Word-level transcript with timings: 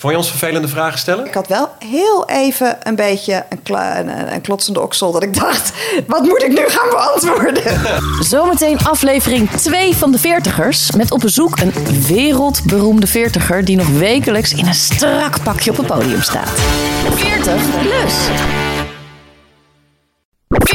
Vond 0.00 0.12
je 0.12 0.18
ons 0.18 0.28
vervelende 0.28 0.68
vragen 0.68 0.98
stellen? 0.98 1.26
Ik 1.26 1.34
had 1.34 1.46
wel 1.48 1.68
heel 1.78 2.28
even 2.28 2.78
een 2.82 2.94
beetje 2.94 3.44
een, 3.48 3.62
kla- 3.62 3.98
een, 3.98 4.32
een 4.34 4.40
klotsende 4.40 4.80
oksel. 4.80 5.12
Dat 5.12 5.22
ik 5.22 5.34
dacht, 5.34 5.72
wat 6.06 6.22
moet 6.22 6.42
ik 6.42 6.48
nu 6.48 6.64
gaan 6.68 6.90
beantwoorden? 6.90 7.62
Zometeen 8.34 8.78
aflevering 8.78 9.50
2 9.50 9.96
van 9.96 10.12
de 10.12 10.18
Veertigers. 10.18 10.90
Met 10.90 11.10
op 11.10 11.20
bezoek 11.20 11.60
een 11.60 11.72
wereldberoemde 12.06 13.06
veertiger... 13.06 13.64
die 13.64 13.76
nog 13.76 13.88
wekelijks 13.88 14.52
in 14.52 14.66
een 14.66 14.74
strak 14.74 15.42
pakje 15.42 15.70
op 15.70 15.76
het 15.76 15.86
podium 15.86 16.22
staat. 16.22 16.50
40 17.14 17.54
plus. 17.82 18.14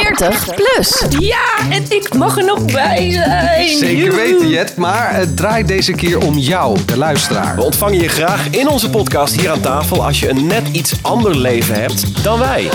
40 0.06 0.56
plus. 0.56 1.04
Ja, 1.20 1.46
en 1.70 1.86
ik 1.90 2.14
mag 2.14 2.38
er 2.38 2.46
nog 2.46 2.66
bij 2.66 3.12
zijn. 3.12 3.78
Zeker 3.78 4.16
weten, 4.16 4.50
Jet. 4.50 4.76
Maar 4.76 5.16
het 5.16 5.38
draait 5.38 5.68
deze 5.68 5.92
keer 5.92 6.20
om 6.20 6.38
jou, 6.38 6.78
de 6.86 6.98
luisteraar. 6.98 7.56
We 7.56 7.62
ontvangen 7.62 8.02
je 8.02 8.08
graag 8.08 8.50
in 8.50 8.68
onze 8.68 8.90
podcast 8.90 9.40
hier 9.40 9.52
aan 9.52 9.60
tafel 9.60 10.06
als 10.06 10.20
je 10.20 10.30
een 10.30 10.48
net 10.48 10.68
iets 10.72 10.94
ander 11.02 11.38
leven 11.38 11.76
hebt 11.76 12.24
dan 12.24 12.40
wij. 12.40 12.70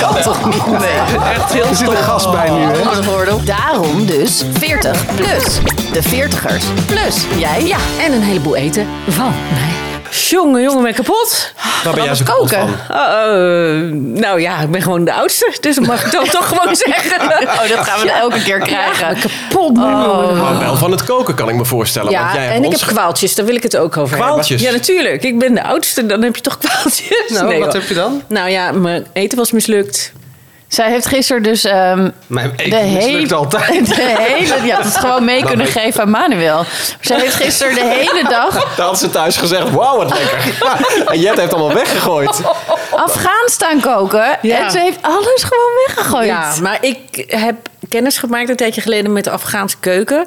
Kan 0.00 0.22
toch 0.22 0.44
niet? 0.44 0.66
Nee. 0.66 1.18
Echt 1.34 1.52
heel 1.52 1.66
Er 1.66 1.76
zit 1.76 1.88
een 1.88 1.96
gast 1.96 2.30
bij 2.30 2.50
nu, 2.50 2.60
hè? 2.60 3.44
Daarom 3.44 4.06
dus 4.06 4.44
40 4.52 5.04
plus. 5.14 5.60
De 5.92 6.02
Veertigers 6.02 6.64
plus. 6.86 7.24
Jij? 7.36 7.66
Ja, 7.66 7.78
en 8.00 8.12
een 8.12 8.22
heleboel 8.22 8.56
eten 8.56 8.86
van 9.08 9.32
mij. 9.52 9.93
Jongen, 10.28 10.62
jongen, 10.62 10.80
ben 10.82 10.90
ik 10.90 10.96
kapot. 10.96 11.52
Waar 11.84 11.94
ben 11.94 12.04
jij 12.04 12.14
zo 12.14 12.24
kapot 12.24 12.50
Koken. 12.50 12.68
van? 12.88 12.96
Uh, 12.96 14.20
nou 14.20 14.40
ja, 14.40 14.60
ik 14.60 14.70
ben 14.70 14.82
gewoon 14.82 15.04
de 15.04 15.12
oudste. 15.12 15.56
Dus 15.60 15.74
dat 15.76 15.86
mag 15.86 16.04
ik 16.04 16.12
dan 16.12 16.24
toch 16.38 16.48
gewoon 16.48 16.76
zeggen. 16.76 17.20
Oh, 17.30 17.68
dat 17.76 17.86
gaan 17.88 18.00
we 18.00 18.10
elke 18.10 18.42
keer 18.42 18.58
krijgen. 18.58 19.08
Ja, 19.08 19.20
kapot. 19.20 19.78
Oh. 19.78 20.40
Maar 20.42 20.58
wel 20.58 20.76
van 20.76 20.90
het 20.90 21.04
koken 21.04 21.34
kan 21.34 21.48
ik 21.48 21.54
me 21.54 21.64
voorstellen. 21.64 22.12
want 22.12 22.24
Ja, 22.24 22.32
jij 22.34 22.42
hebt 22.42 22.54
en 22.56 22.64
ik 22.64 22.70
ons 22.70 22.80
heb 22.80 22.88
kwaaltjes, 22.90 23.34
daar 23.34 23.46
wil 23.46 23.54
ik 23.54 23.62
het 23.62 23.76
ook 23.76 23.96
over 23.96 24.16
Kwaaltjes? 24.16 24.48
hebben. 24.48 24.66
Ja, 24.66 24.72
natuurlijk. 24.72 25.22
Ik 25.22 25.38
ben 25.38 25.54
de 25.54 25.62
oudste, 25.64 26.06
dan 26.06 26.22
heb 26.22 26.36
je 26.36 26.42
toch 26.42 26.58
kwaaltjes? 26.58 27.28
Nou, 27.28 27.46
Nee, 27.48 27.58
wat 27.58 27.72
hoor. 27.72 27.80
heb 27.80 27.88
je 27.88 27.94
dan? 27.94 28.22
Nou 28.28 28.50
ja, 28.50 28.72
mijn 28.72 29.06
eten 29.12 29.38
was 29.38 29.52
mislukt. 29.52 30.12
Zij 30.74 30.90
heeft 30.90 31.06
gisteren 31.06 31.42
dus 31.42 31.64
ehm, 31.64 32.10
Mijn 32.26 32.52
de, 32.56 32.76
hele, 32.76 33.34
altijd. 33.34 33.86
de 33.96 34.16
hele... 34.18 34.66
Ja, 34.66 34.76
dat 34.76 34.84
het 34.84 34.96
gewoon 34.96 35.24
mee 35.24 35.44
kunnen 35.44 35.66
geven 35.66 36.00
aan 36.00 36.10
Manuel. 36.10 36.64
Zij 37.00 37.20
heeft 37.20 37.34
gisteren 37.34 37.74
de 37.74 37.84
hele 37.84 38.28
dag 38.28 38.52
Daar 38.76 38.86
had 38.86 38.98
ze 38.98 39.10
thuis 39.10 39.36
gezegd, 39.36 39.70
wauw 39.70 39.96
wat 39.96 40.18
lekker. 40.18 40.66
en 41.06 41.20
Jet 41.20 41.38
heeft 41.38 41.52
allemaal 41.52 41.74
weggegooid. 41.74 42.42
Afghaan 42.90 43.48
staan 43.48 43.80
koken. 43.80 44.38
Ja. 44.42 44.64
En 44.64 44.70
ze 44.70 44.78
heeft 44.78 44.98
alles 45.00 45.42
gewoon 45.42 45.72
weggegooid. 45.86 46.26
Ja, 46.26 46.54
maar 46.62 46.78
ik 46.80 47.24
heb 47.26 47.54
kennis 47.88 48.18
gemaakt 48.18 48.48
een 48.48 48.56
tijdje 48.56 48.80
geleden 48.80 49.12
met 49.12 49.24
de 49.24 49.30
Afghaanse 49.30 49.76
keuken. 49.80 50.26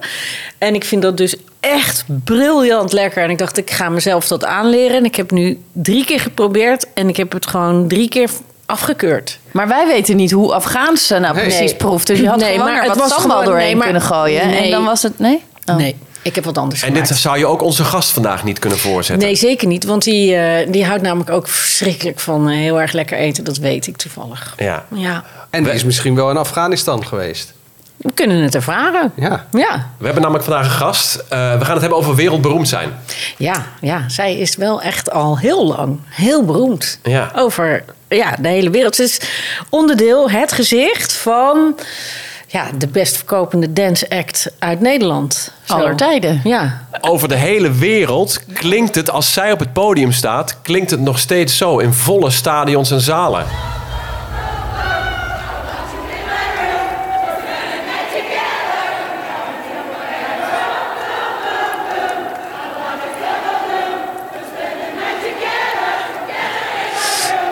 En 0.58 0.76
ik 0.76 0.84
vind 0.84 1.02
dat 1.02 1.18
dus 1.18 1.36
echt 1.60 2.04
briljant 2.24 2.94
lekker. 2.94 3.24
En 3.24 3.30
ik 3.30 3.38
dacht, 3.38 3.58
ik 3.58 3.72
ga 3.72 3.90
mezelf 3.90 4.28
dat 4.28 4.46
aanleren. 4.46 4.98
En 4.98 5.06
ik 5.06 5.16
heb 5.16 5.32
nu 5.32 5.62
drie 5.72 6.06
keer 6.06 6.20
geprobeerd. 6.20 6.86
En 6.94 7.10
ik 7.10 7.18
heb 7.18 7.32
het 7.32 7.48
gewoon 7.48 7.88
drie 7.88 8.10
keer 8.10 8.30
afgekeurd. 8.68 9.40
Maar 9.52 9.68
wij 9.68 9.88
weten 9.88 10.16
niet 10.16 10.32
hoe 10.32 10.54
Afghaans 10.54 11.08
ze 11.08 11.20
nou 11.20 11.36
Nee. 11.36 11.44
precies 11.46 11.76
proeft. 11.76 12.08
Dus 12.08 12.20
je 12.20 12.28
had 12.28 12.40
Nee, 12.40 12.52
gewoon 12.52 12.66
maar 12.66 12.76
er 12.76 12.80
het 12.90 12.90
wat 12.90 12.98
was 12.98 13.10
sambal 13.10 13.30
gewoon- 13.30 13.46
doorheen 13.46 13.66
nee, 13.66 13.76
maar- 13.76 13.84
kunnen 13.84 14.02
gooien. 14.02 14.42
En 14.42 14.72
dan 14.72 14.84
was 14.86 15.04
het... 15.04 15.20
Nee? 15.20 15.44
Oh. 15.66 15.76
Nee, 15.76 15.96
ik 16.22 16.36
heb 16.36 16.44
wat 16.44 16.58
anders 16.58 16.82
En 16.84 16.94
dit 16.94 17.08
zou 17.08 17.38
je 17.38 17.46
ook 17.46 17.62
onze 17.62 17.84
gast 17.84 18.10
vandaag 18.12 18.44
niet 18.44 18.60
kunnen 18.60 18.80
voorzetten. 18.80 19.28
Nee, 19.28 19.36
zeker 19.36 19.68
niet. 19.68 19.84
Want 19.86 20.04
die, 20.04 20.36
eh, 20.36 20.72
die 20.72 20.86
houdt 20.86 21.02
namelijk 21.02 21.30
ook 21.30 21.48
verschrikkelijk 21.48 22.20
van 22.20 22.50
eh, 22.50 22.56
heel 22.58 22.82
erg 22.82 22.92
lekker 22.92 23.18
eten. 23.18 23.44
Dat 23.44 23.58
weet 23.58 23.88
ik 23.88 23.98
toevallig. 23.98 24.54
Ja. 24.58 24.86
Ja, 24.94 25.24
En 25.50 25.64
die 25.64 25.74
is 25.74 25.84
misschien 25.84 26.16
wel 26.16 26.30
in 26.30 26.38
Afghanistan 26.38 27.06
geweest. 27.06 27.54
We 27.98 28.12
kunnen 28.14 28.42
het 28.42 28.56
ervaren. 28.56 29.12
Ja. 29.16 29.46
Ja, 29.52 29.90
We 29.98 30.06
hebben 30.06 30.22
namelijk 30.22 30.46
vandaag 30.48 30.66
een 30.66 30.72
gast. 30.72 31.16
Eh, 31.16 31.58
we 31.58 31.66
gaan 31.66 31.72
het 31.74 31.82
hebben 31.82 31.98
over 31.98 32.16
wereldberoemd 32.16 32.68
zijn. 32.68 32.90
ja, 33.38 33.66
ja, 33.82 34.10
zij 34.10 34.38
is 34.38 34.56
wel 34.56 34.82
echt 34.82 35.12
al 35.12 35.38
heel 35.38 35.66
lang 35.68 36.00
heel 36.10 36.46
beroemd. 36.46 37.00
Ja. 37.04 37.32
Over 37.36 37.84
ja, 38.10 38.36
de 38.40 38.48
hele 38.48 38.70
wereld. 38.70 38.96
Ze 38.96 39.04
is 39.04 39.20
onderdeel, 39.70 40.30
het 40.32 40.52
gezicht 40.52 41.14
van 41.14 41.76
ja, 42.48 42.66
de 42.78 42.88
best 42.88 43.16
verkopende 43.16 43.74
dance 43.74 44.10
act 44.10 44.52
uit 44.60 44.80
Nederland. 44.82 45.52
Zo. 45.64 45.74
Aller 45.74 45.96
tijden. 45.96 46.42
Ja, 46.44 46.88
Over 47.02 47.28
de 47.28 47.36
hele 47.36 47.72
wereld 47.72 48.40
klinkt 48.54 48.96
het, 48.96 49.10
als 49.10 49.34
zij 49.34 49.52
op 49.52 49.60
het 49.60 49.74
podium 49.74 50.12
staat, 50.12 50.58
klinkt 50.62 50.92
het 50.92 51.00
nog 51.00 51.20
steeds 51.20 51.58
zo 51.58 51.78
in 51.78 51.94
volle 51.94 52.30
stadions 52.30 52.92
en 52.92 53.02
zalen. 53.02 53.46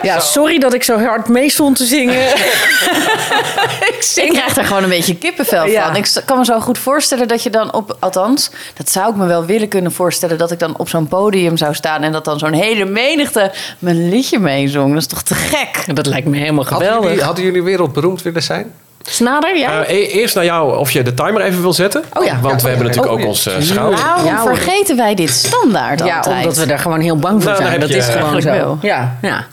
Ja 0.06 0.20
sorry 0.20 0.58
dat 0.58 0.74
ik 0.74 0.82
zo 0.82 0.98
hard 0.98 1.28
mee 1.28 1.50
stond 1.50 1.76
te 1.76 1.84
zingen. 1.84 2.28
ik 3.88 3.94
Ik 3.96 4.02
zing 4.02 4.32
krijg 4.32 4.56
er 4.56 4.64
gewoon 4.64 4.82
een 4.82 4.88
beetje 4.88 5.16
kippenvel 5.16 5.68
van. 5.68 5.96
Ik 5.96 6.22
kan 6.24 6.38
me 6.38 6.44
zo 6.44 6.60
goed 6.60 6.78
voorstellen 6.78 7.28
dat 7.28 7.42
je 7.42 7.50
dan 7.50 7.72
op... 7.72 7.96
Althans, 8.00 8.50
dat 8.74 8.90
zou 8.90 9.10
ik 9.10 9.16
me 9.16 9.26
wel 9.26 9.44
willen 9.44 9.68
kunnen 9.68 9.92
voorstellen... 9.92 10.38
dat 10.38 10.50
ik 10.50 10.58
dan 10.58 10.78
op 10.78 10.88
zo'n 10.88 11.08
podium 11.08 11.56
zou 11.56 11.74
staan... 11.74 12.02
en 12.02 12.12
dat 12.12 12.24
dan 12.24 12.38
zo'n 12.38 12.52
hele 12.52 12.84
menigte 12.84 13.52
mijn 13.78 14.08
liedje 14.08 14.38
meezong. 14.38 14.92
Dat 14.92 15.02
is 15.02 15.08
toch 15.08 15.22
te 15.22 15.34
gek? 15.34 15.96
Dat 15.96 16.06
lijkt 16.06 16.26
me 16.26 16.36
helemaal 16.36 16.64
Hadden 16.64 16.86
geweldig. 16.86 17.10
jullie, 17.10 17.24
hadden 17.24 17.44
jullie 17.44 17.62
wereldberoemd 17.62 18.22
willen 18.22 18.42
zijn? 18.42 18.72
Snader, 19.08 19.56
ja? 19.58 19.84
Eh, 19.84 19.96
e- 19.96 20.06
eerst 20.06 20.34
naar 20.34 20.44
jou 20.44 20.76
of 20.78 20.90
je 20.90 21.02
de 21.02 21.14
timer 21.14 21.40
even 21.42 21.60
wil 21.60 21.72
zetten. 21.72 22.04
Oh 22.12 22.24
ja. 22.24 22.38
Want 22.40 22.62
we 22.62 22.68
Ja, 22.68 22.74
hebben 22.74 22.86
natuurlijk 22.86 23.06
oh, 23.12 23.18
ook 23.18 23.20
ja. 23.24 23.26
onze 23.26 23.50
schouder. 23.58 23.98
Waarom 24.04 24.24
Ja, 24.24 24.36
hoor. 24.40 24.56
vergeten 24.56 24.96
wij 24.96 25.14
dit 25.14 25.30
standaard 25.30 26.04
ja, 26.04 26.16
altijd? 26.16 26.36
omdat 26.36 26.56
we 26.56 26.66
daar 26.66 26.78
gewoon 26.78 27.00
heel 27.00 27.16
bang 27.16 27.42
voor 27.42 27.52
Nou, 27.52 27.64
zijn. 27.64 27.80
Dat 27.80 27.88
je 27.88 27.96
is 27.96 28.04
gewoon 28.06 28.32
eigenlijk 28.32 28.56
zo. 28.60 28.64
wel. 28.66 28.78
Ja, 28.82 29.18
ja. 29.22 29.46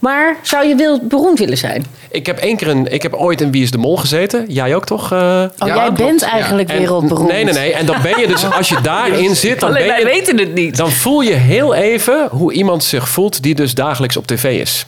Maar 0.00 0.36
zou 0.42 0.66
je 0.66 0.74
wil, 0.74 1.00
beroemd 1.02 1.38
willen 1.38 1.56
zijn? 1.58 1.84
Ik 2.10 2.26
heb 2.26 2.38
één 2.38 2.56
keer 2.56 2.68
een, 2.68 2.92
ik 2.92 3.02
heb 3.02 3.14
ooit 3.14 3.40
in 3.40 3.50
Wie 3.50 3.62
is 3.62 3.70
de 3.70 3.78
Mol 3.78 3.96
gezeten. 3.96 4.44
Jij 4.48 4.74
ook 4.74 4.86
toch? 4.86 5.12
eh? 5.12 5.18
Oh, 5.18 5.24
Ja, 5.58 5.66
jij 5.66 5.74
klopt. 5.74 5.94
bent 5.94 6.20
Ja. 6.20 6.30
eigenlijk 6.30 6.68
En- 6.70 6.78
wereldberoemd. 6.78 7.28
Nee, 7.30 7.44
nee, 7.44 7.54
nee. 7.54 7.72
En 7.72 7.86
dan 7.86 7.96
ben 8.02 8.20
je 8.20 8.26
dus, 8.26 8.52
als 8.52 8.68
je 8.68 8.80
daarin 8.82 9.36
zit, 9.36 9.60
dan, 9.60 9.68
Alleen 9.68 9.86
ben 9.86 9.90
wij 9.90 9.98
je, 9.98 10.04
weten 10.04 10.38
het 10.38 10.54
niet. 10.54 10.76
dan 10.76 10.90
voel 10.90 11.20
je 11.20 11.32
heel 11.32 11.74
even 11.74 12.28
hoe 12.30 12.52
iemand 12.52 12.84
zich 12.84 13.08
voelt 13.08 13.42
die 13.42 13.54
dus 13.54 13.74
dagelijks 13.74 14.16
op 14.16 14.26
tv 14.26 14.60
is. 14.60 14.86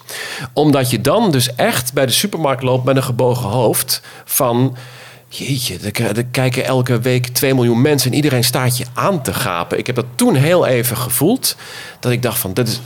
Omdat 0.53 0.91
je 0.91 1.01
dan 1.01 1.31
dus 1.31 1.55
echt 1.55 1.93
bij 1.93 2.07
de 2.07 2.13
supermarkt 2.13 2.63
loopt 2.63 2.85
met 2.85 2.97
een 2.97 3.03
gebogen 3.03 3.49
hoofd 3.49 4.01
van... 4.25 4.77
Jeetje, 5.29 5.79
er 6.15 6.25
kijken 6.25 6.65
elke 6.65 7.01
week 7.01 7.27
2 7.27 7.55
miljoen 7.55 7.81
mensen 7.81 8.11
en 8.11 8.17
iedereen 8.17 8.45
staat 8.45 8.77
je 8.77 8.85
aan 8.95 9.23
te 9.23 9.35
gapen. 9.35 9.79
Ik 9.79 9.87
heb 9.87 9.97
dat 9.97 10.07
toen 10.15 10.35
heel 10.35 10.67
even 10.67 10.97
gevoeld. 10.97 11.57
Dat 12.01 12.13
ik 12.13 12.23
dacht 12.23 12.39
van, 12.39 12.53
dit 12.53 12.69
is 12.69 12.81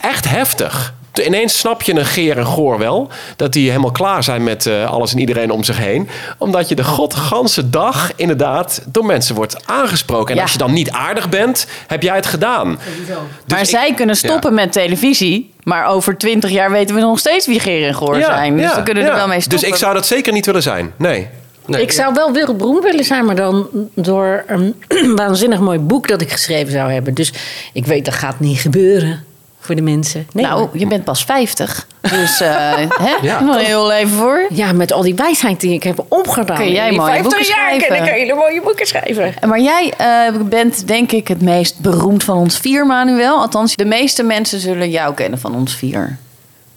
echt 0.00 0.28
heftig. 0.28 0.94
Ineens 1.24 1.58
snap 1.58 1.82
je 1.82 1.94
een 1.94 2.04
Geer 2.06 2.38
en 2.38 2.46
Goor 2.46 2.78
wel. 2.78 3.08
Dat 3.36 3.52
die 3.52 3.68
helemaal 3.68 3.90
klaar 3.90 4.24
zijn 4.24 4.44
met 4.44 4.66
eh, 4.66 4.90
alles 4.90 5.12
en 5.12 5.18
iedereen 5.18 5.50
om 5.50 5.64
zich 5.64 5.78
heen. 5.78 6.08
Omdat 6.38 6.68
je 6.68 6.74
de 6.74 6.84
godganse 6.84 7.70
dag 7.70 8.12
inderdaad 8.16 8.82
door 8.86 9.04
mensen 9.06 9.34
wordt 9.34 9.66
aangesproken. 9.66 10.28
En 10.30 10.36
Ja. 10.36 10.42
als 10.42 10.52
je 10.52 10.58
dan 10.58 10.72
niet 10.72 10.90
aardig 10.90 11.28
bent, 11.28 11.66
heb 11.86 12.02
jij 12.02 12.14
het 12.16 12.26
gedaan. 12.26 12.78
Dus 13.06 13.16
maar 13.48 13.60
ik- 13.60 13.66
zij 13.68 13.94
kunnen 13.94 14.16
stoppen 14.16 14.54
met 14.54 14.72
televisie. 14.72 15.54
Maar 15.62 15.86
over 15.86 16.16
twintig 16.18 16.50
jaar 16.50 16.70
weten 16.70 16.94
we 16.94 17.00
nog 17.00 17.18
steeds 17.18 17.46
wie 17.46 17.60
Geer 17.60 17.86
en 17.86 17.94
Goor 17.94 18.20
zijn. 18.22 18.56
Dus 18.56 18.74
we 18.74 18.82
kunnen 18.82 19.02
ja. 19.04 19.08
er 19.10 19.14
wel 19.16 19.26
mee 19.26 19.36
Dus 19.36 19.44
stoppen. 19.44 19.68
ik 19.68 19.74
zou 19.74 19.94
dat 19.94 20.06
zeker 20.06 20.32
niet 20.32 20.46
willen 20.46 20.62
zijn. 20.62 20.92
Nee. 20.96 21.28
Nee, 21.66 21.82
ik 21.82 21.92
zou 21.92 22.14
wel 22.14 22.32
wereldberoemd 22.32 22.82
willen 22.82 23.04
zijn, 23.04 23.24
maar 23.24 23.36
dan 23.36 23.68
door 23.94 24.44
een 24.46 24.82
waanzinnig 25.16 25.60
mooi 25.60 25.78
boek 25.78 26.08
dat 26.08 26.20
ik 26.20 26.30
geschreven 26.32 26.72
zou 26.72 26.92
hebben. 26.92 27.14
Dus 27.14 27.32
ik 27.72 27.86
weet 27.86 28.04
dat 28.04 28.14
gaat 28.14 28.40
niet 28.40 28.58
gebeuren 28.60 29.24
voor 29.60 29.74
de 29.74 29.82
mensen. 29.82 30.26
Nee, 30.32 30.44
nou, 30.44 30.68
je 30.72 30.86
bent 30.86 31.04
pas 31.04 31.24
50. 31.24 31.86
Dus 32.00 32.40
eh 32.40 32.72
hè? 33.06 33.14
Ja. 33.22 33.56
heel 33.56 33.86
leven 33.86 34.16
voor. 34.16 34.46
ja, 34.50 34.72
met 34.72 34.92
al 34.92 35.02
die 35.02 35.14
wijsheid 35.14 35.60
die 35.60 35.72
ik 35.72 35.82
heb 35.82 36.04
opgedaan. 36.08 36.56
Kun 36.56 36.72
jij 36.72 36.92
mooie 36.92 37.10
50 37.10 37.22
boeken 37.22 37.46
jaar 37.46 37.56
schrijven. 37.56 37.88
kan 37.88 38.06
ik 38.06 38.12
hele 38.12 38.34
mooie 38.34 38.62
boeken 38.62 38.86
schrijven. 38.86 39.34
Maar 39.46 39.60
jij 39.60 39.92
eh, 39.96 40.40
bent 40.42 40.86
denk 40.86 41.12
ik 41.12 41.28
het 41.28 41.42
meest 41.42 41.80
beroemd 41.80 42.24
van 42.24 42.36
ons 42.36 42.58
vier, 42.58 42.86
Manuel. 42.86 43.40
Althans, 43.40 43.76
de 43.76 43.84
meeste 43.84 44.22
mensen 44.22 44.60
zullen 44.60 44.90
jou 44.90 45.14
kennen 45.14 45.38
van 45.38 45.54
ons 45.54 45.76
vier. 45.76 46.18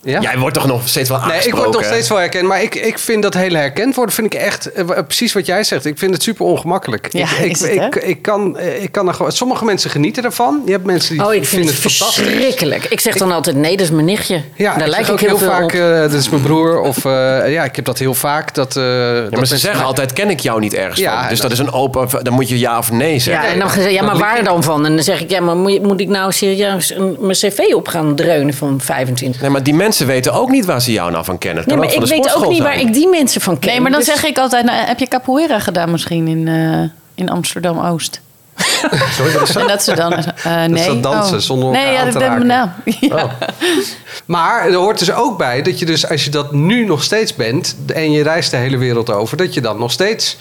Ja? 0.03 0.21
Jij 0.21 0.37
wordt 0.37 0.55
toch 0.55 0.65
nog 0.67 0.87
steeds 0.87 1.09
wel 1.09 1.17
Nee, 1.17 1.27
ik 1.27 1.33
aangesproken? 1.33 1.63
word 1.65 1.77
nog 1.77 1.85
steeds 1.91 2.09
wel 2.09 2.17
herkend. 2.17 2.47
Maar 2.47 2.61
ik, 2.61 2.75
ik 2.75 2.99
vind 2.99 3.23
dat 3.23 3.33
hele 3.33 3.57
herkend 3.57 3.95
worden, 3.95 4.15
vind 4.15 4.33
ik 4.33 4.39
echt 4.39 4.71
eh, 4.71 4.85
precies 5.07 5.33
wat 5.33 5.45
jij 5.45 5.63
zegt. 5.63 5.85
Ik 5.85 5.97
vind 5.97 6.13
het 6.13 6.23
super 6.23 6.45
ongemakkelijk. 6.45 7.07
Ja, 7.11 7.27
ik, 7.39 7.45
ik, 7.45 7.57
het, 7.57 7.69
ik, 7.69 7.95
ik 7.95 8.21
kan, 8.21 8.57
eh, 8.57 8.83
ik 8.83 8.91
kan 8.91 9.07
er 9.07 9.13
gewoon, 9.13 9.31
sommige 9.31 9.65
mensen 9.65 9.89
genieten 9.89 10.23
ervan. 10.23 10.61
Je 10.65 10.71
hebt 10.71 10.85
mensen 10.85 11.13
die 11.17 11.25
Oh, 11.25 11.33
ik 11.33 11.45
vind 11.45 11.47
vinden 11.47 11.73
het 11.73 11.83
het 11.83 11.91
fantastisch. 11.93 12.23
verschrikkelijk. 12.25 12.85
Ik 12.85 12.99
zeg 12.99 13.15
dan 13.15 13.31
altijd, 13.31 13.55
nee, 13.55 13.71
dat 13.77 13.85
is 13.85 13.91
mijn 13.91 14.05
nichtje. 14.05 14.41
Ja, 14.55 14.73
Daar 14.73 14.81
ik 14.81 14.87
lijk 14.93 15.05
zeg 15.05 15.05
ik 15.05 15.11
ook 15.11 15.19
heel 15.39 15.47
vaak, 15.49 15.73
eh, 15.73 15.99
dat 15.99 16.13
is 16.13 16.29
mijn 16.29 16.41
broer. 16.41 16.79
Of 16.79 17.05
eh, 17.05 17.11
ja, 17.53 17.63
ik 17.63 17.75
heb 17.75 17.85
dat 17.85 17.97
heel 17.97 18.13
vaak. 18.13 18.53
Dat, 18.53 18.75
eh, 18.75 18.83
Ja, 18.83 18.89
dat 19.13 19.21
maar 19.21 19.23
ze 19.29 19.35
mensen 19.37 19.57
zeggen 19.59 19.79
mij- 19.79 19.87
altijd, 19.87 20.13
ken 20.13 20.29
ik 20.29 20.39
jou 20.39 20.59
niet 20.59 20.73
ergens 20.73 20.99
Ja, 20.99 21.19
van. 21.19 21.29
Dus 21.29 21.39
dat- 21.39 21.49
dat 21.49 21.59
is 21.59 21.65
een 21.65 21.73
open... 21.73 22.07
Dan 22.23 22.33
moet 22.33 22.49
je 22.49 22.59
ja 22.59 22.77
of 22.77 22.91
nee 22.91 23.19
zeggen. 23.19 23.45
Ja, 23.45 23.53
en 23.53 23.59
dan 23.59 23.69
gezegd, 23.69 23.93
ja, 23.93 24.03
maar 24.03 24.17
waar 24.17 24.43
dan 24.43 24.63
van? 24.63 24.85
En 24.85 24.95
dan 24.95 25.03
zeg 25.03 25.21
ik, 25.21 25.29
ja, 25.29 25.39
maar 25.39 25.55
moet, 25.55 25.81
moet 25.83 25.99
ik 25.99 26.07
nou 26.07 26.31
serieus 26.31 26.93
mijn 27.19 27.31
cv 27.37 27.59
op 27.75 27.87
gaan 27.87 28.15
dreunen 28.15 28.53
van 28.53 28.81
25? 28.81 29.41
Nee, 29.41 29.49
maar 29.49 29.63
die 29.63 29.73
mensen 29.73 29.91
weten 29.99 30.33
ook 30.33 30.49
niet 30.49 30.65
waar 30.65 30.81
ze 30.81 30.91
jou 30.91 31.11
nou 31.11 31.25
van 31.25 31.37
kennen. 31.37 31.63
Nee, 31.67 31.77
maar 31.77 31.93
ik 31.93 32.05
weet 32.05 32.35
ook 32.35 32.47
niet 32.47 32.61
waar 32.63 32.73
zijn. 32.73 32.87
ik 32.87 32.93
die 32.93 33.07
mensen 33.07 33.41
van 33.41 33.59
ken. 33.59 33.69
Nee, 33.69 33.79
maar 33.81 33.91
dan 33.91 33.99
Dus- 33.99 34.09
zeg 34.09 34.23
ik 34.25 34.37
altijd, 34.37 34.65
nou, 34.65 34.85
heb 34.85 34.99
je 34.99 35.07
capoeira 35.07 35.59
gedaan 35.59 35.91
misschien 35.91 36.27
in, 36.27 36.47
eh, 36.47 36.89
in 37.15 37.29
Amsterdam-Oost? 37.29 38.21
Sorry, 39.17 39.31
wat 39.33 39.47
is 39.47 39.53
dat? 39.53 39.61
En 39.61 39.67
dat 39.67 39.83
ze 39.83 39.95
dan... 39.95 40.13
eh 40.13 40.63
nee. 40.65 40.85
dat 40.87 41.03
dansen 41.03 41.35
Oh. 41.35 41.41
zonder 41.41 41.67
elkaar 41.67 41.83
nee, 41.83 41.93
ja, 41.93 42.01
aan 42.01 42.11
te 42.11 42.19
dat 42.19 42.37
ben 42.37 42.47
nou. 42.47 42.69
Ja. 42.99 43.37
Maar 44.25 44.67
er 44.67 44.73
hoort 44.73 44.99
dus 44.99 45.11
ook 45.11 45.37
bij 45.37 45.61
dat 45.61 45.79
je 45.79 45.85
dus, 45.85 46.09
als 46.09 46.23
je 46.23 46.29
dat 46.29 46.51
nu 46.51 46.85
nog 46.85 47.03
steeds 47.03 47.35
bent 47.35 47.75
en 47.93 48.11
je 48.11 48.23
reist 48.23 48.51
de 48.51 48.57
hele 48.57 48.77
wereld 48.77 49.09
over, 49.11 49.37
dat 49.37 49.53
je 49.53 49.61
dan 49.61 49.77
nog 49.77 49.91
steeds, 49.91 50.37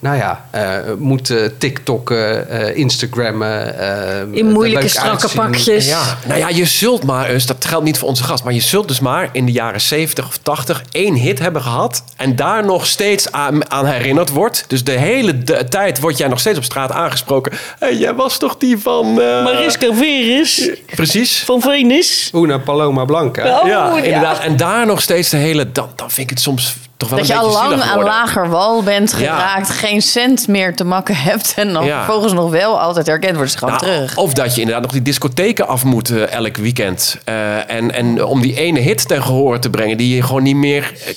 nou 0.00 0.16
ja, 0.16 0.44
eh, 0.50 0.76
moet 0.98 1.30
eh, 1.30 1.38
TikTokken, 1.58 2.48
eh 2.50 2.76
Instagrammen. 2.76 3.78
eh, 3.78 4.38
In 4.38 4.50
moeilijke 4.50 4.88
strakke 4.88 5.10
uitzien. 5.10 5.40
pakjes. 5.40 5.86
Ja, 5.88 6.18
nou 6.26 6.38
ja, 6.38 6.48
je 6.48 6.64
zult 6.64 7.04
maar 7.04 7.28
eens, 7.28 7.46
dat 7.46 7.64
geldt 7.64 7.84
niet 7.84 7.98
voor 7.98 8.08
onze 8.08 8.24
gast, 8.24 8.44
maar 8.44 8.52
je 8.52 8.60
zult 8.60 8.88
dus 8.88 9.00
maar 9.00 9.28
in 9.32 9.46
de 9.46 9.52
jaren 9.52 9.80
70 9.80 10.26
of 10.26 10.36
80 10.36 10.82
één 10.90 11.14
hit 11.14 11.38
hebben 11.38 11.62
gehad 11.62 12.02
en 12.16 12.36
daar 12.36 12.64
nog 12.64 12.86
steeds 12.86 13.32
aan, 13.32 13.70
aan 13.70 13.86
herinnerd 13.86 14.28
wordt. 14.30 14.64
Dus 14.66 14.84
de 14.84 14.92
hele 14.92 15.42
de- 15.44 15.64
tijd 15.68 16.00
word 16.00 16.18
jij 16.18 16.28
nog 16.28 16.40
steeds 16.40 16.58
op 16.58 16.64
straat 16.64 16.92
aangesproken. 16.92 17.52
Hey, 17.78 17.96
jij 17.96 18.14
was 18.14 18.38
toch 18.38 18.56
die 18.56 18.78
van... 18.78 19.20
eh, 19.20 19.44
Mariska 19.44 19.94
Veris 19.94 20.70
Precies. 20.94 21.42
van 21.44 21.60
Venus. 21.60 22.30
Una 22.34 22.58
Paloma 22.58 23.04
Blanca. 23.04 23.60
Oh, 23.60 23.66
ja, 23.66 23.96
ja. 23.96 24.02
inderdaad. 24.02 24.38
En 24.40 24.56
daar 24.56 24.86
nog 24.86 25.00
steeds 25.00 25.28
de 25.28 25.36
hele... 25.36 25.72
Dan, 25.72 25.88
dan 25.96 26.10
vind 26.10 26.30
ik 26.30 26.36
het 26.36 26.40
soms 26.44 26.76
toch 26.98 27.08
wel 27.08 27.18
Dat 27.18 27.28
een 27.28 27.34
je 27.34 27.40
al 27.40 27.50
lang 27.52 27.80
aan 27.82 28.02
lager 28.02 28.48
wal 28.48 28.82
bent 28.82 29.10
Ja. 29.10 29.16
geraakt, 29.16 29.70
geen 29.70 30.02
cent 30.02 30.48
meer 30.48 30.74
te 30.76 30.84
makken 30.84 31.16
hebt 31.16 31.52
en 31.56 31.72
dan 31.72 31.84
Ja. 31.84 31.96
vervolgens 32.04 32.32
nog 32.32 32.50
wel 32.50 32.80
altijd 32.80 33.06
herkend 33.06 33.34
wordt. 33.36 33.50
Dus 33.50 33.58
gewoon 33.60 33.74
Nou, 33.80 33.86
terug. 33.92 34.16
Of 34.16 34.32
dat 34.32 34.54
je 34.54 34.60
inderdaad 34.60 34.82
nog 34.84 34.92
die 34.92 35.02
discotheken 35.02 35.68
af 35.68 35.84
moet 35.84 36.10
eh, 36.10 36.32
elk 36.32 36.56
weekend. 36.56 37.16
Eh, 37.24 37.70
en, 37.70 37.94
en 37.94 38.24
om 38.24 38.40
die 38.40 38.56
ene 38.56 38.80
hit 38.80 39.08
ten 39.08 39.22
gehoor 39.22 39.58
te 39.58 39.70
brengen... 39.70 39.96
die 39.96 40.14
je 40.16 40.22
gewoon 40.22 40.42
niet 40.42 40.56
meer 40.56 40.92
eh, 41.06 41.14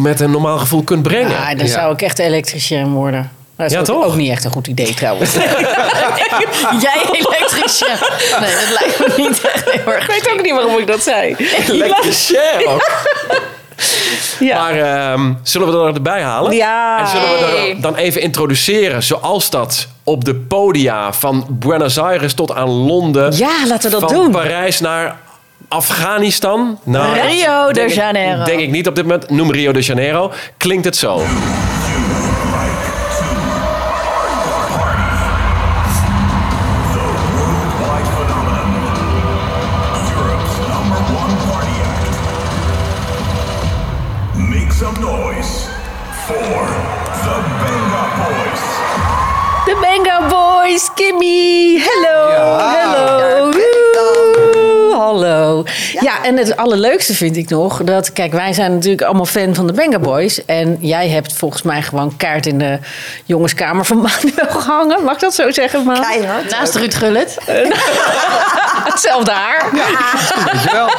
met 0.00 0.20
een 0.20 0.30
normaal 0.30 0.58
gevoel 0.58 0.82
kunt 0.82 1.02
brengen. 1.02 1.30
Ja, 1.30 1.54
dan 1.54 1.66
Ja. 1.66 1.72
zou 1.72 1.92
ik 1.92 2.02
echt 2.02 2.18
elektricien 2.18 2.92
worden. 2.92 3.30
Dat 3.56 3.66
is 3.66 3.72
Ja, 3.72 3.78
ook, 3.78 3.84
toch? 3.84 4.04
ook 4.04 4.14
niet 4.16 4.30
echt 4.30 4.44
een 4.44 4.50
goed 4.52 4.66
idee 4.66 4.94
trouwens. 4.94 5.34
Jij 6.86 7.02
elektricien. 7.12 7.88
Nee, 8.40 8.50
dat 8.54 8.78
lijkt 8.80 8.98
me 8.98 9.22
niet 9.22 9.40
echt 9.52 9.70
heel 9.70 9.92
erg. 9.92 10.04
ik 10.08 10.10
weet 10.22 10.32
ook 10.32 10.42
niet 10.42 10.52
waarom 10.52 10.78
ik 10.78 10.86
dat 10.86 11.02
zei. 11.02 11.36
Elektricien 11.68 12.68
ook. 12.68 12.90
Ja. 14.40 14.58
Maar 14.58 14.74
ehm, 15.12 15.32
zullen 15.42 15.72
we 15.72 15.88
er 15.88 15.94
erbij 15.94 16.22
halen? 16.22 16.52
Ja. 16.56 16.98
En 17.00 17.06
zullen 17.06 17.28
we 17.28 17.34
er 17.74 17.80
dan 17.80 17.94
even 17.96 18.20
introduceren 18.20 19.02
zoals 19.02 19.50
dat 19.50 19.88
op 20.04 20.24
de 20.24 20.34
podia 20.34 21.12
van 21.12 21.46
Buenos 21.48 21.98
Aires 21.98 22.34
tot 22.34 22.52
aan 22.54 22.68
Londen. 22.68 23.36
Ja, 23.36 23.66
laten 23.66 23.90
we 23.90 23.98
dat 24.00 24.10
van 24.10 24.20
doen. 24.22 24.30
Parijs 24.30 24.80
naar 24.80 25.16
Afghanistan. 25.68 26.78
Nou, 26.82 27.18
Rio 27.20 27.66
de 27.66 27.72
denk 27.74 27.88
ik- 27.90 27.94
Janeiro. 27.96 28.44
Denk 28.44 28.60
ik 28.60 28.70
niet 28.70 28.86
op 28.88 28.94
dit 28.94 29.04
moment. 29.04 29.30
Noem 29.30 29.52
Rio 29.52 29.72
de 29.72 29.80
Janeiro. 29.80 30.32
Klinkt 30.56 30.84
het 30.84 30.96
zo. 30.96 31.22
En 56.30 56.36
het 56.36 56.56
allerleukste 56.56 57.14
vind 57.14 57.36
ik 57.36 57.48
nog 57.48 57.82
dat, 57.84 58.12
kijk, 58.12 58.32
wij 58.32 58.52
zijn 58.52 58.74
natuurlijk 58.74 59.02
allemaal 59.02 59.26
fan 59.26 59.54
van 59.54 59.66
de 59.66 59.72
Benga 59.72 59.98
Boys. 59.98 60.44
En 60.44 60.76
jij 60.80 61.08
hebt 61.08 61.32
volgens 61.32 61.62
mij 61.62 61.82
gewoon 61.82 62.16
kaart 62.16 62.46
in 62.46 62.58
de 62.58 62.78
jongenskamer 63.24 63.84
van 63.84 63.96
Manuel 63.96 64.50
gehangen. 64.60 65.04
Mag 65.04 65.14
ik 65.14 65.20
dat 65.20 65.34
zo 65.34 65.50
zeggen, 65.50 65.84
man? 65.84 66.00
Keihard. 66.00 66.50
Naast 66.50 66.74
Ruud 66.74 66.94
Gullit. 66.94 67.38
Hetzelfde 68.90 69.30
haar. 69.30 69.70
Wel? 70.72 70.90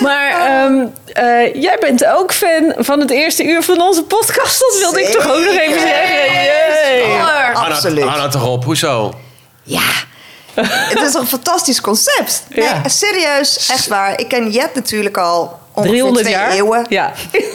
Maar 0.00 0.30
ehm, 0.30 0.86
eh, 1.12 1.62
jij 1.62 1.76
bent 1.80 2.06
ook 2.06 2.32
fan 2.32 2.74
van 2.76 3.00
het 3.00 3.10
eerste 3.10 3.44
uur 3.44 3.62
van 3.62 3.80
onze 3.80 4.02
podcast. 4.02 4.60
Dat 4.60 4.78
wilde 4.78 5.00
ik 5.00 5.08
toch 5.08 5.28
ook 5.30 5.44
nog 5.44 5.56
even 5.56 5.80
zeggen. 5.80 6.32
Yay. 6.32 7.54
Absoluut. 7.54 8.04
Hou 8.04 8.18
nou 8.18 8.30
toch 8.30 8.46
op. 8.46 8.64
Hoezo? 8.64 9.14
Ja. 9.62 10.06
Het 10.94 11.00
is 11.02 11.14
een 11.14 11.26
fantastisch 11.26 11.80
concept. 11.80 12.42
Nee, 12.48 12.64
Ja. 12.64 12.88
serieus, 12.88 13.68
echt 13.70 13.86
waar. 13.88 14.20
Ik 14.20 14.28
ken 14.28 14.50
Jet 14.50 14.74
natuurlijk 14.74 15.16
al 15.16 15.58
ongeveer 15.72 15.90
300 15.92 16.24
twee 16.26 16.36
jaar. 16.38 16.50
eeuwen. 16.50 16.86
Ja. 16.88 17.12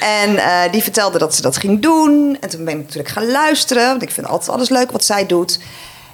En 0.00 0.36
eh, 0.36 0.72
die 0.72 0.82
vertelde 0.82 1.18
dat 1.18 1.34
ze 1.34 1.42
dat 1.42 1.56
ging 1.56 1.82
doen. 1.82 2.36
En 2.40 2.48
toen 2.48 2.64
ben 2.64 2.74
ik 2.74 2.80
natuurlijk 2.80 3.08
gaan 3.08 3.30
luisteren. 3.30 3.86
Want 3.86 4.02
ik 4.02 4.10
vind 4.10 4.26
altijd 4.26 4.50
alles 4.50 4.68
leuk 4.68 4.90
wat 4.90 5.04
zij 5.04 5.26
doet. 5.26 5.58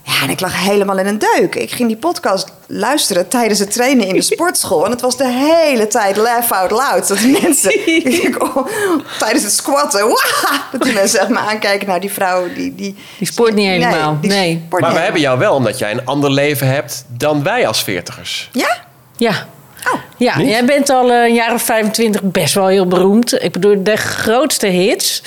Ja, 0.09 0.23
en 0.23 0.31
ik 0.31 0.41
lag 0.41 0.65
helemaal 0.65 0.99
in 0.99 1.07
een 1.07 1.19
deuk. 1.19 1.55
Ik 1.55 1.71
ging 1.71 1.89
die 1.89 1.97
podcast 1.97 2.53
luisteren 2.67 3.29
tijdens 3.29 3.59
het 3.59 3.73
trainen 3.73 4.07
in 4.07 4.15
de 4.15 4.23
sportschool. 4.33 4.85
En 4.85 4.91
het 4.91 5.01
was 5.01 5.17
de 5.17 5.29
hele 5.29 5.87
tijd 5.87 6.17
laugh 6.17 6.53
out 6.53 6.71
loud. 6.71 7.09
Dat 7.09 7.19
die 7.19 7.43
mensen 7.43 7.87
ik, 8.27 8.43
oh, 8.43 8.67
tijdens 9.19 9.45
het 9.45 9.53
squatten... 9.53 10.09
"Wah!" 10.09 10.53
dat 10.73 10.83
die 10.83 10.93
mensen 10.93 11.21
echt 11.21 11.29
maar 11.29 11.47
aankijken 11.49 11.89
naar 11.89 12.01
die 12.01 12.13
vrouw. 12.13 12.53
Die, 12.55 12.75
die, 12.75 12.97
Die 13.19 13.27
sport 13.27 13.55
niet 13.55 13.67
helemaal. 13.69 14.19
Nee. 14.21 14.63
sport 14.67 14.83
Maar 14.83 14.93
we 14.93 14.99
hebben 14.99 15.21
jou 15.21 15.39
wel 15.39 15.55
omdat 15.55 15.79
jij 15.79 15.91
een 15.91 16.05
ander 16.05 16.31
leven 16.31 16.67
hebt 16.67 17.05
dan 17.09 17.43
wij 17.43 17.67
als 17.67 17.83
veertigers. 17.83 18.49
Ja? 18.53 18.77
Ja. 19.17 19.47
Oh. 19.87 20.01
Ja, 20.17 20.39
Niet? 20.39 20.49
jij 20.49 20.65
bent 20.65 20.91
al 20.91 21.11
eh, 21.13 21.23
een 21.23 21.35
jaar 21.35 21.55
of 21.55 21.63
25 21.63 22.21
best 22.23 22.55
wel 22.55 22.67
heel 22.67 22.87
beroemd. 22.87 23.43
Ik 23.43 23.53
bedoel, 23.53 23.83
de 23.83 23.97
grootste 23.97 24.67
hits. 24.67 25.23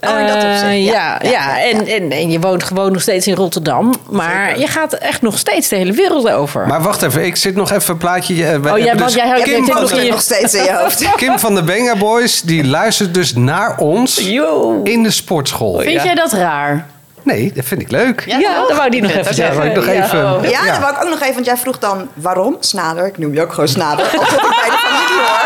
Oh, 0.00 0.20
in 0.20 0.26
dat 0.26 0.42
Eh, 0.42 0.50
opzicht, 0.50 0.62
ja. 0.62 0.76
ja, 0.76 1.18
ja, 1.22 1.30
Ja, 1.30 1.30
ja, 1.30 1.60
En, 1.62 1.86
en, 1.86 2.10
en 2.10 2.30
je 2.30 2.40
woont 2.40 2.62
gewoon 2.64 2.92
nog 2.92 3.02
steeds 3.02 3.26
in 3.26 3.34
Rotterdam. 3.34 3.94
Maar 4.10 4.58
je 4.58 4.66
gaat 4.66 4.92
echt 4.92 5.22
nog 5.22 5.38
steeds 5.38 5.68
de 5.68 5.76
hele 5.76 5.92
wereld 5.92 6.30
over. 6.30 6.66
Maar 6.66 6.82
wacht 6.82 7.02
even, 7.02 7.24
ik 7.24 7.36
zit 7.36 7.54
nog 7.54 7.70
even 7.72 7.92
een 7.92 7.98
plaatje. 7.98 8.34
eh, 8.46 8.54
Oh, 8.54 8.62
jij- 8.62 8.80
hebben 8.80 8.98
want 8.98 9.12
jij 9.14 9.26
houdt- 9.26 9.42
Kim, 9.42 9.64
jij 9.66 9.86
van 9.86 10.06
nog 10.06 10.20
steeds 10.20 10.54
in 10.54 10.62
je 10.64 10.72
hoofd. 10.72 11.10
Kim 11.16 11.38
van 11.38 11.54
de 11.54 11.62
Benga 11.62 11.96
Boys, 11.96 12.40
die 12.42 12.64
luistert 12.66 13.14
dus 13.14 13.34
naar 13.34 13.76
ons 13.78 14.16
Yo. 14.28 14.80
in 14.84 15.02
de 15.02 15.10
sportschool. 15.10 15.78
Vind 15.78 16.02
jij 16.02 16.14
dat 16.14 16.32
raar? 16.32 16.86
Nee, 17.22 17.52
dat 17.54 17.64
vind 17.64 17.80
ik 17.80 17.90
leuk. 17.90 18.22
Ja, 18.26 18.38
Ja, 18.38 18.54
dat 18.68 18.76
wou 18.76 18.90
die 18.90 19.02
nog 19.02 19.10
even 19.10 19.34
zeggen. 19.34 19.56
wou 19.56 19.68
ik 19.68 19.74
nog 19.74 19.86
Ja. 19.86 19.92
even. 20.04 20.34
Oh. 20.34 20.44
Ja, 20.50 20.64
dat 20.66 20.78
wou 20.78 20.94
ik 20.94 21.02
ook 21.02 21.08
nog 21.10 21.20
even, 21.20 21.34
want 21.34 21.46
jij 21.46 21.56
vroeg 21.56 21.78
dan 21.78 22.08
waarom 22.14 22.56
Snader. 22.60 23.06
Ik 23.06 23.18
noem 23.18 23.34
je 23.34 23.42
ook 23.42 23.52
gewoon 23.52 23.68
Snader. 23.68 24.04
Alsof 24.04 24.32
ik 24.32 24.40
bij 24.40 24.70
de 24.70 24.76
familie 24.86 25.20
hoor. 25.20 25.40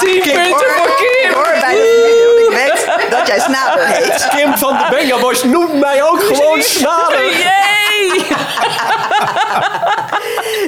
Tien 0.00 0.16
Ik 0.16 0.22
punten 0.22 0.50
hoor- 0.50 0.74
voor 0.76 0.86
Ik 0.86 1.20
Kim. 1.22 1.32
hoor 1.34 1.52
bij 1.60 1.74
de 1.74 1.84
familie, 1.94 2.24
want 2.26 2.38
ik 2.40 2.50
weet 2.58 3.10
dat 3.10 3.21
jij 3.36 3.44
Snader 3.44 3.86
heet. 3.86 4.28
Kim 4.36 4.56
van 4.56 4.76
de 4.76 4.86
Benga 4.90 5.20
Boys 5.20 5.44
noemt 5.44 5.80
mij 5.80 6.02
ook 6.02 6.22
gewoon 6.22 6.62
snader. 6.62 7.24
Yay! 7.38 8.22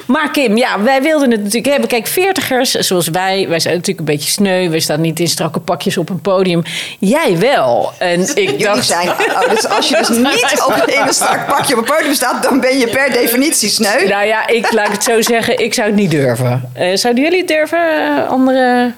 maar 0.15 0.31
Kim, 0.31 0.57
ja, 0.57 0.81
wij 0.83 1.03
wilden 1.03 1.31
het 1.31 1.39
natuurlijk 1.39 1.67
hebben. 1.67 1.89
Kijk, 1.89 2.07
veertigers, 2.07 2.71
zoals 2.71 3.09
wij, 3.09 3.49
wij 3.49 3.61
zijn 3.61 3.75
natuurlijk 3.75 4.09
een 4.09 4.15
beetje 4.15 4.31
sneu. 4.31 4.69
We 4.69 4.81
staan 4.81 5.01
niet 5.01 5.21
in 5.21 5.29
strakke 5.29 5.61
pakjes 5.61 5.99
op 5.99 6.09
een 6.11 6.21
podium. 6.21 6.63
Jij 6.99 7.39
wel. 7.39 7.93
En 7.99 8.21
ik 8.21 8.37
Jullie 8.37 8.65
dacht... 8.65 8.87
zijn, 8.87 9.09
oh, 9.09 9.49
dus 9.51 9.69
als 9.69 9.89
je 9.89 9.97
dus 9.97 10.09
niet 10.33 10.65
op, 10.67 10.87
in 10.87 11.01
een 11.07 11.15
strak 11.15 11.47
pakje 11.47 11.79
op 11.79 11.89
een 11.89 11.95
podium 11.97 12.15
staat, 12.15 12.43
dan 12.43 12.61
ben 12.61 12.79
je 12.79 12.89
per 12.89 13.13
definitie 13.13 13.69
sneu. 13.69 14.09
Nou 14.09 14.27
ja, 14.27 14.47
ik 14.47 14.73
laat 14.73 14.93
het 14.93 15.05
zo 15.05 15.23
zeggen, 15.23 15.59
ik 15.59 15.75
zou 15.75 15.87
het 15.87 15.97
niet 15.97 16.11
durven. 16.11 16.71
Eh, 16.73 16.97
zouden 16.97 17.23
jullie 17.23 17.39
het 17.39 17.49
durven? 17.49 17.79
Eh, 17.79 18.31
andere... 18.31 18.93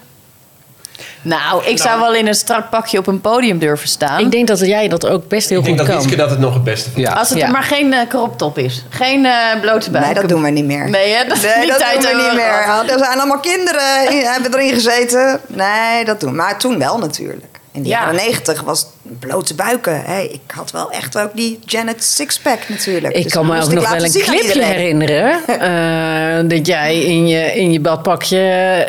Nou, 1.22 1.64
ik 1.64 1.78
zou 1.78 2.00
wel 2.00 2.14
in 2.14 2.26
een 2.26 2.34
strak 2.34 2.70
pakje 2.70 2.98
op 2.98 3.06
een 3.06 3.20
podium 3.20 3.58
durven 3.58 3.88
staan. 3.88 4.20
Ik 4.20 4.30
denk 4.30 4.46
dat 4.46 4.58
jij 4.60 4.88
dat 4.88 5.06
ook 5.06 5.28
best 5.28 5.48
heel 5.48 5.58
Ik 5.58 5.64
denk 5.64 5.78
goed 5.78 5.86
dat 5.86 5.96
kan. 5.96 6.04
Wietske 6.04 6.22
dat 6.22 6.30
het 6.30 6.38
nog 6.38 6.54
het 6.54 6.64
beste 6.64 6.90
vindt. 6.90 7.08
Ja. 7.08 7.14
Als 7.14 7.28
het 7.28 7.38
Ja. 7.38 7.44
er 7.46 7.50
maar 7.52 7.62
geen 7.62 7.92
eh 7.92 8.08
crop 8.08 8.38
top 8.38 8.58
is. 8.58 8.84
Geen 8.88 9.24
eh 9.26 9.32
blote 9.60 9.90
buik. 9.90 10.04
Nee, 10.04 10.14
dat 10.14 10.28
doen 10.28 10.42
we 10.42 10.50
niet 10.50 10.64
meer. 10.64 10.90
Nee, 10.90 11.12
hè? 11.14 11.24
Dat 11.28 11.36
is 11.36 11.42
Nee, 11.42 11.58
niet 11.58 11.68
dat 11.68 11.78
tijd 11.78 11.92
doen 11.92 12.02
we 12.02 12.06
hebben 12.08 12.24
niet 12.26 12.34
meer. 12.34 12.62
gehad. 12.62 12.90
Er 12.90 12.98
zijn 12.98 13.18
allemaal 13.18 13.40
kinderen, 13.40 14.08
die 14.10 14.26
hebben 14.26 14.54
erin 14.54 14.72
gezeten. 14.74 15.40
Nee, 15.46 16.04
dat 16.04 16.20
doen 16.20 16.30
we. 16.30 16.36
Maar 16.36 16.58
toen 16.58 16.78
wel 16.78 16.98
natuurlijk. 16.98 17.44
In 17.76 17.83
de 17.83 17.88
Ja. 17.88 17.99
jaren 18.00 18.14
negentig 18.14 18.61
was 18.62 18.80
het 18.80 19.18
blote 19.18 19.54
buiken. 19.54 20.02
Hey, 20.04 20.26
ik 20.26 20.40
had 20.54 20.71
wel 20.71 20.90
echt 20.90 21.18
ook 21.18 21.30
die 21.35 21.59
Janet 21.64 22.04
Sixpack 22.04 22.68
natuurlijk. 22.68 23.14
Ik 23.16 23.23
Dus 23.23 23.33
kan 23.33 23.47
me 23.47 23.62
ook 23.62 23.73
nog 23.73 23.90
wel 23.90 24.04
een 24.04 24.11
clipje 24.12 24.62
herinneren. 24.64 25.38
eh, 26.42 26.49
dat 26.50 26.66
jij 26.66 27.00
in 27.02 27.26
je, 27.28 27.52
in 27.54 27.73
je 27.73 27.80
badpakje 27.80 28.38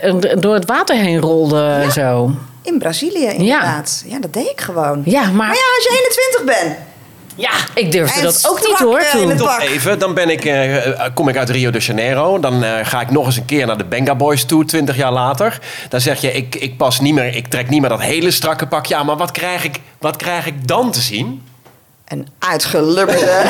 eh, 0.02 0.14
door 0.40 0.54
het 0.54 0.66
water 0.66 0.96
heen 0.96 1.20
rolde 1.20 1.86
zo. 1.94 2.32
In 2.62 2.80
Brazilië 2.80 3.26
inderdaad. 3.26 4.04
Ja. 4.08 4.20
dat 4.20 4.34
deed 4.34 4.50
ik 4.50 4.62
gewoon. 4.62 5.02
Ja, 5.06 5.22
maar- 5.22 5.34
Maar 5.34 5.48
ja, 5.48 5.76
als 5.76 5.84
je 5.84 6.10
21 6.40 6.62
bent. 6.62 6.78
Ja, 7.38 7.52
ik 7.74 7.92
durfde 7.92 8.18
En 8.18 8.24
dat 8.24 8.48
ook 8.50 8.68
niet 8.68 8.78
hoor 8.78 9.00
eh, 9.00 9.12
toen. 9.12 9.50
even, 9.60 10.00
dan 10.00 10.14
ben 10.14 10.30
ik, 10.30 10.46
eh, 10.46 10.88
eh, 10.88 11.14
kom 11.14 11.30
ik 11.30 11.38
uit 11.38 11.50
Rio 11.50 11.72
de 11.72 11.80
Janeiro. 11.80 12.40
Dan 12.40 12.64
eh, 12.64 12.86
ga 12.86 13.02
ik 13.02 13.12
nog 13.12 13.26
eens 13.26 13.38
een 13.38 13.46
keer 13.46 13.66
naar 13.66 13.78
de 13.78 13.86
Benga 13.86 14.16
Boys 14.16 14.46
toe, 14.46 14.66
20 14.66 14.96
jaar 14.96 15.12
later. 15.12 15.60
Dan 15.90 16.02
zeg 16.02 16.22
je, 16.22 16.32
ik, 16.32 16.56
ik 16.56 16.78
pas 16.78 17.00
niet 17.00 17.14
meer, 17.14 17.36
ik 17.36 17.48
trek 17.48 17.70
niet 17.70 17.82
meer 17.82 17.90
dat 17.90 18.02
hele 18.02 18.32
strakke 18.32 18.68
pakje 18.68 18.96
aan. 18.96 19.06
Maar 19.06 19.18
wat 19.18 19.32
krijg 19.32 19.64
ik, 19.64 19.80
wat 20.00 20.16
krijg 20.16 20.46
ik 20.46 20.68
dan 20.68 20.92
te 20.92 21.02
zien? 21.02 21.47
Een 22.08 22.28
uitgelubberde, 22.40 23.42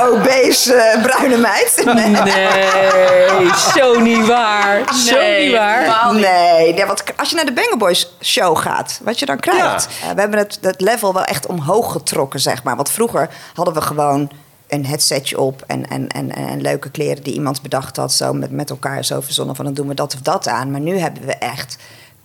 obese 0.12 0.74
eh, 0.74 1.02
bruine 1.02 1.36
meid. 1.36 1.82
Nee, 1.84 3.50
zo 3.74 4.00
niet 4.00 4.26
waar. 4.26 4.94
Zo 4.94 5.16
niet 5.38 5.52
waar. 5.52 6.14
Nee, 6.14 6.74
nee, 6.74 6.86
want 6.86 7.02
als 7.16 7.30
je 7.30 7.36
naar 7.36 7.44
de 7.44 7.52
Banger 7.52 7.76
Boys 7.76 8.16
show 8.22 8.58
gaat, 8.58 9.00
wat 9.02 9.18
je 9.18 9.26
dan 9.26 9.38
krijgt. 9.38 9.88
Ja. 10.00 10.08
eh, 10.08 10.14
we 10.14 10.20
hebben 10.20 10.38
het, 10.38 10.58
het 10.60 10.80
level 10.80 11.12
wel 11.12 11.24
echt 11.24 11.46
omhoog 11.46 11.92
getrokken, 11.92 12.40
zeg 12.40 12.62
maar. 12.62 12.76
Want 12.76 12.90
vroeger 12.90 13.28
hadden 13.54 13.74
we 13.74 13.80
gewoon 13.80 14.30
een 14.68 14.86
headsetje 14.86 15.40
op 15.40 15.62
en, 15.66 15.88
en, 15.88 16.08
en, 16.08 16.34
en 16.34 16.60
leuke 16.60 16.90
kleren 16.90 17.22
die 17.22 17.34
iemand 17.34 17.62
bedacht 17.62 17.96
had. 17.96 18.12
Zo 18.12 18.32
met, 18.32 18.50
met 18.50 18.70
elkaar 18.70 19.04
zo 19.04 19.20
verzonnen 19.20 19.56
van 19.56 19.64
dan 19.64 19.74
doen 19.74 19.88
we 19.88 19.94
dat 19.94 20.14
of 20.14 20.20
dat 20.20 20.48
aan. 20.48 20.70
Maar 20.70 20.80
nu 20.80 20.98
hebben 20.98 21.26
we 21.26 21.34
echt 21.34 21.76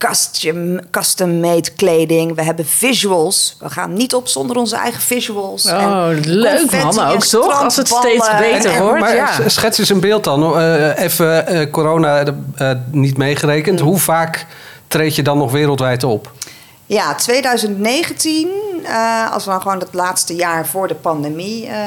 custom, 0.07 0.79
custom-made 0.91 1.71
kleding. 1.75 2.35
We 2.35 2.43
hebben 2.43 2.65
visuals. 2.65 3.55
We 3.59 3.69
gaan 3.69 3.93
niet 3.93 4.13
op 4.13 4.27
zonder 4.27 4.55
onze 4.55 4.75
eigen 4.75 5.01
visuals. 5.01 5.65
Oh, 5.65 6.09
En 6.09 6.19
leuk, 6.25 6.59
confetti 6.59 6.85
man, 6.95 7.07
en 7.07 7.13
ook, 7.13 7.23
toch? 7.23 7.63
Als 7.63 7.75
het 7.75 7.87
steeds 7.87 8.29
beter 8.39 8.71
En- 8.71 8.81
wordt. 8.81 8.99
Maar 8.99 9.15
ja. 9.15 9.29
schets 9.47 9.77
eens 9.77 9.89
een 9.89 9.99
beeld 9.99 10.23
dan. 10.23 10.57
Eh, 10.57 11.03
even 11.03 11.47
eh, 11.47 11.71
corona 11.71 12.23
eh, 12.55 12.71
niet 12.91 13.17
meegerekend. 13.17 13.79
Hoe 13.79 13.97
vaak 13.97 14.45
treed 14.87 15.15
je 15.15 15.23
dan 15.23 15.37
nog 15.37 15.51
wereldwijd 15.51 16.03
op? 16.03 16.31
Ja, 16.85 17.15
2019, 17.15 18.47
eh, 18.85 19.33
als 19.33 19.45
we 19.45 19.51
dan 19.51 19.61
gewoon 19.61 19.79
het 19.79 19.93
laatste 19.93 20.35
jaar 20.35 20.67
voor 20.67 20.87
de 20.87 20.95
pandemie, 20.95 21.67
eh, 21.67 21.77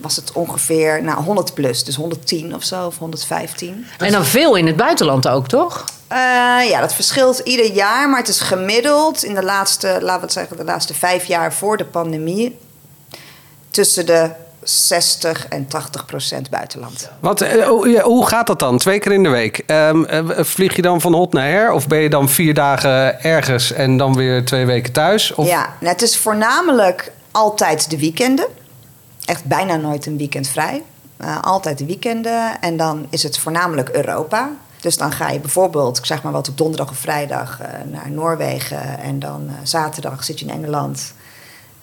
was 0.00 0.16
het 0.16 0.32
ongeveer 0.32 1.02
nou, 1.02 1.22
100 1.22 1.54
plus. 1.54 1.84
Dus 1.84 1.94
110 1.94 2.54
of 2.54 2.62
zo, 2.62 2.86
of 2.86 2.98
115. 2.98 3.86
En 3.98 4.12
dan 4.12 4.24
veel 4.24 4.56
in 4.56 4.66
het 4.66 4.76
buitenland 4.76 5.28
ook, 5.28 5.48
toch? 5.48 5.84
Eh, 6.08 6.18
ja, 6.68 6.80
dat 6.80 6.94
verschilt 6.94 7.38
ieder 7.38 7.72
jaar, 7.72 8.08
maar 8.08 8.18
het 8.18 8.28
is 8.28 8.40
gemiddeld 8.40 9.24
in 9.24 9.34
de 9.34 9.42
laatste, 9.42 9.86
laten 9.86 10.14
we 10.14 10.20
het 10.20 10.32
zeggen, 10.32 10.56
de 10.56 10.64
laatste 10.64 10.94
vijf 10.94 11.24
jaar 11.24 11.52
voor 11.52 11.76
de 11.76 11.84
pandemie 11.84 12.58
tussen 13.70 14.06
de 14.06 14.30
60 14.62 15.48
en 15.48 15.66
80 15.66 16.04
procent 16.06 16.50
buitenland. 16.50 17.10
Wat, 17.20 17.40
eh, 17.40 17.66
hoe- 17.68 17.88
ja, 17.88 18.02
hoe 18.02 18.26
gaat 18.26 18.46
dat 18.46 18.58
dan? 18.58 18.78
Twee 18.78 18.98
keer 18.98 19.12
in 19.12 19.22
de 19.22 19.28
week. 19.28 19.62
Ehm, 19.66 20.04
eh, 20.04 20.24
vlieg 20.38 20.76
je 20.76 20.82
dan 20.82 21.00
van 21.00 21.14
hot 21.14 21.32
naar 21.32 21.48
her? 21.48 21.72
Of 21.72 21.86
ben 21.86 21.98
je 21.98 22.10
dan 22.10 22.28
vier 22.28 22.54
dagen 22.54 23.22
ergens 23.22 23.72
en 23.72 23.96
dan 23.96 24.14
weer 24.14 24.44
twee 24.44 24.66
weken 24.66 24.92
thuis? 24.92 25.34
Of, 25.34 25.46
Ja, 25.48 25.68
nou, 25.80 25.92
het 25.92 26.02
is 26.02 26.16
voornamelijk 26.18 27.12
altijd 27.30 27.90
de 27.90 27.98
weekenden. 27.98 28.46
Echt 29.24 29.44
bijna 29.44 29.76
nooit 29.76 30.06
een 30.06 30.16
weekend 30.18 30.48
vrij. 30.48 30.82
Eh, 31.16 31.42
altijd 31.42 31.78
de 31.78 31.86
weekenden. 31.86 32.60
En 32.60 32.76
dan 32.76 33.06
is 33.10 33.22
het 33.22 33.38
voornamelijk 33.38 33.88
Europa. 33.88 34.50
Dus 34.80 34.96
dan 34.96 35.12
ga 35.12 35.30
je 35.30 35.40
bijvoorbeeld, 35.40 35.98
ik 35.98 36.06
zeg 36.06 36.22
maar 36.22 36.32
wat, 36.32 36.48
op 36.48 36.58
donderdag 36.58 36.90
of 36.90 36.96
vrijdag 36.96 37.58
naar 37.90 38.10
Noorwegen. 38.10 38.98
En 38.98 39.18
dan 39.18 39.50
zaterdag 39.62 40.24
zit 40.24 40.38
je 40.40 40.46
in 40.46 40.52
Engeland. 40.52 41.12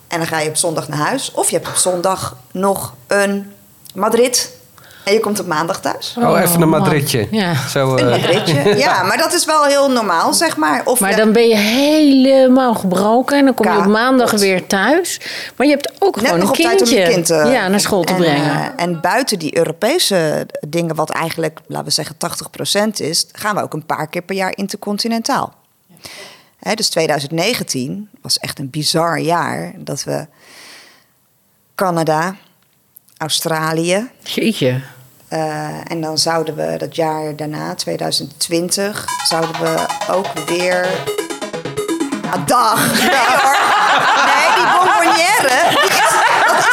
En 0.08 0.18
dan 0.18 0.28
ga 0.28 0.40
je 0.40 0.50
op 0.50 0.56
zondag 0.58 0.88
naar 0.88 0.98
huis. 1.08 1.32
Of 1.32 1.50
je 1.50 1.56
hebt 1.56 1.68
op 1.68 1.76
zondag 1.76 2.36
nog 2.52 2.94
een 3.08 3.52
Madrid. 3.94 4.56
En 5.04 5.14
je 5.14 5.20
komt 5.20 5.40
op 5.40 5.46
maandag 5.48 5.80
thuis. 5.82 6.16
Oh, 6.20 6.42
even 6.42 6.62
een. 6.62 6.70
Madridje. 6.70 7.28
Ja. 7.32 7.54
Zo, 7.68 7.92
Een 7.98 7.98
eh, 8.00 8.10
Madridje. 8.22 8.76
Ja, 8.86 9.04
maar 9.04 9.18
dat 9.18 9.34
is 9.34 9.46
wel 9.46 9.64
heel 9.64 9.92
normaal, 9.92 10.34
zeg 10.34 10.58
maar. 10.58 10.82
Of 10.86 11.00
Maar 11.00 11.10
je- 11.10 11.16
dan 11.16 11.32
ben 11.32 11.48
je 11.48 11.56
helemaal 11.56 12.74
gebroken 12.74 13.38
en 13.38 13.46
dan 13.46 13.54
kom 13.54 13.66
je 13.66 13.72
op 13.72 13.78
Kapot. 13.78 13.94
maandag 13.94 14.32
weer 14.32 14.68
thuis. 14.68 15.20
Maar 15.56 15.68
je 15.68 15.74
hebt 15.74 15.92
ook 16.00 16.16
Net 16.16 16.26
gewoon 16.26 16.40
nog 16.40 16.50
een 16.50 16.56
op 16.56 16.62
tijd 16.70 16.82
om 16.82 16.88
kindje 16.88 17.06
je 17.06 17.14
kind 17.14 17.30
eh, 17.30 17.52
ja, 17.54 17.68
naar 17.68 17.80
school 17.80 18.04
te 18.04 18.14
en, 18.14 18.20
brengen. 18.20 18.52
eh, 18.78 18.84
en 18.84 19.02
buiten 19.02 19.40
die 19.40 19.58
Europese 19.58 20.48
dingen, 20.68 20.96
wat 20.96 21.10
eigenlijk, 21.10 21.60
laten 21.68 21.86
we 21.86 21.92
zeggen, 21.92 22.16
80% 22.18 23.00
is, 23.00 23.28
gaan 23.32 23.56
we 23.56 23.62
ook 23.62 23.74
een 23.74 23.86
paar 23.86 24.08
keer 24.08 24.22
per 24.22 24.36
jaar 24.36 24.52
intercontinentaal. 24.56 25.54
Hè, 26.60 26.74
dus 26.74 26.90
2019 26.90 28.10
was 28.22 28.38
echt 28.38 28.60
een 28.60 28.70
bizar 28.70 29.20
jaar 29.20 29.74
dat 29.78 30.04
we 30.04 30.28
Canada, 31.76 32.36
Australië. 33.18 34.10
Jeetje. 34.24 34.82
eh, 35.28 35.92
en 35.92 36.02
dan 36.02 36.18
zouden 36.18 36.56
we 36.56 36.76
dat 36.78 36.96
jaar 36.96 37.36
daarna, 37.36 37.76
2020, 37.76 39.06
zouden 39.28 39.62
we 39.62 39.86
ook 40.12 40.34
weer. 40.48 40.88
Ah, 42.32 42.46
dag! 42.48 42.92
Nee 43.02 43.10
hoor! 43.42 43.58
Nee, 44.26 44.56
die 44.56 44.68
bonbonnière, 44.78 45.88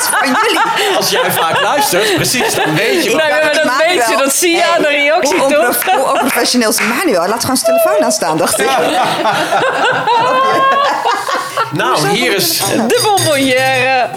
van 0.02 0.26
jullie. 0.26 0.60
Als 0.96 1.10
jij 1.10 1.30
vaak 1.32 1.60
luistert, 1.60 2.14
precies, 2.14 2.54
dan 2.54 2.74
weet 2.74 3.04
je 3.04 3.10
wat... 3.10 3.18
Nou 3.20 3.32
ja, 3.34 3.44
maar 3.44 3.54
dat 3.54 3.64
Manuel. 3.64 3.88
weet 3.96 4.08
je, 4.08 4.16
dat 4.16 4.32
zie 4.34 4.56
je 4.56 4.64
aan 4.76 4.82
de 4.82 4.88
reactie, 4.88 5.38
hoe 5.38 5.52
toch? 5.54 5.84
Hoe 5.94 6.12
onprofessioneel 6.12 6.68
is 6.70 6.80
Manuel? 6.80 7.26
Laat 7.28 7.40
gewoon 7.40 7.56
zijn 7.56 7.76
telefoon 7.76 8.04
aanstaan, 8.04 8.36
dacht 8.36 8.60
ik. 8.60 8.68
Nou, 11.72 12.08
hier 12.08 12.34
is... 12.34 12.58
De 12.58 13.00
bonbonnière. 13.02 14.10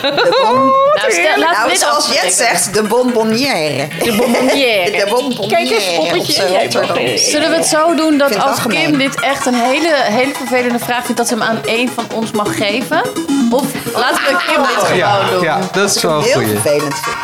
De 0.00 0.38
bon- 0.42 0.72
Nou, 0.94 1.12
stel, 1.12 1.36
nou, 1.36 1.68
dit 1.68 1.78
zoals 1.80 2.08
Jet 2.12 2.32
zegt, 2.34 2.74
de 2.74 2.82
bonbonnière. 2.82 3.88
De 4.04 4.12
bonbonnière. 4.16 4.90
De 5.04 5.06
bonbonnière. 5.10 5.48
Kijk 5.48 5.70
eens, 5.70 5.94
poppetje. 5.96 7.18
Zullen 7.18 7.50
we 7.50 7.56
het 7.56 7.66
zo 7.66 7.94
doen 7.94 8.18
dat 8.18 8.38
als 8.38 8.58
Kim 8.68 8.98
dit 8.98 9.20
echt 9.20 9.46
een 9.46 9.54
hele, 9.54 9.94
hele 10.02 10.32
vervelende 10.34 10.78
vraag 10.78 11.02
vindt, 11.04 11.16
dat 11.16 11.28
ze 11.28 11.34
hem 11.34 11.42
aan 11.42 11.60
één 11.64 11.88
van 11.94 12.06
ons 12.14 12.30
mag 12.30 12.56
geven? 12.56 13.02
Of 13.50 13.64
laten 13.94 14.22
we 14.24 14.36
Kim 14.46 14.62
dit 14.62 14.79
gewoon 14.80 14.96
ja, 14.96 15.30
doen? 15.30 15.42
ja, 15.42 15.60
dat 15.72 15.96
is 15.96 16.02
wel 16.02 16.16
een 16.18 16.22
heel 16.22 16.32
goeie. 16.32 16.48
vervelend 16.48 16.94
vind. 16.94 17.16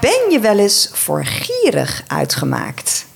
Ben 0.00 0.30
je 0.30 0.40
wel 0.40 0.58
eens 0.58 0.90
voor 0.92 1.24
gierig 1.24 2.02
uitgemaakt? 2.06 3.06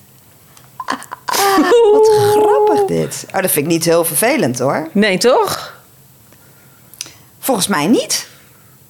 Ah, 1.26 1.58
wat 1.92 2.08
grappig 2.32 2.84
dit. 2.86 3.24
Oh, 3.34 3.40
dat 3.42 3.50
vind 3.50 3.66
ik 3.66 3.72
niet 3.72 3.84
heel 3.84 4.04
vervelend 4.04 4.58
hoor. 4.58 4.88
Nee, 4.92 5.18
toch? 5.18 5.74
Volgens 7.40 7.66
mij 7.66 7.86
niet. 7.86 8.26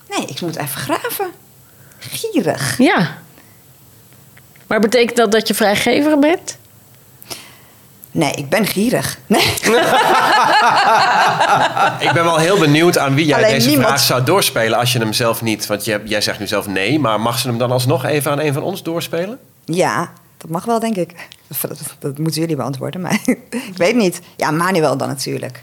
Nee, 0.09 0.27
ik 0.27 0.41
moet 0.41 0.57
even 0.57 0.81
graven. 0.81 1.31
Gierig. 1.99 2.79
Ja. 2.79 3.19
Maar 4.67 4.81
betekent 4.81 5.17
dat 5.17 5.33
dat 5.33 5.49
je 5.49 5.55
vrijgever 5.55 6.19
bent? 6.19 6.57
Nee, 8.11 8.33
ik 8.33 8.49
ben 8.49 8.67
gierig. 8.67 9.19
Nee. 9.27 9.55
Ik 12.07 12.13
ben 12.13 12.25
wel 12.25 12.37
heel 12.37 12.59
benieuwd 12.59 12.99
aan 12.99 13.15
wie 13.15 13.27
jij 13.27 13.37
Alleen 13.37 13.51
deze 13.55 13.69
niemand- 13.69 13.89
vraag 13.89 14.01
zou 14.01 14.25
doorspelen 14.25 14.79
als 14.79 14.93
je 14.93 14.99
hem 14.99 15.13
zelf 15.13 15.43
niet... 15.43 15.67
Want 15.67 15.85
je, 15.85 16.01
jij 16.05 16.21
zegt 16.21 16.39
nu 16.39 16.47
zelf 16.47 16.67
nee, 16.67 16.99
maar 16.99 17.21
mag 17.21 17.39
ze 17.39 17.49
hem 17.49 17.59
dan 17.59 17.71
alsnog 17.71 18.05
even 18.05 18.31
aan 18.31 18.41
een 18.41 18.53
van 18.53 18.63
ons 18.63 18.83
doorspelen? 18.83 19.39
Ja, 19.65 20.11
dat 20.39 20.51
mag 20.51 20.65
wel, 20.65 20.81
denk 20.81 20.97
ik. 20.97 21.15
Dat, 21.49 21.61
dat, 21.71 21.95
dat 21.99 22.19
moeten 22.19 22.41
jullie 22.41 22.57
beantwoorden, 22.57 23.01
maar 23.01 23.19
ik 23.51 23.77
weet 23.77 23.97
niet. 23.97 24.21
Ja, 24.37 24.51
Manuel 24.51 24.97
dan 24.97 25.09
natuurlijk. 25.09 25.63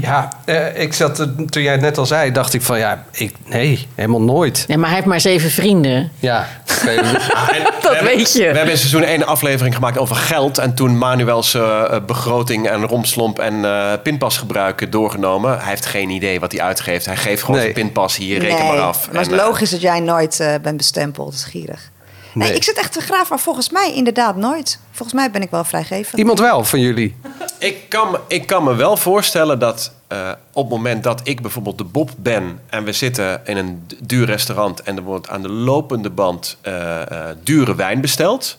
Ja, 0.00 0.28
eh, 0.44 0.78
ik 0.82 0.92
zat, 0.92 1.16
toen 1.48 1.62
jij 1.62 1.72
het 1.72 1.80
net 1.80 1.98
al 1.98 2.06
zei, 2.06 2.32
dacht 2.32 2.54
ik 2.54 2.62
van 2.62 2.78
ja, 2.78 3.04
ik, 3.10 3.34
nee, 3.46 3.88
helemaal 3.94 4.22
nooit. 4.22 4.64
Nee, 4.68 4.76
maar 4.76 4.86
hij 4.86 4.94
heeft 4.96 5.08
maar 5.08 5.20
zeven 5.20 5.50
vrienden. 5.50 6.12
Ja. 6.18 6.46
En 6.86 6.96
we 7.04 7.72
Dat 7.82 7.94
hebben- 7.94 8.16
weet 8.16 8.32
je. 8.32 8.38
We 8.38 8.44
hebben 8.44 8.70
in 8.70 8.78
seizoen 8.78 9.02
1 9.02 9.26
aflevering 9.26 9.74
gemaakt 9.74 9.98
over 9.98 10.16
geld. 10.16 10.58
En 10.58 10.74
toen 10.74 10.98
Manuel's 10.98 11.54
eh, 11.54 11.82
begroting 12.06 12.68
en 12.68 12.86
romslomp 12.86 13.38
en 13.38 13.64
eh, 13.64 13.92
pinpasgebruik 14.02 14.92
doorgenomen. 14.92 15.58
Hij 15.58 15.68
heeft 15.68 15.86
geen 15.86 16.10
idee 16.10 16.40
wat 16.40 16.52
hij 16.52 16.60
uitgeeft. 16.60 17.06
Hij 17.06 17.16
geeft 17.16 17.40
gewoon 17.40 17.60
Nee. 17.60 17.72
zijn 17.72 17.84
pinpas 17.84 18.16
hier, 18.16 18.38
reken 18.40 18.66
maar 18.66 18.80
af. 18.80 19.06
Maar 19.12 19.20
het 19.22 19.26
En, 19.30 19.34
is 19.34 19.40
eh, 19.40 19.46
logisch 19.46 19.70
dat 19.70 19.80
jij 19.80 20.00
nooit 20.00 20.40
eh, 20.40 20.54
bent 20.62 20.76
bestempeld. 20.76 21.30
Dat 21.30 21.40
is 21.40 21.44
gierig. 21.44 21.90
Nee. 22.34 22.48
Nee. 22.48 22.56
ik 22.56 22.62
zit 22.64 22.78
echt 22.78 22.92
te 22.92 23.00
graven, 23.00 23.26
maar 23.28 23.38
volgens 23.40 23.70
mij 23.70 23.92
inderdaad 23.94 24.36
nooit. 24.36 24.78
Volgens 24.90 25.12
mij 25.18 25.30
ben 25.30 25.42
ik 25.42 25.50
wel 25.50 25.64
vrijgevend. 25.64 26.18
Iemand 26.18 26.38
wel 26.38 26.64
van 26.64 26.80
jullie? 26.80 27.16
Ik 27.58 27.88
kan, 27.88 28.10
me- 28.10 28.20
ik 28.28 28.46
kan 28.46 28.64
me 28.64 28.74
wel 28.74 28.96
voorstellen 28.96 29.58
dat 29.58 29.92
eh, 30.06 30.30
op 30.52 30.62
het 30.64 30.72
moment 30.72 31.02
dat 31.04 31.20
ik 31.24 31.40
bijvoorbeeld 31.42 31.78
de 31.78 31.84
Bob 31.84 32.10
ben 32.16 32.60
en 32.70 32.84
we 32.84 32.92
zitten 32.92 33.40
in 33.46 33.56
een 33.56 33.86
duur 34.02 34.26
restaurant 34.26 34.82
en 34.82 34.96
er 34.96 35.02
wordt 35.02 35.28
aan 35.28 35.42
de 35.42 35.48
lopende 35.48 36.10
band 36.10 36.56
eh, 36.60 37.00
eh, 37.30 37.36
dure 37.42 37.74
wijn 37.74 38.00
besteld, 38.00 38.58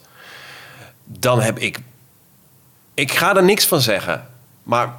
dan 1.03 1.41
heb 1.41 1.59
ik. 1.59 1.79
Ik 2.93 3.11
ga 3.11 3.35
er 3.35 3.43
niks 3.43 3.65
van 3.65 3.81
zeggen, 3.81 4.27
maar 4.63 4.93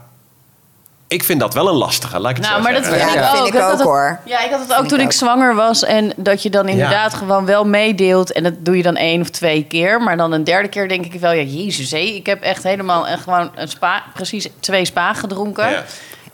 ik 1.09 1.25
vind 1.25 1.41
dat 1.41 1.55
wel 1.55 1.69
een 1.69 1.75
lastige. 1.75 2.19
Laat 2.21 2.31
ik 2.31 2.37
het 2.37 2.47
Nou, 2.47 2.57
zo 2.57 2.63
maar 2.63 2.73
dat 2.73 2.85
zeggen. 2.85 3.09
vind 3.11 3.15
Ja, 3.25 3.33
ik 3.35 3.41
ook. 3.41 3.47
ik 3.47 3.53
Dat- 3.53 3.63
ook, 3.63 3.71
dat- 3.71 3.81
hoor. 3.87 4.21
Ja, 4.25 4.41
ik 4.45 4.51
had 4.51 4.61
het 4.61 4.75
ook 4.79 4.87
toen 4.87 4.99
ik 5.01 5.05
ook. 5.05 5.13
zwanger 5.13 5.55
was. 5.55 5.85
En 5.85 6.13
dat 6.17 6.43
je 6.43 6.51
dan 6.51 6.69
inderdaad 6.69 7.15
gewoon 7.15 7.45
wel 7.47 7.65
meedeelt. 7.67 8.33
En 8.33 8.43
dat 8.43 8.55
doe 8.59 8.77
je 8.77 8.83
dan 8.83 8.97
één 8.97 9.21
of 9.21 9.31
twee 9.31 9.65
keer. 9.65 10.01
Maar 10.03 10.17
dan 10.17 10.33
een 10.33 10.45
derde 10.45 10.69
keer 10.69 10.89
denk 10.89 11.05
ik 11.05 11.21
wel... 11.21 11.33
Ja, 11.33 11.43
jezus, 11.43 11.91
hé. 11.91 11.99
Ik 11.99 12.27
heb 12.27 12.43
echt 12.43 12.63
helemaal 12.63 13.07
en 13.07 13.19
gewoon 13.19 13.51
een 13.55 13.69
spa, 13.69 14.03
precies 14.15 14.49
twee 14.61 14.85
spa 14.85 15.13
gedronken. 15.13 15.85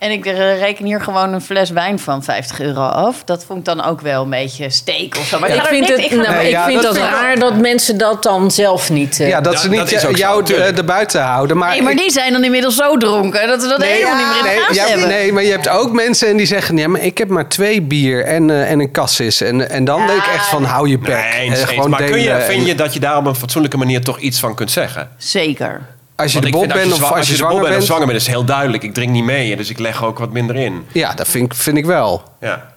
En 0.02 0.10
ik 0.10 0.26
eh, 0.26 0.58
reken 0.58 0.84
hier 0.84 1.00
gewoon 1.00 1.32
een 1.32 1.40
fles 1.40 1.70
wijn 1.70 1.98
van 1.98 2.22
50 2.24 2.60
euro 2.60 2.80
af. 2.80 3.24
Dat 3.24 3.44
vond 3.44 3.58
ik 3.58 3.64
dan 3.64 3.84
ook 3.84 4.00
wel 4.00 4.22
een 4.22 4.30
beetje 4.30 4.70
steek 4.70 5.16
of 5.18 5.26
zo. 5.26 5.38
Maar 5.38 5.48
ik 5.50 5.62
vind, 5.62 5.88
het, 5.88 5.98
ik 5.98 6.10
nou, 6.10 6.22
maar 6.22 6.36
Nee, 6.36 6.44
ik 6.46 6.50
ja, 6.52 6.64
vind 6.66 6.82
dat 6.82 6.96
ik 6.96 7.02
raar 7.02 7.38
dat 7.38 7.56
mensen 7.56 7.98
dat 7.98 8.22
dan 8.22 8.50
zelf 8.50 8.90
niet... 8.90 9.20
eh, 9.20 9.28
Ja, 9.28 9.40
dat 9.40 9.60
ze 9.60 9.68
niet 9.68 9.90
dat 9.90 10.00
zo, 10.00 10.10
jou 10.10 10.54
er- 10.54 10.76
erbuiten 10.76 11.20
houden. 11.22 11.56
Maar 11.56 11.70
Nee, 11.70 11.82
maar 11.82 11.92
ik- 11.92 11.98
die 11.98 12.10
zijn 12.10 12.32
dan 12.32 12.44
inmiddels 12.44 12.76
zo 12.76 12.96
dronken... 12.96 13.46
dat 13.46 13.62
we 13.62 13.68
dat 13.68 13.82
helemaal 13.82 14.16
niet 14.16 14.26
meer 14.42 14.52
in 14.52 14.58
de 14.68 14.72
nee, 14.74 14.88
hebben. 14.88 15.08
nee, 15.08 15.32
maar 15.32 15.42
je 15.42 15.50
hebt 15.50 15.68
ook 15.68 15.92
mensen 15.92 16.28
en 16.28 16.36
die 16.36 16.46
zeggen... 16.46 16.76
Ja, 16.76 16.88
maar 16.88 17.00
ik 17.00 17.18
heb 17.18 17.28
maar 17.28 17.48
twee 17.48 17.82
bier 17.82 18.24
en, 18.24 18.50
eh, 18.50 18.70
en 18.70 18.80
een 18.80 18.90
cassis. 18.92 19.40
En, 19.40 19.70
en 19.70 19.84
dan 19.84 20.06
denk 20.06 20.18
ik 20.24 20.32
echt 20.34 20.46
van, 20.46 20.64
hou 20.64 20.88
je 20.88 20.98
bek. 20.98 21.08
Nee, 21.08 21.40
eens, 21.40 21.62
Eh, 21.62 21.76
eens. 21.76 21.86
Maar 21.86 22.02
kun 22.04 22.20
je, 22.20 22.40
vind 22.40 22.66
je 22.66 22.74
dat 22.74 22.94
je 22.94 23.00
daar 23.00 23.16
op 23.16 23.26
een 23.26 23.34
fatsoenlijke 23.34 23.76
manier 23.76 24.04
toch 24.04 24.18
iets 24.18 24.40
van 24.40 24.54
kunt 24.54 24.70
zeggen? 24.70 25.08
Zeker. 25.16 25.80
Als 26.16 26.32
je 26.32 26.40
de 26.40 26.46
vind 26.58 26.72
bent 26.72 26.92
of 26.92 27.12
als 27.12 27.28
je 27.28 27.36
zwanger 27.36 27.62
bent 27.62 27.76
of 27.76 27.82
zwanger 27.84 28.06
bent, 28.06 28.18
is 28.20 28.26
heel 28.26 28.44
duidelijk. 28.44 28.82
Ik 28.82 28.94
drink 28.94 29.10
niet 29.10 29.24
mee, 29.24 29.56
dus 29.56 29.70
ik 29.70 29.78
leg 29.78 30.04
ook 30.04 30.18
wat 30.18 30.32
minder 30.32 30.56
in. 30.56 30.86
Ja, 30.92 31.14
dat 31.14 31.28
vind 31.28 31.44
ik, 31.52 31.58
vind 31.58 31.76
ik 31.76 31.84
wel. 31.84 32.22
Ja, 32.40 32.70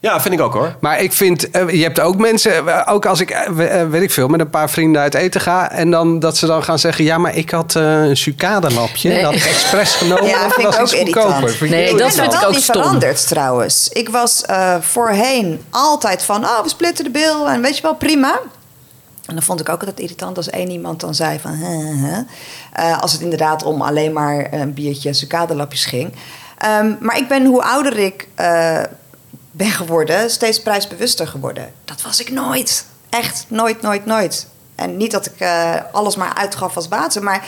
ja 0.00 0.20
vind 0.20 0.34
ik 0.34 0.40
ook 0.40 0.52
hoor. 0.52 0.76
Maar 0.80 1.00
ik 1.00 1.12
vind, 1.12 1.50
eh, 1.50 1.68
je 1.70 1.82
hebt 1.82 2.00
ook 2.00 2.16
mensen, 2.16 2.68
eh, 2.68 2.92
ook 2.94 3.06
als 3.06 3.20
ik, 3.20 3.30
eh, 3.30 3.48
we- 3.48 3.86
weet 3.90 4.02
ik 4.02 4.10
veel, 4.10 4.28
met 4.28 4.40
een 4.40 4.50
paar 4.50 4.70
vrienden 4.70 5.02
uit 5.02 5.14
eten 5.14 5.40
ga. 5.40 5.70
En 5.70 5.90
dan 5.90 6.18
dat 6.18 6.36
ze 6.36 6.46
dan 6.46 6.64
gaan 6.64 6.78
zeggen, 6.78 7.04
ja, 7.04 7.18
maar 7.18 7.36
ik 7.36 7.50
had 7.50 7.74
een 7.74 8.16
sucadelapje. 8.16 9.08
Nee. 9.08 9.22
Dat 9.22 9.32
had 9.32 9.34
ik 9.42 9.46
expres 9.46 9.94
genomen. 10.02 10.26
Ja, 10.26 10.50
vind 10.50 10.62
dat 10.62 10.74
ik 10.74 10.80
ook 10.80 10.90
irritant. 10.92 11.60
Nee, 11.60 11.88
dat 11.88 11.96
ben 11.96 12.10
vind 12.12 12.32
ik 12.32 12.38
wel 12.40 12.48
ook 12.48 12.54
niet 12.54 12.62
stom. 12.62 12.82
veranderd 12.82 13.28
trouwens. 13.28 13.88
Ik 13.88 14.08
was 14.08 14.42
eh, 14.44 14.74
voorheen 14.80 15.62
altijd 15.70 16.22
van, 16.22 16.44
oh, 16.44 16.62
we 16.62 16.68
splitten 16.68 17.04
de 17.04 17.10
bil 17.10 17.48
en 17.48 17.62
weet 17.62 17.76
je 17.76 17.82
wel, 17.82 17.94
prima. 17.94 18.40
En 19.26 19.34
dan 19.34 19.42
vond 19.42 19.60
ik 19.60 19.68
ook 19.68 19.80
altijd 19.80 20.00
irritant 20.00 20.36
als 20.36 20.50
één 20.50 20.70
iemand 20.70 21.00
dan 21.00 21.14
zei 21.14 21.40
van... 21.40 21.52
Huh, 21.52 22.02
huh. 22.02 22.18
Eh, 22.72 23.00
als 23.00 23.12
het 23.12 23.20
inderdaad 23.20 23.62
om 23.62 23.82
alleen 23.82 24.12
maar 24.12 24.52
een 24.52 24.74
biertje 24.74 25.12
sucadelapjes 25.12 25.84
ging. 25.84 26.14
Ehm, 26.58 26.94
maar 27.00 27.16
ik 27.16 27.28
ben, 27.28 27.44
hoe 27.44 27.62
ouder 27.62 27.98
ik 27.98 28.28
eh, 28.34 28.82
ben 29.50 29.70
geworden, 29.70 30.30
steeds 30.30 30.62
prijsbewuster 30.62 31.26
geworden. 31.26 31.72
Dat 31.84 32.02
was 32.02 32.20
ik 32.20 32.30
nooit. 32.30 32.86
Echt, 33.10 33.44
nooit, 33.48 33.82
nooit, 33.82 34.06
nooit. 34.06 34.46
En 34.74 34.96
niet 34.96 35.10
dat 35.10 35.26
ik 35.26 35.40
eh, 35.40 35.74
alles 35.92 36.16
maar 36.16 36.34
uitgaf 36.34 36.76
als 36.76 36.88
water, 36.88 37.22
maar... 37.22 37.46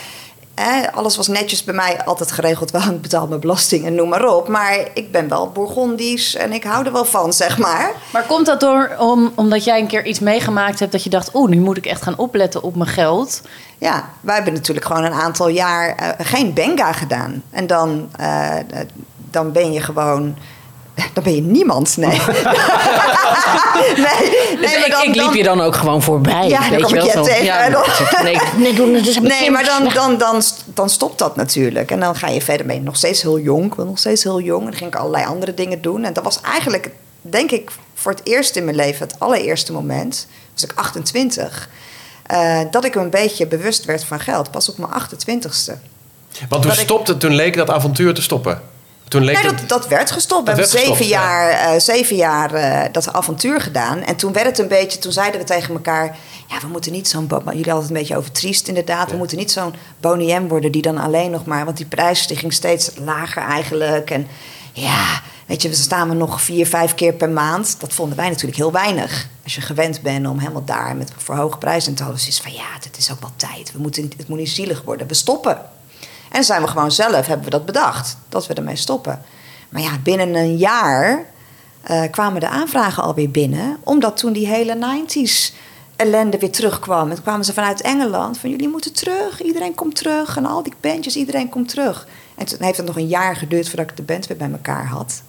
eh, 0.56 0.66
alles 0.92 1.16
was 1.16 1.28
netjes 1.28 1.64
bij 1.64 1.74
mij 1.74 2.04
altijd 2.04 2.32
geregeld. 2.32 2.70
Wel, 2.70 2.82
ik 2.92 3.02
betaal 3.02 3.26
mijn 3.26 3.40
belasting 3.40 3.84
en 3.84 3.94
noem 3.94 4.08
maar 4.08 4.34
op. 4.34 4.48
Maar 4.48 4.78
ik 4.94 5.12
ben 5.12 5.28
wel 5.28 5.50
Bourgondisch 5.50 6.34
en 6.34 6.52
ik 6.52 6.64
hou 6.64 6.86
er 6.86 6.92
wel 6.92 7.04
van, 7.04 7.32
zeg 7.32 7.58
maar. 7.58 7.92
Maar 8.12 8.24
komt 8.26 8.46
dat 8.46 8.60
door 8.60 8.96
om, 8.98 9.32
omdat 9.34 9.64
jij 9.64 9.80
een 9.80 9.86
keer 9.86 10.04
iets 10.04 10.20
meegemaakt 10.20 10.78
hebt 10.78 10.92
dat 10.92 11.02
je 11.02 11.10
dacht, 11.10 11.34
oeh, 11.34 11.50
nu 11.50 11.60
moet 11.60 11.76
ik 11.76 11.86
echt 11.86 12.02
gaan 12.02 12.18
opletten 12.18 12.62
op 12.62 12.76
mijn 12.76 12.90
geld? 12.90 13.42
Ja, 13.78 14.10
wij 14.20 14.34
hebben 14.34 14.52
natuurlijk 14.52 14.86
gewoon 14.86 15.04
een 15.04 15.12
aantal 15.12 15.48
jaar 15.48 15.94
eh, 15.94 16.26
geen 16.26 16.54
benga 16.54 16.92
gedaan. 16.92 17.42
En 17.50 17.66
dan, 17.66 18.08
eh, 18.16 18.58
eh, 18.58 18.64
dan 19.30 19.52
ben 19.52 19.72
je 19.72 19.80
gewoon. 19.80 20.36
Dan 21.12 21.22
ben 21.24 21.34
je 21.34 21.40
niemand, 21.42 21.96
nee. 21.96 22.08
nee, 22.08 22.18
nee, 23.96 24.56
Dus 24.60 24.76
maar 24.78 24.86
ik, 24.86 24.90
dan- 24.90 25.02
ik 25.02 25.14
liep 25.14 25.24
dan- 25.24 25.34
je 25.36 25.42
dan 25.42 25.60
ook 25.60 25.74
gewoon 25.74 26.02
voorbij. 26.02 26.48
Ja, 26.48 26.60
dan 26.60 26.70
weet 26.70 26.82
kom 26.82 26.94
je 26.94 27.00
ik 27.04 27.12
wel 27.12 27.22
je 27.24 27.28
zo. 27.30 27.34
tegen 27.34 27.44
Ja, 27.44 27.58
en 27.64 27.72
dan- 27.72 27.84
nee, 28.22 28.38
nee, 28.56 29.20
Nee, 29.20 29.50
maar 29.50 29.64
dan, 29.64 29.88
dan, 29.94 30.18
dan, 30.18 30.42
dan 30.64 30.90
stopt 30.90 31.18
dat 31.18 31.36
natuurlijk. 31.36 31.90
En 31.90 32.00
dan 32.00 32.16
ga 32.16 32.28
je 32.28 32.40
verder 32.40 32.66
mee. 32.66 32.80
Nog 32.80 32.96
steeds 32.96 33.22
heel 33.22 33.38
jong. 33.38 33.64
Ik 33.64 33.74
ben 33.74 33.86
nog 33.86 33.98
steeds 33.98 34.22
heel 34.22 34.40
jong. 34.40 34.60
En 34.64 34.66
dan 34.70 34.76
ging 34.78 34.90
ik 34.90 34.96
allerlei 34.98 35.24
andere 35.24 35.54
dingen 35.54 35.82
doen. 35.82 36.04
En 36.04 36.12
dat 36.12 36.24
was 36.24 36.40
eigenlijk, 36.40 36.90
denk 37.20 37.50
ik, 37.50 37.70
voor 37.94 38.12
het 38.12 38.20
eerst 38.24 38.56
in 38.56 38.64
mijn 38.64 38.76
leven, 38.76 39.06
het 39.06 39.20
allereerste 39.20 39.72
moment, 39.72 40.26
was 40.54 40.62
ik 40.64 40.72
28, 40.74 41.68
eh, 42.26 42.58
dat 42.70 42.84
ik 42.84 42.94
een 42.94 43.10
beetje 43.10 43.46
bewust 43.46 43.84
werd 43.84 44.04
van 44.04 44.20
geld. 44.20 44.50
Pas 44.50 44.68
op 44.68 44.78
mijn 44.78 44.90
28ste. 44.92 45.72
Want 46.48 46.62
toen 46.62 46.70
Dat 46.70 46.72
ik- 46.80 46.84
stopte, 46.84 47.16
toen 47.16 47.34
leek 47.34 47.56
dat 47.56 47.70
avontuur 47.70 48.14
te 48.14 48.22
stoppen. 48.22 48.62
Toen 49.08 49.24
leek 49.24 49.42
Nee, 49.42 49.52
dat, 49.52 49.68
dat 49.68 49.88
werd 49.88 50.10
gestopt. 50.10 50.42
We 50.42 50.50
hebben 50.50 50.70
werd 50.70 50.84
zeven 50.84 50.96
gestopt, 50.96 51.10
jaar, 51.10 51.50
eh, 51.50 51.80
zeven 51.80 52.16
jaar 52.16 52.54
eh, 52.54 52.92
dat 52.92 53.12
avontuur 53.12 53.60
gedaan. 53.60 54.02
En 54.02 54.16
toen 54.16 54.32
werd 54.32 54.46
het 54.46 54.58
een 54.58 54.68
beetje, 54.68 54.98
toen 54.98 55.12
zeiden 55.12 55.40
we 55.40 55.46
tegen 55.46 55.74
elkaar... 55.74 56.16
ja, 56.48 56.60
we 56.60 56.66
moeten 56.66 56.92
niet 56.92 57.08
zo'n... 57.08 57.26
Jullie 57.28 57.54
hadden 57.54 57.74
het 57.74 57.88
een 57.88 57.92
beetje 57.92 58.16
over 58.16 58.32
triest 58.32 58.68
inderdaad. 58.68 59.10
We 59.10 59.16
moeten 59.16 59.36
niet 59.36 59.50
zo'n 59.50 59.74
boniem 60.00 60.48
worden 60.48 60.72
die 60.72 60.82
dan 60.82 60.98
alleen 60.98 61.30
nog 61.30 61.44
maar... 61.44 61.64
want 61.64 61.76
die 61.76 61.86
prijs 61.86 62.26
die 62.26 62.36
ging 62.36 62.52
steeds 62.52 62.90
lager 63.04 63.42
eigenlijk. 63.42 64.10
En 64.10 64.26
ja, 64.72 65.22
weet 65.46 65.62
je, 65.62 65.68
we 65.68 65.74
staan 65.74 66.08
we 66.08 66.14
nog 66.14 66.40
vier, 66.40 66.66
vijf 66.66 66.94
keer 66.94 67.12
per 67.12 67.30
maand. 67.30 67.80
Dat 67.80 67.92
vonden 67.92 68.16
wij 68.16 68.28
natuurlijk 68.28 68.56
heel 68.56 68.72
weinig. 68.72 69.28
Als 69.44 69.54
je 69.54 69.60
gewend 69.60 70.02
bent 70.02 70.26
om 70.26 70.38
helemaal 70.38 70.64
daar 70.64 70.96
met 70.96 71.12
voor 71.16 71.34
hoge 71.34 71.58
prijzen 71.58 71.94
te 71.94 72.02
houden... 72.02 72.26
is 72.26 72.40
van 72.40 72.52
ja, 72.52 72.66
het 72.80 72.96
is 72.96 73.12
ook 73.12 73.20
wel 73.20 73.32
tijd. 73.36 73.72
We 73.72 73.78
moeten, 73.78 74.10
het 74.16 74.28
moet 74.28 74.38
niet 74.38 74.48
zielig 74.48 74.82
worden. 74.82 75.06
We 75.06 75.14
stoppen. 75.14 75.58
En 76.30 76.44
zijn 76.44 76.62
we 76.62 76.68
gewoon 76.68 76.90
zelf, 76.90 77.26
hebben 77.26 77.44
we 77.44 77.50
dat 77.50 77.66
bedacht, 77.66 78.16
dat 78.28 78.46
we 78.46 78.54
ermee 78.54 78.76
stoppen. 78.76 79.22
Maar 79.68 79.82
ja, 79.82 79.98
binnen 80.02 80.34
een 80.34 80.56
jaar 80.56 81.24
eh, 81.82 82.02
kwamen 82.10 82.40
de 82.40 82.48
aanvragen 82.48 83.02
alweer 83.02 83.30
binnen, 83.30 83.76
omdat 83.84 84.16
toen 84.16 84.32
die 84.32 84.46
hele 84.46 84.76
90s 84.76 85.54
ellende 85.96 86.38
weer 86.38 86.50
terugkwam. 86.50 87.10
En 87.10 87.22
kwamen 87.22 87.44
ze 87.44 87.52
vanuit 87.52 87.80
Engeland 87.80 88.38
van 88.38 88.50
jullie 88.50 88.68
moeten 88.68 88.92
terug, 88.92 89.42
iedereen 89.42 89.74
komt 89.74 89.94
terug. 89.94 90.36
En 90.36 90.46
al 90.46 90.62
die 90.62 90.74
bandjes, 90.80 91.16
iedereen 91.16 91.48
komt 91.48 91.68
terug. 91.68 92.06
En 92.34 92.46
toen 92.46 92.62
heeft 92.62 92.76
het 92.76 92.86
nog 92.86 92.96
een 92.96 93.06
jaar 93.06 93.36
geduurd 93.36 93.68
voordat 93.68 93.90
ik 93.90 93.96
de 93.96 94.02
band 94.02 94.26
weer 94.26 94.36
bij 94.36 94.50
elkaar 94.50 94.86
had. 94.86 95.22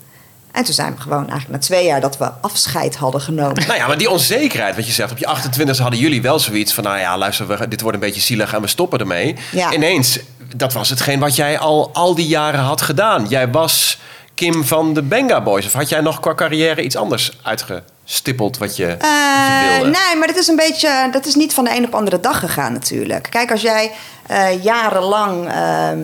En 0.58 0.64
toen 0.64 0.74
zijn 0.74 0.96
we 0.96 1.02
gewoon 1.02 1.30
eigenlijk 1.30 1.50
na 1.50 1.58
twee 1.68 1.86
jaar 1.86 2.02
dat 2.02 2.18
we 2.18 2.32
afscheid 2.42 2.96
hadden 2.96 3.22
genomen. 3.22 3.68
Nou 3.68 3.80
ja, 3.80 3.88
maar 3.88 3.98
die 3.98 4.10
onzekerheid, 4.10 4.76
wat 4.76 4.86
je 4.88 4.92
zegt. 4.94 5.12
Op 5.12 5.18
je 5.18 5.28
28 5.28 5.78
hadden 5.78 6.00
jullie 6.00 6.22
wel 6.22 6.40
zoiets 6.40 6.74
van... 6.74 6.84
nou 6.84 6.98
ja, 7.00 7.18
luister, 7.18 7.48
we, 7.48 7.68
dit 7.68 7.82
wordt 7.82 7.96
een 7.98 8.04
beetje 8.04 8.22
zielig 8.22 8.54
en 8.54 8.62
we 8.62 8.68
stoppen 8.68 9.00
ermee. 9.00 9.36
Ja. 9.52 9.74
Ineens, 9.74 10.20
dat 10.56 10.74
was 10.74 10.89
hetgeen 10.89 11.20
wat 11.20 11.36
jij 11.36 11.60
al 11.60 11.89
al 11.93 12.15
die 12.15 12.28
jaren 12.28 12.60
had 12.60 12.82
gedaan. 12.82 13.26
Jij 13.30 13.50
was 13.52 13.98
Kim 14.36 14.65
van 14.65 14.93
de 14.93 15.02
Benga 15.02 15.41
Boys. 15.43 15.65
Of 15.65 15.74
had 15.74 15.89
jij 15.89 16.02
nog 16.02 16.20
qua 16.20 16.34
carrière 16.36 16.82
iets 16.82 16.96
anders 16.96 17.38
uitgestippeld 17.43 18.58
wat 18.58 18.76
je, 18.76 18.86
wat 18.88 18.98
je 19.02 19.08
Eh, 19.08 19.76
wilde? 19.76 19.89
nee, 19.89 20.15
maar 20.17 20.28
dat 20.28 20.38
is 20.38 20.48
een 20.48 20.56
beetje. 20.56 21.10
Dat 21.12 21.26
is 21.26 21.36
niet 21.36 21.54
van 21.54 21.63
de 21.63 21.76
een 21.76 21.86
op 21.86 21.91
de 21.91 21.98
andere 21.98 22.20
dag 22.20 22.39
gegaan, 22.39 22.74
natuurlijk. 22.74 23.28
Kijk, 23.30 23.52
als 23.52 23.62
jij 23.62 23.91
eh, 24.28 24.63
jarenlang 24.63 25.48
ehm, 25.52 26.00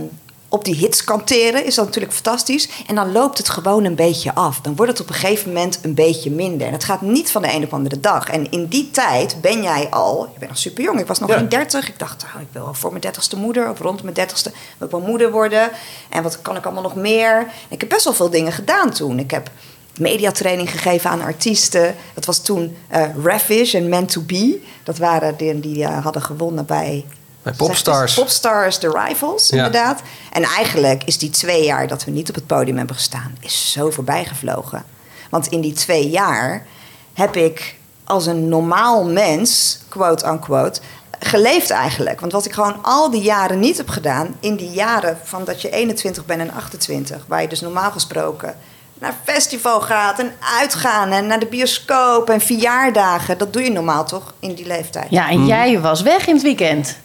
op 0.54 0.66
die 0.66 0.76
hits 0.76 1.04
kan 1.04 1.24
teren, 1.24 1.66
is 1.66 1.76
dat 1.76 1.86
natuurlijk 1.86 2.13
fantastisch. 2.13 2.70
En 2.88 2.96
dan 2.96 3.12
loopt 3.12 3.38
het 3.38 3.50
gewoon 3.50 3.84
een 3.84 3.96
beetje 3.96 4.36
af. 4.36 4.62
Dan 4.62 4.76
wordt 4.76 4.92
het 4.92 5.02
op 5.02 5.08
een 5.10 5.13
gegeven 5.16 5.48
moment 5.48 5.80
een 5.82 5.94
beetje 5.94 6.32
minder. 6.32 6.68
En 6.68 6.74
het 6.74 6.84
gaat 6.84 7.02
niet 7.02 7.32
van 7.32 7.42
de 7.42 7.48
een 7.54 7.63
op 7.63 7.70
de 7.70 7.76
andere 7.76 8.00
dag. 8.00 8.30
En 8.30 8.52
in 8.52 8.66
die 8.66 8.92
tijd 8.92 9.38
ben 9.42 9.62
jij 9.62 9.88
al. 9.89 10.30
Je 10.34 10.39
bent 10.39 10.52
nog 10.52 10.60
super 10.60 10.84
jong. 10.84 11.00
Ik 11.00 11.08
was 11.08 11.20
nog 11.20 11.30
Ja. 11.30 11.38
geen 11.38 11.50
30. 11.50 11.88
Ik 11.88 12.00
dacht, 12.00 12.24
oh, 12.36 12.42
ik 12.42 12.48
wil 12.52 12.70
voor 12.74 12.89
mijn 12.89 13.02
dertigste 13.02 13.38
moeder. 13.38 13.70
Of 13.70 13.80
rond 13.80 14.04
mijn 14.04 14.13
dertigste 14.16 14.52
wil 14.78 14.88
ik 14.88 14.94
wel 14.94 15.04
moeder 15.04 15.32
worden. 15.32 15.70
En 16.10 16.24
wat 16.24 16.42
kan 16.42 16.56
ik 16.56 16.66
allemaal 16.66 16.84
nog 16.84 16.96
meer? 16.96 17.48
Ik 17.70 17.80
heb 17.80 17.89
best 17.89 18.04
wel 18.04 18.13
veel 18.13 18.30
dingen 18.30 18.52
gedaan 18.52 18.92
toen. 18.92 19.20
Ik 19.20 19.32
heb 19.32 19.50
mediatraining 19.98 20.72
gegeven 20.72 21.10
aan 21.10 21.22
artiesten. 21.22 21.96
Dat 22.13 22.26
was 22.26 22.39
toen 22.39 22.78
eh 22.88 23.04
Ravish 23.24 23.74
en 23.76 23.89
Meant 23.89 24.12
to 24.12 24.22
Be. 24.22 24.62
Dat 24.84 24.98
waren 24.98 25.38
die, 25.38 25.60
die 25.60 25.84
eh, 25.84 26.04
hadden 26.04 26.22
gewonnen 26.22 26.66
bij... 26.66 27.06
Bij 27.43 27.53
Popstars. 27.53 28.13
Popstars, 28.13 28.77
The 28.77 28.89
Rivals, 28.89 29.49
Ja. 29.49 29.56
inderdaad. 29.56 30.01
En 30.32 30.43
eigenlijk 30.43 31.03
is 31.03 31.17
die 31.17 31.29
twee 31.29 31.63
jaar 31.63 31.88
dat 31.88 32.03
we 32.03 32.12
niet 32.12 32.29
op 32.29 32.36
het 32.36 32.47
podium 32.47 32.77
hebben 32.77 32.95
gestaan... 32.95 33.36
is 33.39 33.71
zo 33.71 33.89
voorbij 33.89 34.25
gevlogen. 34.25 34.84
Want 35.29 35.47
in 35.47 35.62
die 35.62 35.73
twee 35.73 36.10
jaar 36.10 36.65
heb 37.13 37.36
ik 37.36 37.75
als 38.03 38.25
een 38.25 38.47
normaal 38.49 39.06
mens, 39.06 39.79
quote-unquote... 39.89 40.79
geleefd 41.19 41.69
eigenlijk. 41.69 42.19
Want 42.19 42.32
wat 42.32 42.45
ik 42.45 42.53
gewoon 42.53 42.79
al 42.82 43.10
die 43.10 43.21
jaren 43.21 43.60
niet 43.60 43.77
heb 43.77 43.89
gedaan... 43.89 44.36
in 44.39 44.56
die 44.56 44.71
jaren 44.71 45.17
van 45.23 45.43
dat 45.45 45.62
je 45.62 45.69
21 45.69 46.25
bent 46.25 46.41
en 46.41 46.51
28... 46.53 47.25
waar 47.27 47.41
je 47.41 47.47
dus 47.47 47.62
normaal 47.62 47.91
gesproken 47.91 48.56
naar 48.93 49.15
festival 49.23 49.82
gaat 49.82 50.19
en 50.19 50.32
uitgaan... 50.60 51.12
en 51.12 51.27
naar 51.27 51.39
de 51.39 51.45
bioscoop 51.45 52.29
en 52.29 52.41
verjaardagen... 52.41 53.38
dat 53.38 53.53
doe 53.53 53.63
je 53.63 53.71
normaal 53.71 54.06
toch 54.06 54.34
in 54.39 54.53
die 54.53 54.65
leeftijd? 54.67 55.08
Ja, 55.10 55.29
en 55.29 55.45
jij 55.45 55.79
was 55.79 56.01
weg 56.01 56.27
in 56.27 56.34
het 56.34 56.43
weekend. 56.43 56.97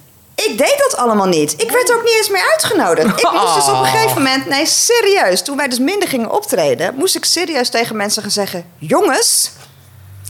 Ik 0.46 0.58
deed 0.58 0.74
dat 0.78 0.96
allemaal 0.96 1.26
niet. 1.26 1.52
Ik 1.62 1.70
werd 1.70 1.94
ook 1.94 2.02
niet 2.02 2.14
eens 2.16 2.30
meer 2.30 2.50
uitgenodigd. 2.50 3.20
Ik 3.20 3.30
moest 3.32 3.54
dus 3.54 3.68
op 3.68 3.78
een 3.80 3.84
gegeven 3.84 4.22
moment... 4.22 4.46
Nee, 4.46 4.66
serieus. 4.66 5.42
Toen 5.42 5.56
wij 5.56 5.68
dus 5.68 5.78
minder 5.78 6.08
gingen 6.08 6.30
optreden... 6.30 6.94
moest 6.94 7.16
ik 7.16 7.24
serieus 7.24 7.68
tegen 7.68 7.96
mensen 7.96 8.22
gaan 8.22 8.30
zeggen... 8.30 8.64
Jongens, 8.78 9.50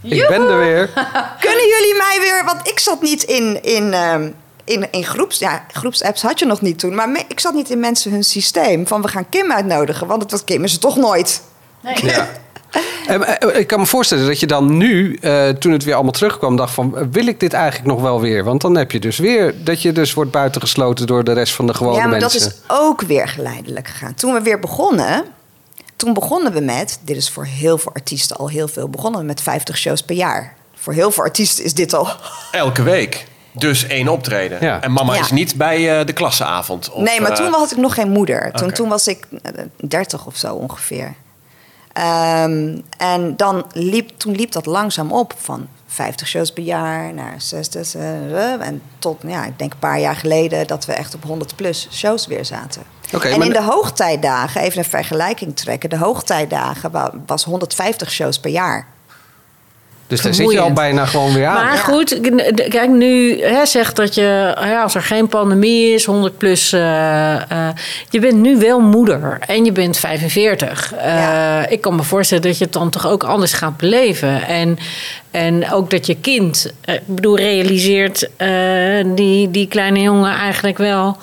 Ik 0.02 0.28
ben 0.28 0.48
er 0.48 0.58
weer. 0.58 0.86
kunnen 1.40 1.66
jullie 1.66 1.94
mij 1.96 2.18
weer... 2.20 2.44
Want 2.44 2.68
ik 2.68 2.78
zat 2.78 3.02
niet 3.02 3.22
in... 3.22 3.62
in 3.62 3.92
ehm, 3.92 4.30
in, 4.64 4.88
in 4.90 5.04
groeps, 5.04 5.38
ja, 5.38 5.64
groepsapps 5.72 6.22
had 6.22 6.38
je 6.38 6.44
nog 6.44 6.60
niet 6.60 6.78
toen. 6.78 6.94
Maar 6.94 7.08
me- 7.08 7.24
ik 7.28 7.40
zat 7.40 7.54
niet 7.54 7.70
in 7.70 7.80
mensen 7.80 8.10
hun 8.10 8.24
systeem. 8.24 8.86
Van 8.86 9.02
we 9.02 9.08
gaan 9.08 9.28
Kim 9.28 9.52
uitnodigen. 9.52 10.06
Want 10.06 10.22
het 10.22 10.30
was 10.30 10.44
Kim 10.44 10.64
is 10.64 10.72
er 10.72 10.78
toch 10.78 10.96
nooit. 10.96 11.42
Ja. 11.94 12.28
Eh, 13.08 13.42
eh, 13.42 13.58
Ik 13.58 13.66
kan 13.66 13.80
me 13.80 13.86
voorstellen 13.86 14.26
dat 14.26 14.40
je 14.40 14.46
dan 14.46 14.76
nu, 14.76 15.14
eh, 15.14 15.48
toen 15.48 15.72
het 15.72 15.84
weer 15.84 15.94
allemaal 15.94 16.12
terugkwam, 16.12 16.56
dacht 16.56 16.74
van, 16.74 17.10
wil 17.10 17.26
ik 17.26 17.40
dit 17.40 17.52
eigenlijk 17.52 17.86
nog 17.86 18.00
wel 18.00 18.20
weer? 18.20 18.44
Want 18.44 18.60
dan 18.60 18.76
heb 18.76 18.92
je 18.92 19.00
dus 19.00 19.18
weer 19.18 19.54
dat 19.64 19.82
je 19.82 19.92
dus 19.92 20.14
wordt 20.14 20.30
buitengesloten 20.30 21.06
door 21.06 21.24
de 21.24 21.32
rest 21.32 21.54
van 21.54 21.66
de 21.66 21.74
gewone 21.74 21.96
ja, 21.96 22.06
maar 22.06 22.18
mensen. 22.18 22.40
dat 22.40 22.50
is 22.52 22.76
ook 22.76 23.02
weer 23.02 23.28
geleidelijk 23.28 23.88
gegaan. 23.88 24.14
Toen 24.14 24.32
we 24.32 24.40
weer 24.40 24.58
begonnen, 24.58 25.24
toen 25.96 26.12
begonnen 26.14 26.52
we 26.52 26.60
met, 26.60 26.98
dit 27.04 27.16
is 27.16 27.30
voor 27.30 27.44
heel 27.44 27.78
veel 27.78 27.92
artiesten 27.94 28.36
al 28.36 28.48
heel 28.48 28.68
veel, 28.68 28.88
begonnen 28.88 29.20
we 29.20 29.26
met 29.26 29.40
50 29.40 29.76
shows 29.78 30.02
per 30.02 30.16
jaar. 30.16 30.54
Voor 30.74 30.92
heel 30.92 31.10
veel 31.10 31.22
artiesten 31.22 31.64
is 31.64 31.74
dit 31.74 31.94
al. 31.94 32.08
Elke 32.52 32.82
week. 32.82 33.26
Dus 33.52 33.86
één 33.86 34.08
optreden. 34.08 34.58
Ja. 34.60 34.82
En 34.82 34.92
mama 34.92 35.14
Ja. 35.14 35.20
is 35.20 35.30
niet 35.30 35.54
bij 35.54 35.98
eh, 35.98 36.06
de 36.06 36.12
klassenavond. 36.12 36.90
Of, 36.90 37.02
nee, 37.02 37.20
maar 37.20 37.34
toen 37.34 37.52
had 37.52 37.70
ik 37.72 37.76
nog 37.78 37.94
geen 37.94 38.10
moeder. 38.10 38.52
Toen, 38.52 38.72
toen 38.72 38.88
was 38.88 39.06
ik 39.06 39.26
30 39.88 40.26
of 40.26 40.36
zo 40.36 40.54
ongeveer. 40.54 41.14
Ehm, 41.98 42.78
en 42.96 43.36
dan 43.36 43.64
liep, 43.72 44.10
toen 44.18 44.34
liep 44.34 44.52
dat 44.52 44.66
langzaam 44.66 45.12
op 45.12 45.34
van 45.36 45.66
50 45.86 46.28
shows 46.28 46.52
per 46.52 46.62
jaar 46.62 47.14
naar 47.14 47.34
60. 47.40 47.94
eh, 47.94 48.66
en 48.66 48.82
tot, 48.98 49.22
ja, 49.26 49.44
ik 49.44 49.58
denk 49.58 49.72
een 49.72 49.78
paar 49.78 50.00
jaar 50.00 50.16
geleden 50.16 50.66
dat 50.66 50.84
we 50.84 50.92
echt 50.92 51.14
op 51.14 51.22
100 51.22 51.56
plus 51.56 51.88
shows 51.92 52.26
weer 52.26 52.44
zaten. 52.44 52.82
En 53.32 53.38
maar 53.38 53.46
in 53.46 53.52
de- 53.52 53.62
hoogtijdagen, 53.62 54.60
even 54.60 54.78
een 54.78 54.84
vergelijking 54.84 55.56
trekken. 55.56 55.90
De 55.90 55.98
hoogtijdagen 55.98 56.90
wa- 56.90 57.12
was 57.26 57.44
150 57.44 58.10
shows 58.10 58.38
per 58.40 58.50
jaar. 58.50 58.86
Dus 60.08 60.22
daar 60.22 60.34
zit 60.34 60.50
je 60.52 60.60
al 60.60 60.72
bijna 60.72 61.06
gewoon 61.06 61.32
weer 61.32 61.46
aan. 61.46 61.64
Maar 61.64 61.74
Ja. 61.74 61.80
goed, 61.80 62.20
kijk, 62.68 62.88
nu 62.88 63.40
hè, 63.42 63.66
zegt 63.66 63.96
dat 63.96 64.14
je, 64.14 64.54
ja, 64.60 64.82
als 64.82 64.94
er 64.94 65.02
geen 65.02 65.28
pandemie 65.28 65.94
is, 65.94 66.04
100 66.04 66.38
plus, 66.38 66.72
eh, 66.72 67.34
eh, 67.34 67.68
je 68.10 68.20
bent 68.20 68.36
nu 68.36 68.56
wel 68.58 68.80
moeder 68.80 69.38
en 69.46 69.64
je 69.64 69.72
bent 69.72 69.96
45. 69.98 70.94
Eh, 70.94 71.14
Ja. 71.14 71.66
Ik 71.68 71.80
kan 71.80 71.96
me 71.96 72.02
voorstellen 72.02 72.42
dat 72.42 72.58
je 72.58 72.64
het 72.64 72.72
dan 72.72 72.90
toch 72.90 73.06
ook 73.08 73.24
anders 73.24 73.52
gaat 73.52 73.76
beleven. 73.76 74.46
En, 74.46 74.78
en 75.30 75.72
ook 75.72 75.90
dat 75.90 76.06
je 76.06 76.14
kind, 76.16 76.72
eh, 76.80 76.94
ik 76.94 77.00
bedoel, 77.06 77.36
realiseert 77.36 78.28
eh, 78.36 78.48
die, 79.14 79.50
die 79.50 79.68
kleine 79.68 80.00
jongen 80.00 80.32
eigenlijk 80.34 80.78
wel 80.78 81.16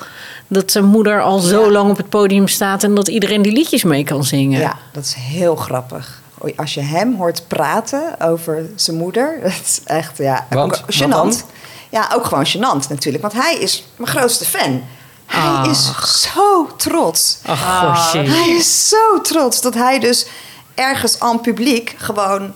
dat 0.47 0.71
zijn 0.71 0.85
moeder 0.85 1.21
al 1.21 1.39
zo 1.39 1.63
Ja. 1.65 1.71
lang 1.71 1.89
op 1.89 1.97
het 1.97 2.09
podium 2.09 2.47
staat 2.47 2.83
en 2.83 2.95
dat 2.95 3.07
iedereen 3.07 3.41
die 3.41 3.51
liedjes 3.51 3.83
mee 3.83 4.03
kan 4.03 4.23
zingen. 4.23 4.59
Ja, 4.59 4.77
dat 4.91 5.03
is 5.03 5.13
heel 5.17 5.55
grappig. 5.55 6.21
Oei, 6.43 6.53
Als 6.57 6.73
je 6.73 6.81
hem 6.81 7.15
hoort 7.15 7.47
praten 7.47 8.19
over 8.21 8.65
zijn 8.75 8.97
moeder, 8.97 9.37
dat 9.43 9.51
is 9.51 9.79
echt 9.85 10.17
ja, 10.17 10.45
Want? 10.49 10.83
gênant. 10.89 11.43
Ja, 11.89 12.09
ook 12.13 12.25
gewoon 12.25 12.45
gênant 12.47 12.87
natuurlijk, 12.89 13.21
want 13.23 13.33
hij 13.33 13.55
is 13.59 13.87
mijn 13.95 14.11
grootste 14.11 14.45
fan. 14.45 14.83
Hij 15.25 15.41
Ach. 15.41 15.67
is 15.69 15.91
zo 16.21 16.67
trots. 16.77 17.37
Ach, 17.45 17.95
gosje. 17.95 18.17
Hij 18.17 18.49
is 18.49 18.87
zo 18.89 19.21
trots 19.21 19.61
dat 19.61 19.73
hij 19.73 19.99
dus 19.99 20.25
ergens 20.73 21.19
aan 21.19 21.41
publiek 21.41 21.95
gewoon. 21.97 22.55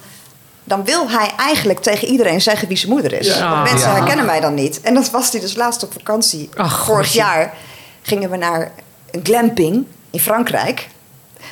Dan 0.64 0.84
wil 0.84 1.10
hij 1.10 1.32
eigenlijk 1.38 1.80
tegen 1.80 2.08
iedereen 2.08 2.42
zeggen 2.42 2.68
wie 2.68 2.78
zijn 2.78 2.92
moeder 2.92 3.14
is. 3.14 3.28
Ja. 3.28 3.50
Want 3.50 3.64
mensen 3.72 3.90
Ja. 3.90 3.96
herkennen 3.96 4.26
mij 4.26 4.40
dan 4.40 4.54
niet. 4.54 4.82
En 4.82 4.94
dat 4.94 5.10
was 5.10 5.32
hij 5.32 5.42
dus 5.42 5.56
laatst 5.56 5.84
op 5.84 5.94
vakantie. 5.94 6.50
Ach, 6.58 6.86
Vorig 6.86 7.14
jaar 7.14 7.54
gingen 8.02 8.30
we 8.30 8.38
naar 8.38 8.72
een 9.12 9.20
glamping 9.24 9.86
in 10.10 10.20
Frankrijk. 10.20 10.88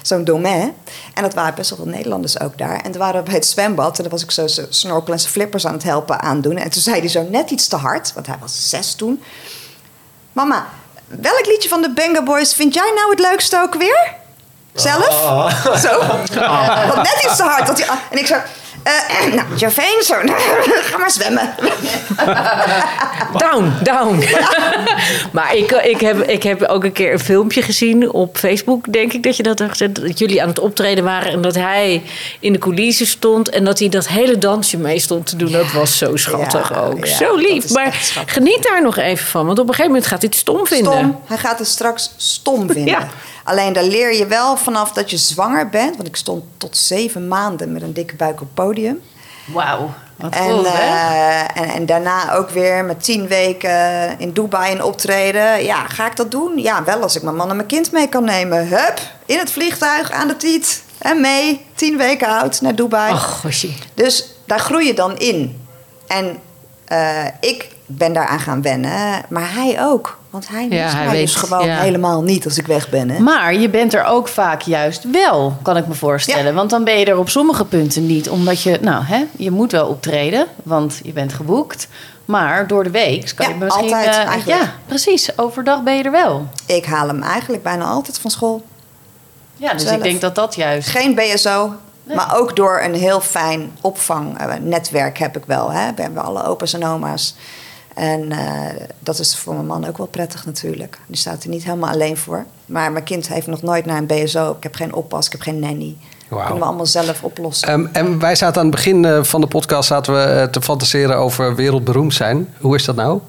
Zo'n 0.07 0.23
domain. 0.23 0.73
En 1.13 1.23
dat 1.23 1.33
waren 1.33 1.55
best 1.55 1.69
wel 1.69 1.79
veel 1.79 1.91
Nederlanders 1.91 2.39
ook 2.39 2.57
daar. 2.57 2.81
En 2.81 2.91
toen 2.91 3.01
waren 3.01 3.19
we 3.19 3.25
bij 3.25 3.35
het 3.35 3.45
zwembad. 3.45 3.97
En 3.97 4.03
dan 4.03 4.11
was 4.11 4.23
ik 4.23 4.31
zo 4.31 4.47
snorkel 4.69 5.13
en 5.13 5.19
zijn 5.19 5.31
flippers 5.31 5.65
aan 5.65 5.73
het 5.73 5.83
helpen 5.83 6.21
aandoen. 6.21 6.57
En 6.57 6.69
toen 6.69 6.81
zei 6.81 6.99
hij 6.99 7.07
zo 7.07 7.27
net 7.29 7.51
iets 7.51 7.67
te 7.67 7.75
hard. 7.75 8.13
Want 8.13 8.27
hij 8.27 8.35
was 8.39 8.69
zes 8.69 8.93
toen. 8.93 9.23
Mama, 10.31 10.67
welk 11.07 11.45
liedje 11.45 11.69
van 11.69 11.81
de 11.81 11.89
Benga 11.89 12.23
Boys 12.23 12.53
vind 12.53 12.73
jij 12.73 12.91
nou 12.95 13.09
het 13.09 13.19
leukste 13.19 13.61
ook 13.61 13.75
weer? 13.75 14.13
Zelf? 14.73 15.13
Zo. 15.83 15.99
Want 16.07 16.33
net 16.95 17.21
iets 17.25 17.35
te 17.35 17.43
hard. 17.43 17.67
Dat 17.67 17.79
hij, 17.79 17.97
en 18.11 18.17
ik 18.17 18.27
zo... 18.27 18.35
eh, 18.87 19.33
nou, 19.33 19.47
Javeen, 19.55 20.03
zo. 20.03 20.13
Ga 20.89 20.97
maar 20.97 21.11
zwemmen. 21.11 21.55
Down, 23.37 23.73
down. 23.83 24.23
maar 25.31 25.55
ik, 25.55 25.71
ik, 25.71 25.99
heb, 25.99 26.21
ik 26.21 26.43
heb 26.43 26.63
ook 26.63 26.83
een 26.83 26.91
keer 26.91 27.13
een 27.13 27.19
filmpje 27.19 27.61
gezien 27.61 28.11
op 28.11 28.37
Facebook, 28.37 28.93
denk 28.93 29.13
ik 29.13 29.23
dat 29.23 29.37
je 29.37 29.43
dat 29.43 29.59
had 29.59 29.69
gezet. 29.69 29.95
Dat 29.95 30.19
jullie 30.19 30.41
aan 30.41 30.47
het 30.47 30.59
optreden 30.59 31.03
waren 31.03 31.31
en 31.31 31.41
dat 31.41 31.55
hij 31.55 32.01
in 32.39 32.53
de 32.53 32.59
coulissen 32.59 33.07
stond. 33.07 33.49
En 33.49 33.63
dat 33.63 33.79
hij 33.79 33.89
dat 33.89 34.07
hele 34.07 34.37
dansje 34.37 34.77
mee 34.77 34.99
stond 34.99 35.25
te 35.27 35.35
doen. 35.35 35.51
dat 35.51 35.71
was 35.71 35.97
zo 35.97 36.15
schattig 36.15 36.69
Ja, 36.69 36.81
ook. 36.81 37.05
ja, 37.05 37.15
zo 37.15 37.35
lief. 37.35 37.69
Maar 37.69 37.97
geniet 38.25 38.63
daar 38.63 38.81
nog 38.81 38.97
even 38.97 39.25
van. 39.25 39.45
Want 39.45 39.59
op 39.59 39.67
een 39.67 39.73
gegeven 39.73 39.91
moment 39.91 40.09
gaat 40.09 40.21
hij 40.21 40.29
het 40.29 40.39
stom 40.39 40.67
vinden. 40.67 40.93
Stom. 40.93 41.21
Hij 41.25 41.37
gaat 41.37 41.59
het 41.59 41.67
straks 41.67 42.11
stom 42.17 42.71
vinden. 42.71 43.09
Alleen 43.47 43.73
daar 43.73 43.83
leer 43.83 44.15
je 44.15 44.25
wel 44.25 44.57
vanaf 44.57 44.91
dat 44.91 45.09
je 45.09 45.17
zwanger 45.17 45.69
bent. 45.69 45.95
Want 45.95 46.07
ik 46.07 46.15
stond 46.15 46.43
tot 46.57 46.77
zeven 46.77 47.27
maanden 47.27 47.71
met 47.71 47.81
een 47.81 47.93
dikke 47.93 48.15
buik 48.15 48.41
op 48.41 48.47
podium. 48.53 49.01
Wauw, 49.45 49.93
wat 50.15 50.33
En, 50.33 50.47
cool, 50.47 50.63
hè? 50.65 50.69
eh, 50.71 51.61
en, 51.61 51.69
en 51.69 51.85
daarna 51.85 52.33
ook 52.33 52.49
weer 52.49 52.85
met 52.85 53.03
tien 53.03 53.27
weken 53.27 54.19
in 54.19 54.31
Dubai 54.31 54.71
een 54.71 54.83
optreden. 54.83 55.63
Ja, 55.63 55.87
ga 55.87 56.05
ik 56.05 56.15
dat 56.15 56.31
doen? 56.31 56.57
Ja, 56.57 56.83
wel 56.83 57.01
als 57.01 57.15
ik 57.15 57.21
mijn 57.21 57.35
man 57.35 57.49
en 57.49 57.55
mijn 57.55 57.67
kind 57.67 57.91
mee 57.91 58.07
kan 58.09 58.23
nemen. 58.23 58.67
Hup, 58.67 58.99
in 59.25 59.37
het 59.37 59.51
vliegtuig, 59.51 60.11
aan 60.11 60.27
de 60.27 60.37
tiet. 60.37 60.83
En 60.97 61.21
mee, 61.21 61.65
tien 61.75 61.97
weken 61.97 62.27
oud, 62.27 62.61
naar 62.61 62.75
Dubai. 62.75 63.11
Ach, 63.11 63.39
gosje. 63.39 63.69
Dus 63.93 64.25
daar 64.45 64.59
groei 64.59 64.87
je 64.87 64.93
dan 64.93 65.17
in. 65.17 65.65
En 66.07 66.37
eh, 66.85 67.25
ik 67.39 67.67
ben 67.85 68.13
daaraan 68.13 68.39
gaan 68.39 68.61
wennen, 68.61 69.23
maar 69.29 69.53
hij 69.53 69.77
ook. 69.81 70.17
Want 70.37 70.49
hij 70.49 70.67
mist 70.67 70.93
hij 70.93 71.03
mij 71.03 71.13
weet, 71.13 71.25
dus 71.25 71.35
gewoon 71.35 71.65
ja. 71.65 71.79
helemaal 71.79 72.23
niet 72.23 72.45
als 72.45 72.57
ik 72.57 72.67
weg 72.67 72.89
ben. 72.89 73.09
Hè? 73.09 73.19
Maar 73.19 73.53
je 73.53 73.69
bent 73.69 73.93
er 73.93 74.03
ook 74.03 74.27
vaak 74.27 74.61
juist 74.61 75.11
wel, 75.11 75.57
kan 75.61 75.77
ik 75.77 75.87
me 75.87 75.93
voorstellen. 75.93 76.45
Ja. 76.45 76.53
Want 76.53 76.69
dan 76.69 76.83
ben 76.83 76.99
je 76.99 77.05
er 77.05 77.17
op 77.17 77.29
sommige 77.29 77.65
punten 77.65 78.05
niet. 78.05 78.29
Omdat 78.29 78.61
je, 78.61 78.77
nou 78.81 79.03
hè, 79.03 79.25
je 79.37 79.51
moet 79.51 79.71
wel 79.71 79.87
optreden, 79.87 80.47
want 80.63 80.99
je 81.03 81.11
bent 81.11 81.33
geboekt. 81.33 81.87
Maar 82.25 82.67
door 82.67 82.83
de 82.83 82.89
week 82.89 83.31
kan 83.35 83.47
Ja, 83.47 83.53
je 83.53 83.59
misschien... 83.59 83.83
altijd, 83.83 84.15
eh, 84.15 84.23
eigenlijk. 84.23 84.61
ja, 84.61 84.73
precies. 84.85 85.37
Overdag 85.37 85.83
ben 85.83 85.97
je 85.97 86.03
er 86.03 86.11
wel. 86.11 86.47
Ik 86.65 86.85
haal 86.85 87.07
hem 87.07 87.23
eigenlijk 87.23 87.63
bijna 87.63 87.85
altijd 87.85 88.19
van 88.19 88.31
school. 88.31 88.65
Ja, 89.55 89.73
dus 89.73 89.81
Zelf. 89.81 89.95
ik 89.95 90.03
denk 90.03 90.21
dat 90.21 90.35
dat 90.35 90.55
juist... 90.55 90.89
Geen 90.89 91.15
BSO, 91.15 91.73
maar 92.03 92.35
ook 92.35 92.55
door 92.55 92.81
een 92.81 92.95
heel 92.95 93.21
fijn 93.21 93.71
opvangnetwerk 93.81 95.17
heb 95.17 95.37
ik 95.37 95.43
wel. 95.45 95.71
Hè? 95.71 95.93
We 95.93 96.01
hebben 96.01 96.23
alle 96.23 96.43
opa's 96.43 96.73
en 96.73 96.85
oma's. 96.85 97.35
En 97.97 98.31
eh, 98.31 98.81
dat 98.99 99.19
is 99.19 99.37
voor 99.37 99.53
mijn 99.53 99.65
man 99.65 99.87
ook 99.87 99.97
wel 99.97 100.07
prettig 100.07 100.45
natuurlijk. 100.45 100.99
Die 101.07 101.17
staat 101.17 101.43
er 101.43 101.49
niet 101.49 101.63
helemaal 101.63 101.89
alleen 101.89 102.17
voor. 102.17 102.45
Maar 102.65 102.91
mijn 102.91 103.03
kind 103.03 103.27
heeft 103.27 103.47
nog 103.47 103.61
nooit 103.61 103.85
naar 103.85 103.97
een 103.97 104.05
BSO. 104.05 104.51
Ik 104.51 104.63
heb 104.63 104.75
geen 104.75 104.93
oppas, 104.93 105.25
ik 105.25 105.31
heb 105.31 105.41
geen 105.41 105.59
nanny. 105.59 105.95
Wauw. 106.27 106.41
Kunnen 106.41 106.59
we 106.59 106.67
allemaal 106.67 106.85
zelf 106.85 107.23
oplossen. 107.23 107.67
Ehm, 107.67 107.85
en 107.91 108.19
wij 108.19 108.35
zaten 108.35 108.61
aan 108.61 108.67
het 108.67 108.75
begin 108.75 109.05
eh, 109.05 109.23
van 109.23 109.41
de 109.41 109.47
podcast 109.47 109.87
zaten 109.87 110.13
we 110.13 110.19
eh, 110.19 110.43
te 110.43 110.61
fantaseren 110.61 111.17
over 111.17 111.55
wereldberoemd 111.55 112.13
zijn. 112.13 112.53
Hoe 112.59 112.75
is 112.75 112.85
dat 112.85 112.95
nou? 112.95 113.19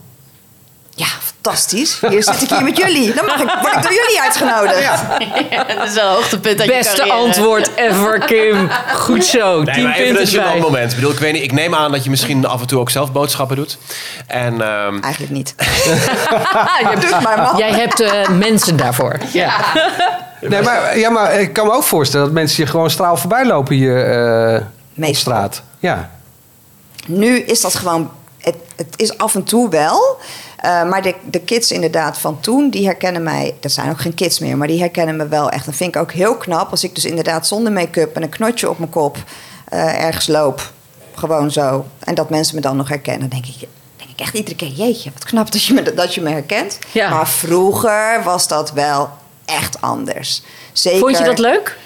Ja, 0.99 1.07
fantastisch. 1.07 2.01
Hier 2.09 2.23
zit 2.23 2.43
ik 2.43 2.49
hier 2.51 2.63
met 2.63 2.77
jullie. 2.77 3.15
Dan 3.15 3.25
mag 3.25 3.41
ik, 3.41 3.59
word 3.63 3.75
ik 3.77 3.83
door 3.83 3.93
jullie 3.93 4.21
uitgenodigd. 4.21 5.01
dat 5.79 5.89
is 5.89 5.95
wel 5.95 6.09
een 6.09 6.15
hoogtepunt 6.15 6.61
uit 6.61 6.69
je 6.69 6.75
Beste 6.77 7.13
antwoord 7.13 7.71
ever, 7.77 8.19
Kim. 8.19 8.71
Goed 8.95 9.25
zo. 9.25 9.63
Nee, 9.63 9.75
Tien 9.75 9.85
maar 9.85 9.95
even 9.95 10.17
punten 10.17 10.53
een 10.53 10.61
moment. 10.61 10.91
Ik, 10.91 10.97
bedoel, 10.97 11.13
ik, 11.13 11.19
weet 11.19 11.33
niet, 11.33 11.43
ik 11.43 11.53
neem 11.53 11.75
aan 11.75 11.93
dat 11.93 12.05
je 12.05 12.11
misschien 12.11 12.47
af 12.47 12.61
en 12.61 12.67
toe 12.67 12.79
ook 12.81 12.91
zelf 12.91 13.13
boodschappen 13.13 13.57
doet. 13.57 13.79
En 14.27 14.61
ehm, 14.63 15.01
Eigenlijk 15.01 15.33
niet. 15.33 15.55
Je 15.59 16.87
hebt- 16.87 17.01
Doe 17.11 17.21
maar, 17.21 17.43
man. 17.43 17.57
Jij 17.57 17.71
hebt 17.71 18.01
eh, 18.01 18.29
mensen 18.29 18.77
daarvoor. 18.77 19.17
Ja. 19.33 19.57
Nee, 20.41 20.63
maar, 20.63 20.99
ja, 20.99 21.11
maar 21.11 21.41
ik 21.41 21.53
kan 21.53 21.67
me 21.67 21.73
ook 21.73 21.83
voorstellen 21.83 22.27
dat 22.27 22.35
mensen 22.35 22.65
je 22.65 22.71
gewoon 22.71 22.91
straal 22.91 23.17
voorbij 23.17 23.47
lopen 23.47 23.75
hier 23.75 24.11
eh, 24.97 25.09
op 25.09 25.15
straat. 25.15 25.63
Ja. 25.79 26.11
Nu 27.07 27.39
is 27.39 27.61
dat 27.61 27.75
gewoon. 27.75 28.11
Het, 28.39 28.57
het 28.77 28.95
is 28.97 29.19
af 29.19 29.35
en 29.35 29.45
toe 29.45 29.69
wel. 29.71 30.19
Eh, 30.59 30.89
maar 30.89 31.03
de, 31.03 31.15
de 31.31 31.41
kids 31.41 31.73
inderdaad 31.73 32.19
van 32.19 32.41
toen, 32.41 32.71
die 32.71 32.85
herkennen 32.85 33.23
mij. 33.23 33.55
Dat 33.61 33.73
zijn 33.73 33.91
ook 33.91 34.01
geen 34.01 34.15
kids 34.15 34.39
meer, 34.39 34.57
maar 34.57 34.69
die 34.69 34.79
herkennen 34.81 35.17
me 35.17 35.29
wel 35.29 35.51
echt. 35.51 35.65
Dat 35.67 35.75
vind 35.75 35.95
ik 35.95 36.01
ook 36.01 36.13
heel 36.13 36.37
knap 36.37 36.71
als 36.71 36.85
ik 36.85 36.95
dus 36.95 37.05
inderdaad 37.05 37.47
zonder 37.47 37.73
make-up 37.73 38.17
en 38.17 38.23
een 38.23 38.29
knotje 38.29 38.71
op 38.71 38.79
mijn 38.79 38.91
kop 38.91 39.17
eh, 39.69 40.05
ergens 40.05 40.27
loop. 40.27 40.73
Gewoon 41.15 41.51
zo. 41.51 41.87
En 41.99 42.15
dat 42.15 42.31
mensen 42.31 42.55
me 42.55 42.61
dan 42.61 42.77
nog 42.77 42.89
herkennen. 42.89 43.29
Dan 43.31 43.41
denk 43.41 43.55
ik, 43.55 43.69
denk 43.97 44.11
ik 44.11 44.21
echt 44.21 44.35
iedere 44.35 44.57
keer: 44.57 44.69
jeetje, 44.69 45.11
wat 45.15 45.25
knap 45.25 45.53
dat 45.53 45.65
je 45.65 45.75
me, 45.75 45.95
dat 45.95 46.15
je 46.15 46.21
me 46.21 46.31
herkent. 46.31 46.79
Ja. 46.93 47.11
Maar 47.11 47.29
vroeger 47.29 48.21
was 48.25 48.49
dat 48.49 48.73
wel 48.73 49.11
echt 49.45 49.81
anders. 49.81 50.43
Zeker, 50.73 50.99
Vond 50.99 51.19
je 51.19 51.25
dat 51.25 51.39
leuk? 51.39 51.79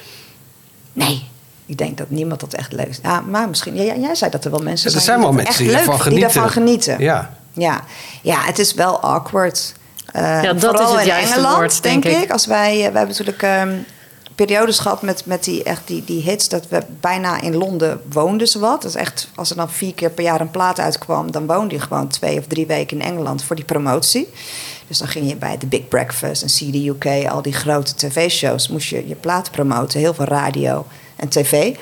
Nee. 0.92 1.30
Ik 1.66 1.78
denk 1.78 1.98
dat 1.98 2.10
niemand 2.10 2.40
dat 2.40 2.54
echt 2.54 2.72
leuk 2.72 2.98
Ja, 3.02 3.20
maar 3.20 3.48
misschien. 3.48 3.74
Ja, 3.76 3.94
jij 3.94 4.14
zei 4.14 4.30
dat 4.30 4.44
er 4.44 4.50
wel 4.50 4.60
mensen 4.62 4.86
Er 4.86 4.92
zijn, 4.92 5.02
zijn 5.04 5.16
die 5.18 5.26
wel 5.26 5.34
mensen 5.36 5.64
die 5.64 5.72
ervan 5.76 5.94
Die 5.94 6.02
genieten. 6.02 6.22
daarvan 6.32 6.50
genieten. 6.50 6.98
Ja. 6.98 7.34
Ja, 7.52 7.84
ja 8.22 8.40
het 8.40 8.58
is 8.58 8.74
wel 8.74 9.00
awkward. 9.00 9.74
Eh, 10.12 10.42
dat 10.42 10.60
vooral 10.60 10.82
is 10.82 10.90
het 10.90 11.00
in 11.00 11.06
juiste 11.06 11.34
Engeland, 11.34 11.56
woord, 11.56 11.82
denk 11.82 12.02
denk 12.02 12.16
ik. 12.16 12.22
ik. 12.22 12.30
Als 12.30 12.46
wij, 12.46 12.70
eh, 12.70 12.76
we 12.76 12.82
hebben 12.82 13.08
natuurlijk 13.08 13.42
ehm, 13.42 13.78
periodes 14.34 14.78
gehad 14.78 15.02
met, 15.02 15.26
met 15.26 15.44
die, 15.44 15.62
echt 15.62 15.86
die, 15.86 16.04
die 16.04 16.22
hits... 16.22 16.48
dat 16.48 16.68
we 16.68 16.82
bijna 17.00 17.40
in 17.40 17.56
Londen 17.56 18.00
woonden 18.10 18.48
zowat. 18.48 18.82
Dat 18.82 18.90
is 18.90 19.00
echt, 19.00 19.28
als 19.34 19.50
er 19.50 19.56
dan 19.56 19.70
vier 19.70 19.94
keer 19.94 20.10
per 20.10 20.24
jaar 20.24 20.40
een 20.40 20.50
plaat 20.50 20.80
uitkwam... 20.80 21.30
dan 21.30 21.46
woonde 21.46 21.74
je 21.74 21.80
gewoon 21.80 22.08
twee 22.08 22.38
of 22.38 22.46
drie 22.46 22.66
weken 22.66 23.00
in 23.00 23.06
Engeland 23.06 23.44
voor 23.44 23.56
die 23.56 23.64
promotie. 23.64 24.28
Dus 24.86 24.98
dan 24.98 25.08
ging 25.08 25.28
je 25.28 25.36
bij 25.36 25.56
The 25.56 25.66
Big 25.66 25.88
Breakfast 25.88 26.42
en 26.42 26.48
CD 26.48 26.74
UK... 26.74 27.28
al 27.28 27.42
die 27.42 27.52
grote 27.52 27.94
tv-shows, 27.94 28.68
moest 28.68 28.88
je 28.88 29.08
je 29.08 29.14
plaat 29.14 29.50
promoten. 29.50 30.00
Heel 30.00 30.14
veel 30.14 30.24
radio 30.24 30.86
en 31.16 31.28
tv. 31.28 31.76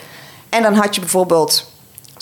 En 0.48 0.62
dan 0.62 0.74
had 0.74 0.94
je 0.94 1.00
bijvoorbeeld... 1.00 1.69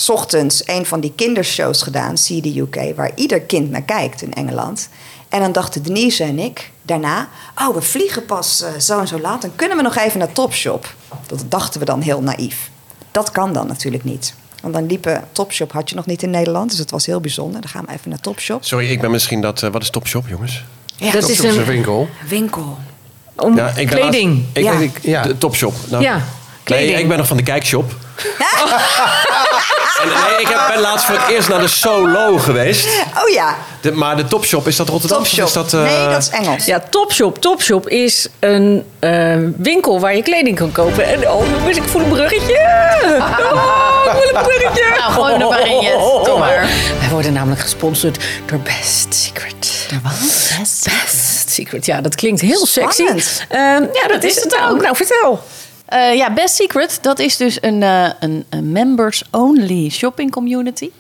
's 0.01 0.09
ochtends 0.09 0.63
een 0.67 0.87
van 0.87 1.01
die 1.01 1.13
kindershows 1.17 1.83
gedaan, 1.83 2.15
CD 2.15 2.45
UK, 2.57 2.77
waar 2.97 3.11
ieder 3.15 3.41
kind 3.41 3.71
naar 3.71 3.83
kijkt 3.83 4.23
in 4.23 4.33
Engeland. 4.35 4.89
En 5.29 5.41
dan 5.41 5.53
dachten 5.53 5.83
Denise 5.83 6.25
en 6.25 6.39
ik 6.39 6.71
daarna: 6.83 7.29
Oh, 7.55 7.75
we 7.75 7.83
vliegen 7.83 8.25
pas 8.27 8.63
eh, 8.63 8.81
zo 8.81 9.01
en 9.01 9.09
zo 9.09 9.21
laat. 9.21 9.43
Dan 9.43 9.53
kunnen 9.57 9.77
we 9.77 9.83
nog 9.83 9.97
even 9.97 10.19
naar 10.19 10.33
Topshop. 10.33 10.95
Dat 11.27 11.45
dachten 11.49 11.81
we 11.81 11.87
dan 11.87 12.01
heel 12.01 12.23
naïef. 12.23 12.71
Dat 13.11 13.31
kan 13.31 13.53
dan 13.53 13.67
natuurlijk 13.67 14.05
niet. 14.05 14.35
Want 14.63 14.75
dan 14.75 14.87
liepen 14.87 15.25
Topshop 15.33 15.73
had 15.73 15.89
je 15.91 15.97
nog 15.97 16.07
niet 16.07 16.23
in 16.23 16.31
Nederland, 16.31 16.71
dus 16.71 16.79
het 16.79 16.91
was 16.91 17.07
heel 17.07 17.21
bijzonder. 17.21 17.61
Dan 17.61 17.71
gaan 17.71 17.85
we 17.87 17.93
even 17.93 18.11
naar 18.11 18.21
Topshop. 18.21 18.65
sorry, 18.65 18.91
ik 18.91 19.01
ben 19.01 19.11
misschien 19.11 19.41
dat... 19.41 19.63
eh, 19.63 19.71
wat 19.71 19.83
is 19.83 19.91
Topshop, 19.91 20.29
jongens? 20.29 20.65
Ja, 20.97 21.11
Dat 21.13 21.21
Dat 21.21 21.31
is 21.31 21.41
is 21.41 21.53
een 21.53 21.59
een 21.59 21.65
winkel. 21.65 22.09
winkel. 22.29 22.79
om 23.37 23.57
Ja, 23.57 23.69
ik 23.69 23.75
ben 23.75 23.87
kleding. 23.87 24.35
laatst- 24.35 24.57
ik, 24.57 24.63
Ja. 24.65 24.73
ik- 24.79 24.99
Ja. 25.03 25.23
De 25.23 25.39
Topshop. 25.39 25.75
Nou, 25.91 26.03
Ja, 26.03 26.15
Nee, 26.15 26.25
kleding. 26.65 26.99
ik 26.99 27.09
ben 27.09 27.19
nog 27.19 27.27
van 27.27 27.37
de 27.37 27.43
kijkshop. 27.43 27.93
en, 30.03 30.09
nee, 30.09 30.41
ik 30.41 30.49
heb, 30.49 30.61
ben 30.75 30.81
laatst 30.81 31.07
voor 31.07 31.15
het 31.19 31.29
eerst 31.29 31.49
naar 31.49 31.61
de 31.61 31.69
Solo 31.69 32.39
geweest. 32.39 32.87
Oh 33.23 33.29
ja, 33.29 33.57
De, 33.81 33.93
maar 33.93 34.17
de 34.17 34.25
Topshop, 34.25 34.67
is 34.67 34.77
dat 34.77 34.89
Rotterdam? 34.89 35.19
Topshop. 35.19 35.47
Is 35.47 35.53
dat, 35.53 35.73
eh, 35.73 35.83
Nee, 35.83 36.09
dat 36.09 36.23
is 36.23 36.29
Engels. 36.29 36.65
Ja, 36.65 36.83
Topshop. 36.91 37.39
Topshop 37.39 37.89
is 37.89 38.29
een 38.39 38.85
eh, 38.99 39.37
winkel 39.57 40.01
waar 40.01 40.17
je 40.17 40.23
kleding 40.23 40.57
kan 40.57 40.73
kopen. 40.73 41.05
En 41.05 41.31
oh, 41.31 41.69
ik 41.69 41.83
voel 41.83 42.03
een 42.03 42.09
bruggetje. 42.09 42.57
Oh, 44.09 44.15
moeilijk 44.15 44.43
bruggetje. 44.43 44.85
Nou, 44.99 45.13
gooi 45.13 45.33
hem 45.33 45.41
er 45.43 45.49
maar 45.49 45.67
in. 45.67 46.25
Doe 46.25 46.39
maar. 46.39 46.69
Wij 47.01 47.09
worden 47.11 47.33
namelijk 47.33 47.61
gesponsord 47.61 48.25
door 48.47 48.59
Best 48.59 49.15
Secret. 49.15 49.87
Best 50.85 51.51
Secret, 51.51 51.87
ja, 51.87 52.01
dat 52.01 52.15
klinkt 52.15 52.41
heel 52.41 52.67
sexy. 52.67 53.03
Ehm, 53.49 53.83
ja, 53.93 54.09
dat, 54.09 54.23
is 54.23 54.35
het 54.35 54.59
ook. 54.71 54.83
Nou, 54.83 54.97
vertel. 54.97 55.43
Eh, 55.89 56.15
ja, 56.15 56.33
Best 56.33 56.55
Secret, 56.55 56.99
dat 57.03 57.19
is 57.19 57.37
dus 57.37 57.63
een, 57.63 57.83
eh, 57.83 58.11
een, 58.21 58.45
een 58.49 58.73
members-only 58.73 59.89
shopping 59.89 60.31
community. 60.31 60.91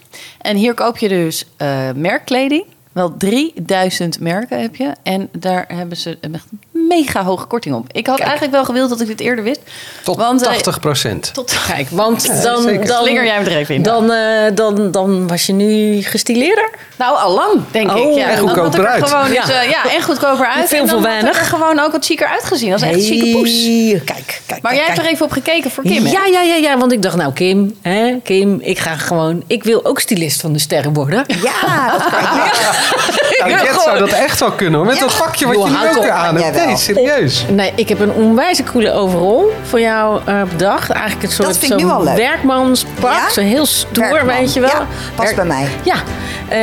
En 0.40 0.56
hier 0.56 0.74
koop 0.74 0.98
je 0.98 1.08
dus 1.08 1.44
eh, 1.56 1.90
merkkleding. 1.94 2.64
Wel 2.92 3.16
3000 3.16 4.20
merken 4.20 4.60
heb 4.60 4.76
je. 4.76 4.92
En 5.02 5.28
daar 5.32 5.64
hebben 5.68 5.96
ze 5.96 6.18
mega 6.88 7.24
hoge 7.24 7.46
korting 7.46 7.74
op. 7.74 7.86
Ik 7.92 8.06
had 8.06 8.18
eigenlijk 8.20 8.52
wel 8.52 8.64
gewild 8.64 8.88
dat 8.88 9.00
ik 9.00 9.06
dit 9.06 9.20
eerder 9.20 9.44
wist. 9.44 9.60
Tot 10.04 10.16
Want, 10.16 10.42
eh, 10.42 10.48
80 10.48 10.80
procent. 10.80 11.30
Tot 11.34 11.56
Kijk, 11.68 11.88
want 11.90 12.42
dan, 12.42 12.64
dan, 12.86 13.02
Slinger 13.02 13.24
jij 13.24 13.34
hem 13.34 13.44
er 13.46 13.56
even 13.56 13.74
in. 13.74 13.82
Dan, 13.82 14.12
eh, 14.12 14.18
dan, 14.54 14.90
dan 14.90 15.28
was 15.28 15.46
je 15.46 15.52
nu 15.52 16.02
gestileerder. 16.02 16.70
Nou, 16.96 17.16
al 17.18 17.34
lang, 17.34 17.60
denk 17.70 17.90
Oh, 17.90 18.10
ik. 18.10 18.16
Ja. 18.18 18.28
en 18.28 18.36
Dan 18.36 18.48
goedkoper 18.48 18.78
ik 18.80 18.86
er 18.86 18.90
uit. 18.92 19.04
Gewoon, 19.08 19.26
dus, 19.26 19.34
Ja. 19.46 19.62
ja, 19.62 19.90
en 19.96 20.02
goedkoper 20.02 20.46
uit. 20.46 20.68
Veel 20.68 20.78
en 20.80 20.86
dan 20.86 20.94
voor 21.00 21.06
had 21.08 21.16
ik 21.16 21.22
weinig. 21.22 21.40
er 21.40 21.46
gewoon 21.56 21.78
ook 21.80 21.92
wat 21.92 22.04
chiquer 22.04 22.26
uitgezien. 22.26 22.72
Als 22.72 22.82
echt 22.82 22.94
een 22.94 23.00
chique 23.00 23.30
poes. 23.32 23.62
Kijk, 24.04 24.40
kijk. 24.46 24.62
Maar 24.62 24.74
jij 24.74 24.84
hebt 24.84 24.98
er 24.98 25.06
even 25.06 25.24
op 25.24 25.32
gekeken 25.32 25.70
voor 25.70 25.84
Kim, 25.84 26.04
hè? 26.04 26.10
Ja, 26.10 26.24
ja, 26.26 26.40
ja, 26.40 26.54
ja, 26.54 26.78
want 26.78 26.92
ik 26.92 27.02
dacht, 27.02 27.16
nou 27.16 27.32
Kim, 27.32 27.76
hè, 27.82 28.16
Kim, 28.24 28.58
ik 28.62 28.78
ga 28.78 28.96
gewoon, 28.96 29.42
ik 29.46 29.64
wil 29.64 29.84
ook 29.84 30.00
stylist 30.00 30.40
van 30.40 30.52
de 30.52 30.58
sterren 30.58 30.92
worden. 30.92 31.24
Ja, 31.42 31.90
dat 31.90 32.04
kan. 32.10 32.20
Nou, 33.38 33.50
Ja, 33.50 33.58
Jet 33.58 33.68
gewoon- 33.68 33.82
zou 33.82 33.98
dat 33.98 34.08
echt 34.12 34.40
wel 34.40 34.50
kunnen 34.52 34.78
hoor. 34.78 34.88
Met 34.88 34.94
Ja. 34.98 35.00
dat 35.00 35.16
pakje 35.16 35.46
wat 35.46 35.54
je 35.56 35.70
nu 35.70 35.98
ook 35.98 36.08
aan 36.08 36.36
hebt. 36.36 36.56
Nee, 36.68 36.76
serieus. 36.76 37.44
Nee, 37.50 37.72
ik 37.74 37.88
heb 37.88 38.00
een 38.00 38.12
onwijs 38.12 38.62
coole 38.64 38.92
overall 38.92 39.44
voor 39.62 39.80
jou 39.80 40.20
eh, 40.24 40.42
bedacht. 40.42 40.90
Eigenlijk 40.90 41.22
een 41.22 41.32
soort 41.32 41.62
ik 41.62 41.78
zo'n 41.80 42.04
werkmanspak. 42.14 43.12
Ja? 43.12 43.30
Zo 43.30 43.40
heel 43.40 43.66
stoer, 43.66 44.08
Werkman. 44.12 44.36
weet 44.36 44.52
je 44.54 44.60
wel. 44.60 44.70
Ja, 44.70 44.86
past 45.14 45.34
bij 45.34 45.44
mij. 45.44 45.66
Ja, 45.82 45.94
eh 46.48 46.58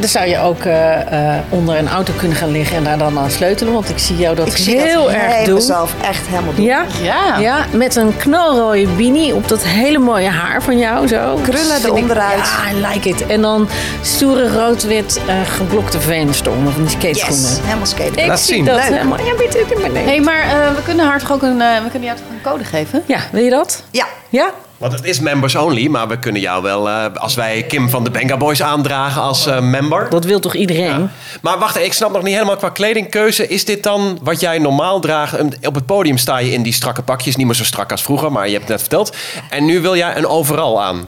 daar 0.00 0.08
zou 0.08 0.26
je 0.28 0.38
ook 0.38 0.64
eh, 0.64 1.34
eh, 1.34 1.40
onder 1.48 1.78
een 1.78 1.88
auto 1.88 2.12
kunnen 2.16 2.36
gaan 2.36 2.50
liggen 2.50 2.76
en 2.76 2.84
daar 2.84 2.98
dan 2.98 3.18
aan 3.18 3.30
sleutelen. 3.30 3.72
Want 3.72 3.88
ik 3.88 3.98
zie 3.98 4.16
jou 4.16 4.36
dat 4.36 4.46
Ik 4.46 4.56
zie 4.56 4.80
heel 4.80 5.02
dat 5.04 5.12
erg 5.12 5.44
doen. 5.44 5.54
mezelf 5.54 5.94
echt 6.08 6.26
helemaal 6.26 6.54
doen. 6.54 6.64
Ja? 6.64 6.84
Ja. 7.02 7.38
ja, 7.38 7.64
met 7.72 7.96
een 7.96 8.16
knalrode 8.16 8.86
beanie 8.96 9.34
op 9.34 9.48
dat 9.48 9.62
hele 9.64 9.98
mooie 9.98 10.28
haar 10.28 10.62
van 10.62 10.78
jou. 10.78 11.08
Zo. 11.08 11.38
Krullen 11.42 11.76
ik- 11.76 11.84
eronderuit. 11.84 12.36
Ja, 12.64 12.70
I 12.70 12.86
like 12.94 13.08
it. 13.08 13.26
En 13.26 13.40
dan 13.42 13.68
stoere 14.02 14.48
rood-wit 14.52 15.20
eh, 15.26 15.34
geblokte 15.56 16.00
veenstonden 16.00 16.72
van 16.72 16.82
die 16.82 16.90
skateschoenen. 16.90 17.50
Yes, 17.50 17.58
helemaal 17.62 17.86
skaten. 17.86 18.16
Ik 18.18 18.26
Laat 18.26 18.40
zie 18.40 18.54
zien. 18.54 18.64
dat 18.64 18.74
Leuk. 18.76 18.84
helemaal. 18.84 19.18
Ja, 19.24 19.34
weet 19.52 19.92
nee. 19.92 20.02
Hé, 20.02 20.08
hey, 20.08 20.20
maar 20.20 20.40
eh, 20.40 20.74
we 20.74 20.82
kunnen 20.82 21.06
haar 21.06 21.18
toch 21.18 21.32
ook 21.32 21.42
een, 21.42 21.60
eh, 21.60 21.82
we 21.82 21.90
kunnen 21.90 22.08
jou 22.08 22.18
toch 22.18 22.28
een 22.30 22.42
code 22.42 22.64
geven? 22.64 23.02
Ja, 23.06 23.20
wil 23.32 23.42
je 23.42 23.50
dat? 23.50 23.84
Ja, 23.90 24.06
Ja? 24.30 24.50
Want 24.80 24.92
het 24.92 25.04
is 25.04 25.20
members 25.20 25.54
only, 25.54 25.86
maar 25.86 26.08
we 26.08 26.18
kunnen 26.18 26.40
jou 26.40 26.62
wel, 26.62 26.88
eh, 26.88 27.04
als 27.14 27.34
wij 27.34 27.62
Kim 27.62 27.90
van 27.90 28.04
de 28.04 28.10
Benga 28.10 28.36
Boys 28.36 28.62
aandragen 28.62 29.22
als 29.22 29.46
eh, 29.46 29.60
member. 29.60 30.10
Dat 30.10 30.24
wil 30.24 30.40
toch 30.40 30.54
iedereen? 30.54 31.10
Maar 31.42 31.58
wacht, 31.58 31.76
ik 31.76 31.92
snap 31.92 32.12
nog 32.12 32.22
niet 32.22 32.34
helemaal 32.34 32.56
qua 32.56 32.68
kledingkeuze. 32.68 33.46
Is 33.46 33.64
dit 33.64 33.82
dan 33.82 34.18
wat 34.22 34.40
jij 34.40 34.58
normaal 34.58 35.00
draagt? 35.00 35.36
Op 35.66 35.74
het 35.74 35.86
podium 35.86 36.18
sta 36.18 36.38
je 36.38 36.52
in 36.52 36.62
die 36.62 36.72
strakke 36.72 37.02
pakjes, 37.02 37.36
niet 37.36 37.46
meer 37.46 37.54
zo 37.54 37.64
strak 37.64 37.90
als 37.90 38.02
vroeger, 38.02 38.32
maar 38.32 38.46
je 38.46 38.52
hebt 38.52 38.62
het 38.62 38.70
net 38.70 38.80
verteld. 38.80 39.16
En 39.50 39.64
nu 39.64 39.80
wil 39.80 39.96
jij 39.96 40.16
een 40.16 40.26
overal 40.26 40.82
aan. 40.82 41.06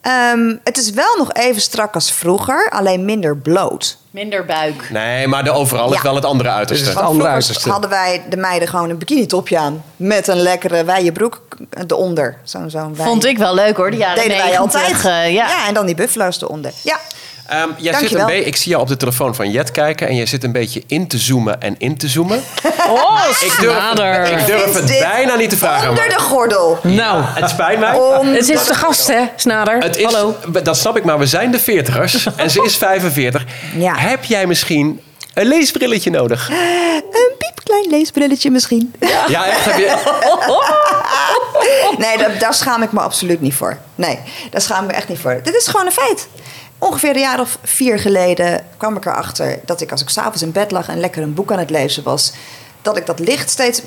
Ehm, 0.00 0.56
het 0.64 0.78
is 0.78 0.90
wel 0.90 1.16
nog 1.18 1.32
even 1.32 1.60
strak 1.60 1.94
als 1.94 2.12
vroeger, 2.12 2.70
alleen 2.70 3.04
minder 3.04 3.36
bloot. 3.36 3.98
Minder 4.12 4.44
buik. 4.44 4.90
Nee, 4.90 5.26
maar 5.28 5.44
de 5.44 5.50
overal 5.50 5.88
is 5.90 5.96
Ja. 5.96 6.02
wel 6.02 6.14
het 6.14 6.24
andere 6.24 6.48
Dus 6.48 6.58
uiterste. 6.58 6.84
het 6.86 6.94
Want 6.94 7.06
andere 7.06 7.28
vroeger 7.28 7.46
uiterste. 7.48 7.70
hadden 7.70 7.90
wij 7.90 8.22
de 8.28 8.36
meiden 8.36 8.68
gewoon 8.68 8.90
een 8.90 8.98
bikinitopje 8.98 9.58
aan. 9.58 9.84
Met 9.96 10.28
een 10.28 10.36
lekkere 10.40 10.84
wijde 10.84 11.12
broek 11.12 11.40
eronder. 11.88 12.38
Zo'n 12.42 12.70
zo'n 12.70 12.94
wij- 12.96 13.06
Vond 13.06 13.24
ik 13.24 13.38
wel 13.38 13.54
leuk 13.54 13.76
hoor, 13.76 13.90
de 13.90 13.96
jaren 13.96 14.22
Deden 14.22 14.36
wij 14.36 14.46
90, 14.50 14.80
altijd. 14.82 15.04
eh, 15.04 15.32
ja. 15.34 15.46
ja, 15.48 15.66
en 15.68 15.74
dan 15.74 15.86
die 15.86 15.94
buffalo's 15.94 16.42
eronder. 16.42 16.72
Ja, 16.82 16.98
Ehm, 17.52 17.68
jij 17.76 17.94
zit 17.94 18.14
een 18.14 18.26
beetje, 18.26 18.44
ik 18.44 18.56
zie 18.56 18.70
jou 18.70 18.82
op 18.82 18.88
de 18.88 18.96
telefoon 18.96 19.34
van 19.34 19.50
Jet 19.50 19.70
kijken 19.70 20.08
en 20.08 20.14
je 20.14 20.26
zit 20.26 20.44
een 20.44 20.52
beetje 20.52 20.82
in 20.86 21.06
te 21.08 21.18
zoomen 21.18 21.60
en 21.60 21.74
in 21.78 21.96
te 21.96 22.08
zoomen. 22.08 22.42
Oh, 22.88 23.20
Ik 23.40 23.56
durf, 23.60 23.76
snader. 23.76 24.24
ik 24.38 24.46
durf 24.46 24.74
het 24.74 24.86
bijna 24.86 25.34
niet 25.34 25.50
te 25.50 25.56
vragen. 25.56 25.88
Onder 25.88 26.06
maar- 26.06 26.16
de 26.16 26.22
gordel. 26.22 26.78
Nou, 26.82 27.22
Het 27.26 27.50
spijt 27.50 27.78
mij. 27.78 27.94
Onder 27.94 28.34
het 28.34 28.48
is 28.48 28.64
de 28.64 28.74
gast, 28.74 29.06
hè, 29.06 29.20
Snader? 29.36 29.78
Het 29.78 29.96
is, 29.96 30.04
Hallo. 30.04 30.36
Dat 30.62 30.76
snap 30.76 30.96
ik, 30.96 31.04
maar 31.04 31.18
we 31.18 31.26
zijn 31.26 31.50
de 31.50 31.58
veertigers 31.58 32.26
en 32.36 32.50
ze 32.50 32.62
is 32.64 32.76
45. 32.76 33.44
Ja. 33.76 33.94
Heb 33.96 34.24
jij 34.24 34.46
misschien 34.46 35.00
een 35.34 35.46
leesbrilletje 35.46 36.10
nodig? 36.10 36.48
Een 36.50 37.32
piepklein 37.38 37.86
leesbrilletje 37.90 38.50
misschien. 38.50 38.94
Ja, 39.28 39.46
echt? 39.46 39.64
Heb 39.64 39.78
je... 39.78 39.96
Nee, 41.98 42.18
daar, 42.18 42.38
daar 42.38 42.54
schaam 42.54 42.82
ik 42.82 42.92
me 42.92 43.00
absoluut 43.00 43.40
niet 43.40 43.54
voor. 43.54 43.78
Nee, 43.94 44.18
daar 44.50 44.60
schaam 44.60 44.84
ik 44.84 44.90
me 44.90 44.96
echt 44.96 45.08
niet 45.08 45.18
voor. 45.18 45.40
Dit 45.42 45.54
is 45.54 45.66
gewoon 45.66 45.86
een 45.86 45.92
feit. 45.92 46.28
Ongeveer 46.82 47.14
een 47.14 47.20
jaar 47.20 47.40
of 47.40 47.58
vier 47.62 47.98
geleden 47.98 48.64
kwam 48.76 48.96
ik 48.96 49.06
erachter 49.06 49.58
dat 49.64 49.80
ik 49.80 49.90
als 49.90 50.02
ik 50.02 50.08
s'avonds 50.08 50.42
in 50.42 50.52
bed 50.52 50.70
lag 50.70 50.88
en 50.88 51.00
lekker 51.00 51.22
een 51.22 51.34
boek 51.34 51.52
aan 51.52 51.58
het 51.58 51.70
lezen 51.70 52.02
was, 52.02 52.32
dat 52.82 52.96
ik 52.96 53.06
dat 53.06 53.18
licht 53.18 53.50
steeds 53.50 53.80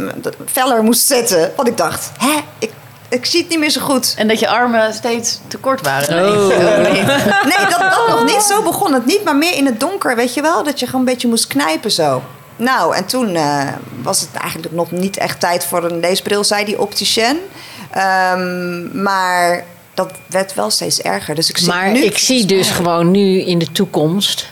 feller 0.46 0.84
moest 0.84 1.08
zetten. 1.08 1.52
Want 1.56 1.68
ik 1.68 1.78
dacht, 1.78 2.12
hè, 2.18 2.42
ik, 2.60 2.72
ik 3.10 3.26
zie 3.26 3.40
het 3.40 3.50
niet 3.50 3.60
meer 3.60 3.70
zo 3.70 3.82
goed. 3.82 4.14
En 4.18 4.28
dat 4.28 4.40
je 4.40 4.48
armen 4.48 4.94
steeds 4.94 5.40
te 5.48 5.58
kort 5.58 5.82
waren. 5.82 6.34
Oh. 6.34 6.48
Nee, 7.52 7.66
dat, 7.70 7.80
dat 7.80 8.08
nog 8.08 8.24
niet. 8.26 8.42
Zo 8.42 8.62
begon 8.62 8.94
het 8.94 9.06
niet, 9.06 9.24
maar 9.24 9.36
meer 9.36 9.56
in 9.56 9.66
het 9.66 9.80
donker, 9.80 10.16
weet 10.16 10.34
je 10.34 10.42
wel? 10.42 10.64
Dat 10.64 10.80
je 10.80 10.86
gewoon 10.86 11.02
een 11.02 11.08
beetje 11.08 11.28
moest 11.28 11.48
knijpen 11.48 11.92
zo. 11.92 12.24
Nou, 12.56 12.96
en 12.96 13.06
toen 13.06 13.36
eh, 13.36 13.68
was 14.02 14.22
het 14.22 14.30
eigenlijk 14.42 14.74
nog 14.74 14.92
niet 14.92 15.18
echt 15.18 15.40
tijd 15.40 15.66
voor 15.66 15.84
een 15.84 16.00
leesbril, 16.00 16.44
zei 16.44 16.66
die 16.66 16.82
opticien. 16.82 17.40
Ehm, 17.92 19.02
maar 19.04 19.64
dat 19.96 20.12
werd 20.30 20.54
wel 20.54 20.70
steeds 20.70 21.02
erger. 21.02 21.36
Dus 21.36 21.50
ik 21.50 21.58
zit 21.58 21.68
Maar 21.68 21.92
nu... 21.92 22.04
ik 22.04 22.18
zie 22.18 22.46
dus 22.46 22.70
gewoon 22.70 23.12
nu 23.12 23.42
in 23.42 23.58
de 23.60 23.72
toekomst... 23.72 24.52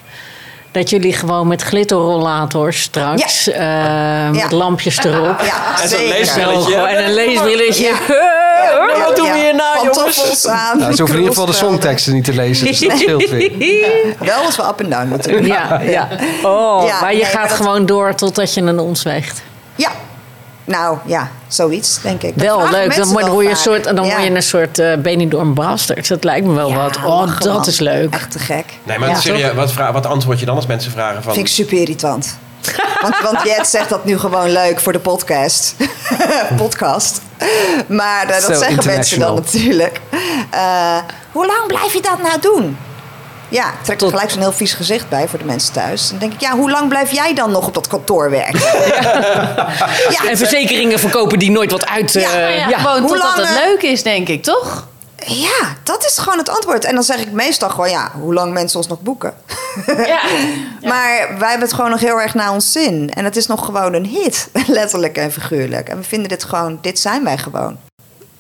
dat 0.72 0.90
jullie 0.90 1.14
gewoon 1.14 1.48
met 1.48 1.62
glitterrollators 1.62 2.82
straks... 2.82 3.48
eh, 3.50 4.30
met 4.30 4.52
lampjes 4.52 4.98
erop... 5.04 5.40
Ja, 5.42 5.82
En 5.82 5.90
zo'n 5.90 5.98
zeker. 6.00 6.08
leesbrilletje. 6.18 6.76
En 6.76 7.04
een 7.06 7.14
leesbrilletje. 7.14 7.84
Ja, 8.08 8.98
Wat 9.08 9.16
doen 9.16 9.26
we 9.32 9.38
ja. 9.38 9.44
hier 9.44 9.56
nou, 9.56 9.78
Pantoffels 9.86 10.48
aan. 10.48 10.78
Nou, 10.78 10.94
ze 10.94 10.98
hoeven 11.02 11.18
in 11.18 11.22
ieder 11.22 11.34
geval 11.34 11.46
de 11.46 11.52
krulspelden. 11.52 11.56
songteksten 11.56 12.14
niet 12.14 12.24
te 12.24 12.34
lezen. 12.34 12.68
Dus 12.68 12.80
dat 12.80 12.98
scheelt 12.98 13.30
weer. 13.30 14.16
Wel 14.20 14.44
als 14.46 14.56
we 14.56 14.64
up 14.64 14.80
en 14.80 14.90
down 14.90 15.30
doen. 15.30 15.46
Ja, 15.46 15.82
ja. 15.82 16.08
Oh, 16.44 16.84
Ja, 16.88 17.00
maar 17.02 17.12
je 17.12 17.16
nee, 17.18 17.26
gaat 17.26 17.34
maar 17.40 17.48
dat- 17.48 17.58
gewoon 17.58 17.86
door 17.86 18.16
totdat 18.16 18.54
je 18.54 18.62
een 18.62 18.80
ons 18.80 19.04
weegt. 19.04 19.42
Nou, 20.66 20.98
ja, 21.06 21.30
zoiets, 21.48 22.02
denk 22.02 22.22
ik. 22.24 22.34
Dat 22.38 22.46
Wel 22.46 22.70
leuk. 22.70 22.96
Dan, 22.96 23.08
word- 23.12 23.44
je 23.44 23.50
een 23.50 23.56
soort, 23.56 23.84
dan 23.84 24.06
Ja. 24.06 24.12
word 24.12 24.24
je 24.24 24.36
een 24.36 24.44
soort 24.44 24.80
eh 24.80 24.98
Benidorm 24.98 25.54
Bastards. 25.54 26.10
Dat 26.10 26.24
lijkt 26.24 26.46
me 26.48 26.54
wel 26.54 26.70
Ja, 26.70 26.76
wat. 26.76 26.98
Oh, 27.06 27.40
dat 27.40 27.54
man. 27.54 27.66
is 27.68 27.80
leuk. 27.80 28.14
Echt 28.14 28.32
te 28.32 28.40
gek. 28.40 28.66
Nee, 28.84 29.00
maar 29.00 29.10
Ja, 29.10 29.16
serieus, 29.16 29.54
wat, 29.54 29.74
wat 29.74 30.06
antwoord 30.06 30.40
je 30.40 30.46
dan 30.46 30.56
als 30.56 30.66
mensen 30.66 30.92
vragen 30.92 31.24
van... 31.24 31.34
Vind 31.34 31.48
ik 31.48 31.54
super 31.54 31.78
irritant. 31.78 32.38
want, 33.02 33.20
want 33.22 33.42
Jet 33.44 33.68
zegt 33.68 33.90
dat 33.90 34.06
nu 34.06 34.18
gewoon 34.20 34.52
leuk 34.52 34.80
voor 34.80 34.92
de 34.92 35.00
podcast. 35.00 35.76
podcast. 36.58 37.22
Maar 37.88 38.28
eh, 38.30 38.42
dat 38.48 38.58
zeggen 38.58 38.86
mensen 38.86 39.20
dan 39.20 39.36
natuurlijk. 39.36 40.02
Eh, 40.52 40.98
hoe 41.32 41.46
lang 41.46 41.68
blijf 41.68 41.94
je 41.94 42.02
dat 42.02 42.22
nou 42.22 42.40
doen? 42.42 42.78
Ja, 43.54 43.70
ik 43.70 43.84
trek 43.84 44.02
er 44.02 44.10
gelijk 44.10 44.30
zo'n 44.30 44.40
heel 44.42 44.52
vies 44.52 44.74
gezicht 44.74 45.10
bij 45.10 45.28
voor 45.28 45.40
de 45.40 45.46
mensen 45.46 45.74
thuis. 45.74 46.10
Dan 46.10 46.20
denk 46.20 46.34
ik, 46.34 46.42
ja, 46.42 46.56
hoe 46.56 46.72
lang 46.72 46.90
blijf 46.90 47.12
jij 47.12 47.34
dan 47.34 47.52
nog 47.52 47.68
op 47.68 47.74
dat 47.74 47.88
kantoor 47.88 48.30
werken? 48.30 48.60
ja, 50.16 50.30
En 50.30 50.38
verzekeringen 50.38 51.00
verkopen 51.00 51.40
die 51.40 51.52
nooit 51.52 51.72
wat 51.72 51.88
uit. 51.88 52.14
Ja, 52.14 52.32
eh, 52.32 52.58
ja, 52.58 52.70
ja. 52.70 52.78
gewoon 52.78 53.00
Hoe 53.00 53.10
totdat 53.10 53.38
lang, 53.38 53.48
het 53.48 53.58
eh, 53.58 53.66
leuk 53.66 53.82
is, 53.82 54.04
denk 54.04 54.28
ik, 54.28 54.44
toch? 54.44 54.88
ja, 55.26 55.76
dat 55.84 56.06
is 56.06 56.18
gewoon 56.18 56.38
het 56.38 56.50
antwoord. 56.50 56.86
En 56.86 56.94
dan 56.94 57.04
zeg 57.04 57.20
ik 57.20 57.32
meestal 57.32 57.70
gewoon, 57.70 57.90
ja, 57.90 58.12
hoe 58.20 58.34
lang 58.34 58.54
mensen 58.54 58.78
ons 58.78 58.88
nog 58.88 59.02
boeken. 59.02 59.34
Ja. 59.86 60.22
Maar 60.82 61.28
wij 61.40 61.50
hebben 61.50 61.68
het 61.68 61.74
gewoon 61.74 61.90
nog 61.90 62.00
heel 62.00 62.22
erg 62.22 62.34
naar 62.34 62.52
ons 62.52 62.72
zin. 62.72 63.12
En 63.14 63.26
het 63.26 63.36
is 63.36 63.48
nog 63.48 63.66
gewoon 63.66 63.94
een 63.94 64.06
hit, 64.06 64.50
letterlijk 64.68 65.18
en 65.18 65.32
figuurlijk. 65.32 65.90
En 65.90 65.98
we 65.98 66.04
vinden 66.04 66.30
dit 66.30 66.44
gewoon, 66.44 66.78
dit 66.82 67.00
zijn 67.00 67.24
wij 67.24 67.38
gewoon. 67.38 67.78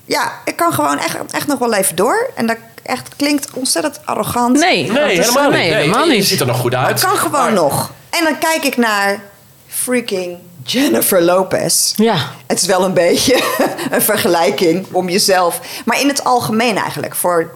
Ja, 0.05 0.31
ik 0.45 0.55
kan 0.55 0.73
gewoon 0.73 0.97
echt, 0.97 1.17
echt 1.31 1.47
nog 1.47 1.59
wel 1.59 1.73
even 1.73 1.95
door. 1.95 2.29
En 2.35 2.47
dat 2.47 2.57
echt 2.83 3.15
klinkt 3.15 3.47
ontzettend 3.53 3.99
arrogant. 4.05 4.59
Nee, 4.59 4.91
Nee, 4.91 5.13
is- 5.13 5.19
helemaal 5.27 5.49
niet. 5.49 6.05
nee, 6.07 6.15
Je 6.17 6.23
ziet 6.23 6.39
er 6.39 6.45
nog 6.45 6.59
goed 6.59 6.75
uit. 6.75 6.87
Het 7.01 7.09
kan 7.09 7.17
gewoon 7.17 7.31
Maar- 7.41 7.53
nog. 7.53 7.91
En 8.09 8.23
dan 8.23 8.37
kijk 8.37 8.63
ik 8.63 8.77
naar 8.77 9.19
freaking 9.67 10.37
Jennifer 10.63 11.21
Lopez. 11.21 11.93
Ja. 11.95 12.15
Het 12.47 12.61
is 12.61 12.67
wel 12.67 12.83
een 12.85 12.93
beetje 12.93 13.43
een 13.91 14.01
vergelijking 14.01 14.85
om 14.91 15.09
jezelf. 15.09 15.59
Maar 15.85 15.99
in 16.01 16.07
het 16.07 16.23
algemeen 16.23 16.77
eigenlijk. 16.77 17.15
Voor 17.15 17.51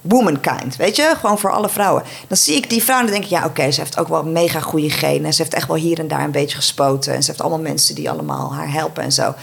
womankind. 0.00 0.76
Weet 0.76 0.96
je? 0.96 1.14
Gewoon 1.20 1.38
voor 1.38 1.50
alle 1.52 1.68
vrouwen. 1.68 2.02
Dan 2.28 2.36
zie 2.36 2.56
ik 2.56 2.70
die 2.70 2.82
vrouw 2.82 2.96
en 2.98 3.02
dan 3.02 3.12
denk 3.12 3.24
ik... 3.24 3.30
Ja, 3.30 3.44
oké, 3.44 3.70
ze 3.70 3.80
heeft 3.80 3.98
ook 3.98 4.08
wel 4.08 4.22
mega 4.24 4.60
goede 4.60 4.90
genen. 4.90 5.32
Ze 5.34 5.42
heeft 5.42 5.54
echt 5.54 5.66
wel 5.66 5.76
hier 5.76 5.98
en 5.98 6.08
daar 6.08 6.24
een 6.24 6.30
beetje 6.30 6.56
gespoten. 6.56 7.14
En 7.14 7.22
ze 7.22 7.28
heeft 7.30 7.40
allemaal 7.42 7.60
mensen 7.60 7.94
die 7.94 8.10
allemaal 8.10 8.54
haar 8.54 8.72
helpen 8.72 9.02
en 9.02 9.12
zo. 9.12 9.34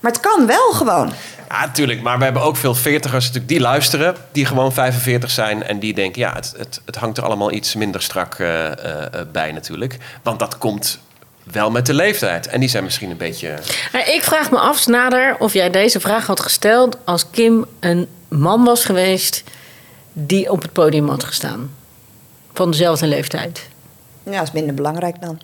Maar 0.00 0.12
het 0.12 0.20
kan 0.20 0.46
wel 0.46 0.70
gewoon. 0.72 1.12
Ja, 1.52 1.66
natuurlijk. 1.66 2.02
Maar 2.02 2.18
we 2.18 2.24
hebben 2.24 2.42
ook 2.42 2.56
veel 2.56 2.74
veertigers 2.74 3.24
natuurlijk 3.24 3.52
die 3.52 3.60
luisteren. 3.60 4.16
Die 4.32 4.46
gewoon 4.46 4.72
45 4.72 5.30
zijn. 5.30 5.62
En 5.62 5.78
die 5.78 5.94
denken, 5.94 6.20
ja, 6.20 6.32
het, 6.34 6.54
het, 6.56 6.80
het 6.84 6.96
hangt 6.96 7.18
er 7.18 7.24
allemaal 7.24 7.52
iets 7.52 7.74
minder 7.74 8.02
strak 8.02 8.34
eh, 8.34 8.66
eh, 8.66 9.04
eh, 9.04 9.26
bij 9.32 9.52
natuurlijk. 9.52 9.98
Want 10.22 10.38
dat 10.38 10.58
komt 10.58 10.98
wel 11.42 11.70
met 11.70 11.86
de 11.86 11.94
leeftijd. 11.94 12.46
En 12.46 12.60
die 12.60 12.68
zijn 12.68 12.84
misschien 12.84 13.10
een 13.10 13.16
beetje... 13.16 13.58
Maar 13.92 14.08
ik 14.08 14.22
vraag 14.22 14.50
me 14.50 14.58
af, 14.58 14.78
Snader, 14.78 15.36
of 15.38 15.52
jij 15.52 15.70
deze 15.70 16.00
vraag 16.00 16.26
had 16.26 16.40
gesteld 16.40 16.98
als 17.04 17.30
Kim 17.30 17.66
een 17.80 18.08
man 18.28 18.64
was 18.64 18.84
geweest 18.84 19.42
die 20.12 20.50
op 20.50 20.62
het 20.62 20.72
podium 20.72 21.08
had 21.08 21.24
gestaan. 21.24 21.70
Van 22.52 22.70
dezelfde 22.70 23.06
leeftijd. 23.06 23.68
Ja, 24.22 24.32
dat 24.32 24.42
is 24.42 24.52
minder 24.52 24.74
belangrijk 24.74 25.20
dan. 25.20 25.40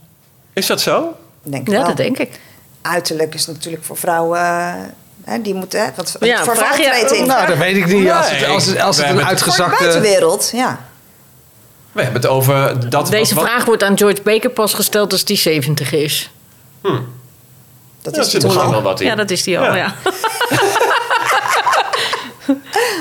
Is 0.52 0.66
dat 0.66 0.80
zo? 0.80 1.16
Denk 1.42 1.68
Ja, 1.68 1.72
wel. 1.72 1.86
dat 1.86 1.96
denk 1.96 2.18
ik. 2.18 2.40
Uiterlijk 2.82 3.34
is 3.34 3.46
natuurlijk 3.46 3.84
voor 3.84 3.96
vrouwen... 3.96 4.94
eh, 5.28 5.34
Hè, 5.34 5.42
die 5.42 5.54
moeten... 5.54 5.80
Hè, 5.84 5.90
wat, 5.96 6.16
Ja, 6.20 6.44
voor 6.44 6.56
vraag 6.56 6.76
je- 6.76 7.16
in. 7.16 7.26
Nou, 7.26 7.46
dat 7.46 7.56
weet 7.56 7.76
ik 7.76 7.86
niet. 7.86 8.10
Als 8.10 8.30
het, 8.30 8.40
Nee, 8.40 8.48
als 8.48 8.66
het, 8.66 8.80
als 8.80 8.96
het 8.96 9.06
we 9.06 9.10
een 9.12 9.16
hebben 9.18 9.26
het- 9.36 9.38
Voor 9.44 9.54
de 9.56 9.62
uitgezakte... 9.62 9.84
buitenwereld, 9.84 10.50
ja. 10.54 10.78
We 11.92 12.02
hebben 12.02 12.20
het 12.22 12.30
over 12.30 12.90
dat... 12.90 13.06
Deze 13.10 13.34
wat- 13.34 13.42
wat- 13.44 13.52
vraag 13.52 13.64
wordt 13.64 13.82
aan 13.82 13.98
George 13.98 14.22
Baker 14.22 14.50
pas 14.50 14.74
gesteld 14.74 15.12
als 15.12 15.24
die 15.24 15.36
70 15.36 15.92
is. 15.92 16.30
Dat 18.02 18.14
Ja, 18.16 18.20
is 18.22 18.30
toch 18.30 18.56
al. 18.58 18.70
wel 18.70 18.82
wat 18.82 19.00
in. 19.00 19.06
Ja, 19.06 19.14
dat 19.14 19.30
is 19.30 19.42
die 19.42 19.58
al, 19.58 19.64
Ja. 19.64 19.74
ja. 19.76 19.94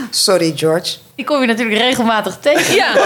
Sorry, 0.10 0.54
George. 0.56 0.96
Die 1.16 1.26
kom 1.26 1.42
je 1.42 1.48
natuurlijk 1.48 1.78
regelmatig 1.78 2.38
tegen. 2.42 2.76
Ja. 2.76 2.94
Ja, 2.96 3.06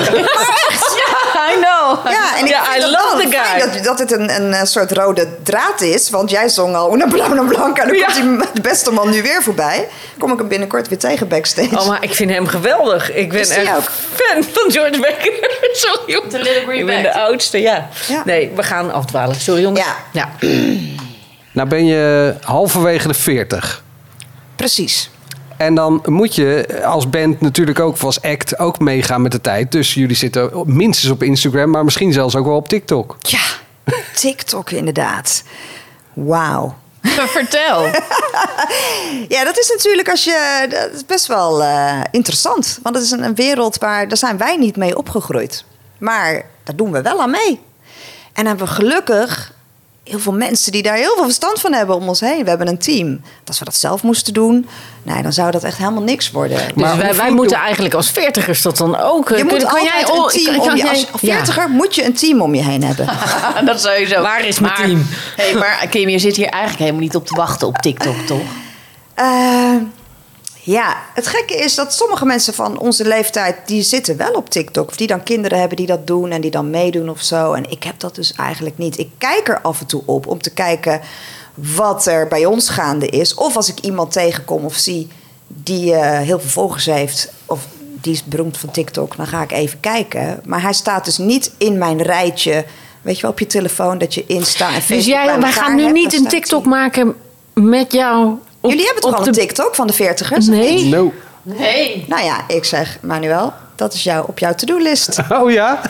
I 1.52 1.60
know. 1.60 2.12
Ja, 2.12 2.38
en 2.38 2.46
ik 2.46 2.56
vind 2.56 2.86
I 2.86 2.92
love 2.92 3.22
the 3.22 3.28
fijn 3.30 3.60
guy. 3.60 3.74
Dat, 3.74 3.84
dat 3.84 4.00
het 4.00 4.12
een, 4.12 4.36
een 4.42 4.54
eh, 4.54 4.64
soort 4.64 4.92
rode 4.92 5.28
draad 5.44 5.82
is. 5.82 6.10
Want 6.10 6.30
jij 6.30 6.50
zong 6.50 6.76
al 6.76 6.94
Una 6.94 7.06
Blauw 7.08 7.46
Blanca. 7.48 7.82
En 7.82 7.88
dan 7.88 7.98
Ja. 7.98 8.06
komt 8.06 8.16
die 8.16 8.48
de 8.54 8.62
beste 8.62 8.92
man 8.92 9.10
nu 9.10 9.22
weer 9.22 9.44
voorbij. 9.44 9.88
Kom 10.20 10.32
ik 10.32 10.38
hem 10.38 10.48
binnenkort 10.48 10.88
weer 10.88 10.98
tegen 10.98 11.28
backstage. 11.28 11.80
Oh, 11.80 11.88
maar 11.88 12.04
ik 12.04 12.14
vind 12.16 12.32
hem 12.32 12.48
geweldig. 12.48 13.14
Ik 13.14 13.30
ben 13.30 13.40
echt 13.50 13.76
ook? 13.76 13.92
fan 14.14 14.44
van 14.44 14.72
George 14.72 15.00
Baker. 15.00 15.50
Sorry, 15.72 16.14
jongens. 16.14 16.34
The 16.34 16.40
Little 16.40 16.62
Green 16.64 16.80
Ik 16.80 16.86
ben 16.86 17.02
de 17.02 17.14
oudste, 17.14 17.62
ja. 17.62 17.90
Ja. 18.08 18.22
Nee, 18.26 18.52
we 18.56 18.64
gaan 18.64 18.94
afdwalen. 18.94 19.36
Sorry, 19.36 19.62
jongens. 19.62 19.86
Ja. 19.86 19.96
ja. 20.12 20.30
Nou 21.54 21.68
ben 21.68 21.86
je 21.86 22.34
halverwege 22.42 23.08
de 23.08 23.14
40. 23.14 23.84
Precies. 24.56 25.10
En 25.62 25.76
dan 25.76 26.04
moet 26.06 26.36
je 26.36 26.80
als 26.86 27.10
band 27.10 27.42
natuurlijk 27.42 27.80
ook 27.80 27.94
of 27.94 28.04
als 28.04 28.22
act 28.22 28.60
ook 28.60 28.80
meegaan 28.80 29.22
met 29.22 29.32
de 29.32 29.42
tijd. 29.42 29.72
Dus 29.72 29.94
jullie 29.94 30.16
zitten 30.16 30.52
minstens 30.66 31.12
op 31.12 31.24
Instagram, 31.24 31.70
maar 31.70 31.84
misschien 31.84 32.14
zelfs 32.14 32.36
ook 32.36 32.46
wel 32.46 32.56
op 32.56 32.68
TikTok. 32.68 33.18
Ja, 33.22 33.42
TikTok 34.22 34.72
inderdaad. 34.72 35.44
Wauw. 36.14 36.76
Vertel. 37.02 37.90
Ja, 39.28 39.44
dat 39.44 39.58
is 39.58 39.70
natuurlijk 39.70 40.10
als 40.10 40.24
je. 40.24 40.68
Dat 40.70 40.92
is 40.94 41.06
best 41.06 41.28
wel 41.28 41.64
eh, 41.64 42.00
interessant. 42.12 42.80
Want 42.84 42.96
het 42.96 43.04
is 43.04 43.12
een, 43.12 43.24
een 43.24 43.36
wereld 43.36 43.78
waar. 43.78 44.08
Daar 44.08 44.18
zijn 44.18 44.38
wij 44.38 44.58
niet 44.58 44.76
mee 44.76 44.98
opgegroeid. 44.98 45.66
Maar 45.98 46.46
daar 46.64 46.76
doen 46.76 46.92
we 46.92 47.02
wel 47.02 47.22
aan 47.22 47.32
mee. 47.32 47.60
En 48.34 48.46
hebben 48.46 48.66
we 48.66 48.74
gelukkig 48.74 49.54
heel 50.04 50.20
veel 50.20 50.34
mensen 50.34 50.72
die 50.72 50.82
daar 50.84 50.96
heel 50.96 51.14
veel 51.16 51.24
verstand 51.24 51.60
van 51.60 51.74
hebben 51.74 51.96
om 51.96 52.08
ons 52.08 52.20
heen. 52.20 52.44
We 52.44 52.50
hebben 52.50 52.68
een 52.68 52.78
team. 52.78 53.22
Als 53.46 53.60
we 53.60 53.66
dat 53.66 53.76
zelf 53.76 54.04
moesten 54.04 54.34
doen, 54.34 54.68
nee, 55.04 55.22
dan 55.24 55.34
zou 55.34 55.52
dat 55.52 55.64
echt 55.64 55.78
helemaal 55.78 56.02
niks 56.04 56.32
worden. 56.32 56.58
Dus 56.58 56.84
Maar 56.84 56.98
wij, 56.98 57.16
wij 57.16 57.32
moeten 57.32 57.58
eigenlijk 57.58 57.94
als 57.94 58.10
veertigers 58.12 58.62
dat 58.62 58.78
dan 58.78 59.00
ook... 59.00 59.30
eh, 59.30 59.38
je 59.38 59.44
moet 59.44 59.52
kunnen- 59.54 59.68
kan 59.70 59.80
altijd 59.80 59.94
jij, 59.94 60.02
een 60.18 60.44
team 60.46 60.58
kan- 60.66 60.70
om 60.72 60.76
je. 60.76 60.90
Als 60.90 61.02
Ja. 61.02 61.18
veertiger 61.36 61.70
moet 61.70 61.96
je 61.96 62.06
een 62.06 62.14
team 62.14 62.42
om 62.42 62.56
je 62.56 62.64
heen 62.64 62.84
hebben. 62.84 63.08
dat 63.66 63.82
sowieso. 63.82 64.22
Waar 64.22 64.46
is 64.46 64.60
mijn 64.60 64.74
Maar- 64.74 64.86
team? 64.86 65.08
Hey, 65.36 65.54
maar 65.54 65.88
Kim, 65.90 66.10
je 66.10 66.20
zit 66.20 66.36
hier 66.36 66.48
eigenlijk 66.50 66.80
helemaal 66.80 67.02
niet 67.02 67.16
op 67.16 67.28
te 67.28 67.36
wachten 67.36 67.68
op 67.68 67.78
TikTok, 67.78 68.16
toch? 68.26 68.42
Eh, 69.14 69.26
ja, 70.64 70.98
het 71.14 71.28
gekke 71.28 71.56
is 71.56 71.76
dat 71.76 71.94
sommige 71.94 72.26
mensen 72.26 72.54
van 72.54 72.80
onze 72.80 73.08
leeftijd... 73.08 73.56
die 73.66 73.82
zitten 73.82 74.18
wel 74.18 74.32
op 74.32 74.50
TikTok. 74.50 74.88
Of 74.88 74.96
die 74.96 75.08
dan 75.08 75.24
kinderen 75.24 75.60
hebben 75.60 75.78
die 75.78 75.86
dat 75.86 76.08
doen 76.08 76.32
en 76.32 76.42
die 76.42 76.52
dan 76.52 76.70
meedoen 76.70 77.10
of 77.10 77.22
zo. 77.22 77.54
En 77.54 77.72
ik 77.72 77.84
heb 77.84 78.00
dat 78.00 78.16
dus 78.16 78.34
eigenlijk 78.34 78.78
niet. 78.78 79.00
Ik 79.00 79.10
kijk 79.18 79.48
er 79.48 79.62
af 79.62 79.80
en 79.80 79.86
toe 79.86 80.04
op 80.06 80.28
om 80.28 80.42
te 80.42 80.50
kijken 80.50 81.02
wat 81.54 82.06
er 82.06 82.28
bij 82.28 82.46
ons 82.46 82.70
gaande 82.70 83.08
is. 83.08 83.34
Of 83.34 83.56
als 83.56 83.70
ik 83.70 83.80
iemand 83.80 84.12
tegenkom 84.12 84.66
of 84.66 84.76
zie 84.76 85.08
die 85.48 85.94
eh, 85.94 86.20
heel 86.20 86.40
veel 86.40 86.50
volgers 86.50 86.86
heeft... 86.86 87.32
of 87.46 87.66
die 88.02 88.14
is 88.14 88.24
beroemd 88.24 88.58
van 88.58 88.72
TikTok, 88.72 89.16
dan 89.16 89.28
ga 89.28 89.42
ik 89.42 89.52
even 89.52 89.80
kijken. 89.80 90.42
Maar 90.46 90.62
hij 90.62 90.74
staat 90.74 91.06
dus 91.06 91.18
niet 91.18 91.52
in 91.58 91.78
mijn 91.78 92.02
rijtje... 92.02 92.66
Weet 93.02 93.16
je 93.16 93.22
wel, 93.22 93.32
op 93.32 93.40
je 93.40 93.48
telefoon 93.48 93.98
dat 93.98 94.14
je 94.14 94.26
Insta 94.26 94.66
en 94.68 94.72
Facebook 94.74 94.96
Dus 94.96 95.06
jij, 95.06 95.40
wij 95.40 95.52
gaan 95.52 95.76
nu 95.76 95.92
niet 95.92 96.14
een 96.14 96.28
TikTok 96.28 96.66
maken 96.66 97.16
met 97.54 97.92
jou 97.92 98.38
Jullie 98.62 98.86
hebben 98.86 99.02
toch 99.04 99.14
al 99.14 99.22
de... 99.22 99.28
een 99.28 99.34
TikTok 99.34 99.76
van 99.76 99.88
de 99.88 99.94
veertigers? 99.94 100.48
of 100.48 100.54
Nee. 100.56 100.86
No. 100.86 101.12
Nee. 101.44 102.06
Nou 102.08 102.24
ja, 102.24 102.36
ik 102.48 102.66
zeg, 102.66 102.98
Manuel, 103.02 103.54
dat 103.76 103.94
is 103.94 104.04
jou 104.04 104.26
op 104.28 104.40
jouw 104.40 104.54
to-do-list. 104.56 105.20
Oh 105.30 105.52
ja? 105.52 105.82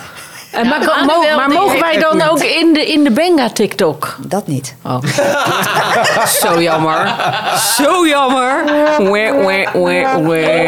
En 0.52 0.68
maar, 0.68 0.80
Manuel, 0.80 1.06
mo- 1.22 1.36
maar 1.36 1.50
mogen 1.50 1.80
wij 1.80 2.00
dan 2.00 2.18
niet. 2.18 2.28
ook 2.30 2.40
in 2.44 2.74
de, 2.74 2.86
in 2.86 3.04
de 3.04 3.12
Benga 3.12 3.50
TikTok? 3.50 4.16
Dat 4.28 4.48
niet. 4.48 4.76
Oh. 4.84 4.98
Zo 6.42 6.62
jammer. 6.62 7.14
Zo 7.78 8.08
jammer. 8.08 8.64
Wee, 8.98 9.34
wee, 9.34 9.68
wee, 9.74 10.08
wee. 10.24 10.68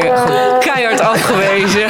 Keihard 0.60 1.00
afgewezen. 1.00 1.90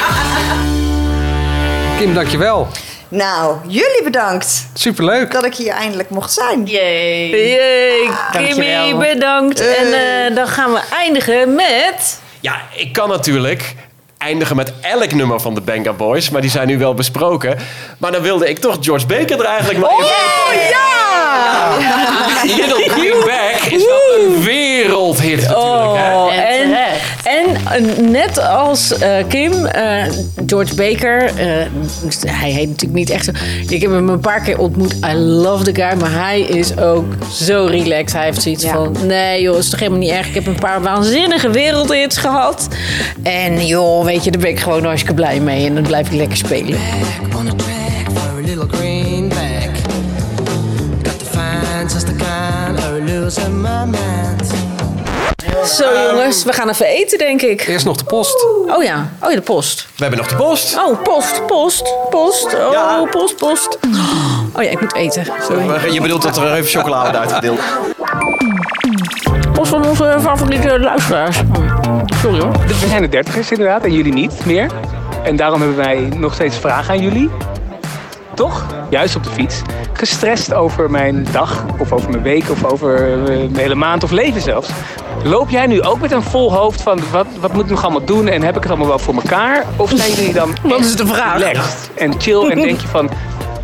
Kim, 1.98 2.14
dankjewel. 2.14 2.68
Nou, 3.14 3.56
jullie 3.66 4.00
bedankt 4.04 4.66
Superleuk. 4.72 5.30
dat 5.32 5.44
ik 5.44 5.54
hier 5.54 5.72
eindelijk 5.72 6.10
mocht 6.10 6.32
zijn. 6.32 6.66
Yay. 6.66 7.28
Jee, 7.28 8.10
Kimmy, 8.32 8.72
Dankjewel. 8.72 8.98
bedankt. 8.98 9.60
En 9.60 9.92
eh, 9.92 10.34
dan 10.36 10.46
gaan 10.48 10.72
we 10.72 10.80
eindigen 10.92 11.54
met... 11.54 12.20
Ja, 12.40 12.60
ik 12.76 12.92
kan 12.92 13.08
natuurlijk 13.08 13.74
eindigen 14.18 14.56
met 14.56 14.72
elk 14.80 15.12
nummer 15.12 15.40
van 15.40 15.54
de 15.54 15.60
Benga 15.60 15.92
Boys. 15.92 16.30
Maar 16.30 16.40
die 16.40 16.50
zijn 16.50 16.66
nu 16.66 16.78
wel 16.78 16.94
besproken. 16.94 17.58
Maar 17.98 18.12
dan 18.12 18.22
wilde 18.22 18.48
ik 18.48 18.58
toch 18.58 18.76
George 18.80 19.06
Baker 19.06 19.38
er 19.38 19.44
eigenlijk 19.46 19.78
maar 19.78 19.90
even... 19.90 20.04
Oh 20.04 20.68
ja! 20.70 20.82
Little 22.56 22.88
Green 22.88 23.20
Bag 23.20 23.70
is 23.70 23.84
wel 23.84 24.18
een 24.20 24.42
wereldhit 24.42 25.40
natuurlijk. 25.40 26.04
Oh, 26.04 26.32
net 28.00 28.38
als 28.38 28.98
eh, 28.98 29.10
Kim, 29.28 29.66
eh, 29.66 30.02
George 30.46 30.74
Baker, 30.74 31.24
eh, 31.24 31.66
hij 32.26 32.50
heet 32.50 32.68
natuurlijk 32.68 32.98
niet 32.98 33.10
echt 33.10 33.24
zo. 33.24 33.30
Ik 33.68 33.82
heb 33.82 33.90
hem 33.90 34.08
een 34.08 34.20
paar 34.20 34.40
keer 34.40 34.58
ontmoet. 34.58 34.94
I 35.10 35.14
love 35.14 35.64
the 35.64 35.74
guy, 35.82 36.00
maar 36.00 36.12
hij 36.12 36.40
is 36.40 36.78
ook 36.78 37.04
zo 37.32 37.66
relaxed. 37.70 38.12
Hij 38.12 38.24
heeft 38.24 38.42
zoiets 38.42 38.64
Ja. 38.64 38.72
van: 38.72 38.96
nee, 39.06 39.42
joh, 39.42 39.58
is 39.58 39.68
toch 39.68 39.78
helemaal 39.78 40.00
niet 40.00 40.10
erg. 40.10 40.28
Ik 40.28 40.34
heb 40.34 40.46
een 40.46 40.58
paar 40.58 40.82
waanzinnige 40.82 41.50
wereldhits 41.50 42.16
gehad. 42.16 42.68
En 43.22 43.66
joh, 43.66 44.04
weet 44.04 44.24
je, 44.24 44.30
daar 44.30 44.40
ben 44.40 44.50
ik 44.50 44.60
gewoon 44.60 44.84
hartstikke 44.84 45.14
blij 45.14 45.40
mee. 45.40 45.66
En 45.66 45.74
dan 45.74 45.82
blijf 45.82 46.06
ik 46.06 46.12
lekker 46.12 46.36
spelen. 46.36 46.78
back 53.64 54.13
Zo 55.64 55.84
jongens, 56.10 56.44
we 56.44 56.52
gaan 56.52 56.68
even 56.68 56.86
eten, 56.86 57.18
denk 57.18 57.42
ik. 57.42 57.66
Eerst 57.66 57.84
nog 57.84 57.96
de 57.96 58.04
post. 58.04 58.46
Oh 58.68 58.82
ja, 58.82 59.08
oh 59.22 59.28
ja, 59.30 59.36
de 59.36 59.42
post. 59.42 59.86
We 59.96 60.02
hebben 60.02 60.18
nog 60.18 60.28
de 60.28 60.34
post. 60.36 60.76
Oh, 60.78 61.02
post, 61.02 61.46
post, 61.46 61.94
post. 62.10 62.44
Oh, 62.54 62.72
Ja. 62.72 63.04
post, 63.10 63.36
post. 63.36 63.78
Oh 64.56 64.62
ja, 64.62 64.70
ik 64.70 64.80
moet 64.80 64.94
eten. 64.94 65.26
Sorry. 65.48 65.92
Je 65.92 66.00
bedoelt 66.00 66.22
dat 66.22 66.36
er 66.36 66.52
even 66.52 66.80
chocolade 66.80 67.18
wordt 67.18 67.18
uitgedeeld. 67.32 67.60
Post 69.52 69.70
van 69.70 69.86
onze 69.86 70.16
favoriete 70.20 70.80
luisteraars. 70.80 71.36
Sorry 72.22 72.40
hoor. 72.40 72.52
We 72.66 72.86
zijn 72.88 73.02
de 73.02 73.08
dertigers 73.08 73.50
inderdaad 73.50 73.84
en 73.84 73.92
jullie 73.92 74.12
niet 74.12 74.44
meer. 74.46 74.70
En 75.24 75.36
daarom 75.36 75.58
hebben 75.60 75.78
wij 75.78 75.96
nog 76.16 76.34
steeds 76.34 76.56
vragen 76.56 76.90
aan 76.94 77.00
jullie. 77.02 77.30
Toch? 78.34 78.64
Juist 78.90 79.16
op 79.16 79.24
de 79.24 79.30
fiets. 79.30 79.62
Gestrest 79.92 80.52
over 80.54 80.90
mijn 80.90 81.26
dag 81.32 81.64
of 81.78 81.92
over 81.92 82.10
mijn 82.10 82.22
week 82.22 82.50
of 82.50 82.64
over 82.64 83.12
eh, 83.12 83.18
mijn 83.26 83.56
hele 83.56 83.74
maand 83.74 84.04
of 84.04 84.10
leven 84.10 84.40
zelfs. 84.40 84.68
Loop 85.24 85.50
jij 85.50 85.66
nu 85.66 85.82
ook 85.82 86.00
met 86.00 86.12
een 86.12 86.22
vol 86.22 86.52
hoofd 86.54 86.82
van 86.82 87.00
wat, 87.10 87.26
wat 87.40 87.52
moet 87.52 87.64
ik 87.64 87.70
nog 87.70 87.82
allemaal 87.82 88.04
doen 88.04 88.28
en 88.28 88.42
heb 88.42 88.56
ik 88.56 88.62
het 88.62 88.70
allemaal 88.70 88.88
wel 88.88 88.98
voor 88.98 89.14
elkaar? 89.14 89.64
Of 89.76 89.90
zijn 89.94 90.12
jullie 90.12 90.32
dan 90.32 90.56
Wat 90.62 90.80
is 90.80 90.96
de 90.96 91.06
vraag? 91.06 91.38
relaxed 91.38 91.90
en 91.94 92.20
chill 92.20 92.50
en 92.50 92.60
denk 92.60 92.80
je 92.80 92.88
van 92.88 93.10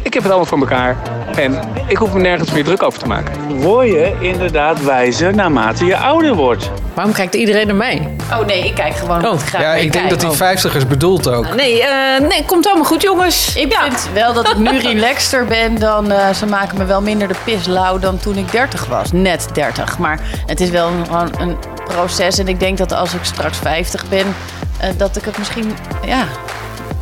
ik 0.02 0.14
heb 0.14 0.22
het 0.22 0.32
allemaal 0.32 0.48
voor 0.48 0.58
elkaar 0.58 0.96
en 1.42 1.58
ik 1.86 1.96
hoef 1.96 2.12
me 2.12 2.20
nergens 2.20 2.50
meer 2.50 2.64
druk 2.64 2.82
over 2.82 2.98
te 2.98 3.06
maken? 3.06 3.32
word 3.60 3.86
je 3.88 4.12
inderdaad 4.20 4.84
wijzer 4.84 5.34
naarmate 5.34 5.84
je 5.84 5.96
ouder 5.96 6.34
wordt. 6.34 6.70
Waarom 6.94 7.14
kijkt 7.14 7.34
iedereen 7.34 7.66
naar 7.66 7.76
mij? 7.76 8.08
Oh 8.32 8.46
nee, 8.46 8.64
ik 8.64 8.74
kijk 8.74 8.94
gewoon 8.94 9.26
Oh, 9.26 9.38
graag 9.38 9.62
Ja, 9.62 9.74
ik 9.74 9.92
denk 9.92 10.10
dat 10.10 10.20
die 10.20 10.30
vijftigers 10.30 10.86
bedoelt 10.86 11.28
ook. 11.28 11.54
Nee, 11.54 11.82
eh, 11.82 12.20
nee, 12.28 12.44
komt 12.44 12.66
allemaal 12.66 12.84
goed 12.84 13.02
jongens. 13.02 13.56
Ik 13.56 13.74
vind 13.74 14.08
wel 14.14 14.32
dat 14.32 14.48
ik 14.48 14.56
nu 14.56 14.78
relaxter 14.92 15.44
ben 15.44 15.78
dan... 15.78 16.10
eh, 16.12 16.30
ze 16.30 16.46
maken 16.46 16.78
me 16.78 16.84
wel 16.84 17.02
minder 17.02 17.28
de 17.28 17.34
pis 17.44 17.66
lauw 17.66 17.98
dan 17.98 18.18
toen 18.18 18.36
ik 18.36 18.50
30 18.50 18.86
was. 18.86 19.12
Net 19.12 19.48
30. 19.52 19.98
Maar 19.98 20.20
het 20.46 20.60
is 20.60 20.70
wel 20.70 20.88
een, 20.88 21.04
gewoon 21.06 21.30
een 21.38 21.56
proces. 21.84 22.38
En 22.38 22.48
ik 22.48 22.60
denk 22.60 22.78
dat 22.78 22.92
als 22.92 23.14
ik 23.14 23.24
straks 23.24 23.58
50 23.58 24.08
ben... 24.08 24.34
eh, 24.80 24.88
dat 24.96 25.16
ik 25.16 25.24
het 25.24 25.38
misschien... 25.38 25.72
Ja, 26.06 26.24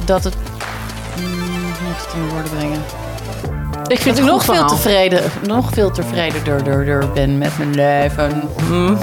dat 0.04 0.24
het... 0.24 0.34
mm, 1.16 1.64
moet 1.64 1.96
ik 1.96 2.04
het 2.04 2.14
in 2.14 2.28
woorden 2.28 2.50
brengen? 2.50 3.07
Ik 3.88 4.00
vind 4.00 4.16
Dat 4.16 4.24
het 4.24 4.24
ik 4.24 4.24
nog 4.24 4.46
nog 4.46 4.56
veel, 4.56 4.66
tevreden, 4.66 5.22
nog 5.46 5.70
veel 5.72 5.90
tevredener 5.90 6.62
ben 7.12 7.38
met 7.38 7.58
mijn 7.58 7.74
leven. 7.74 8.42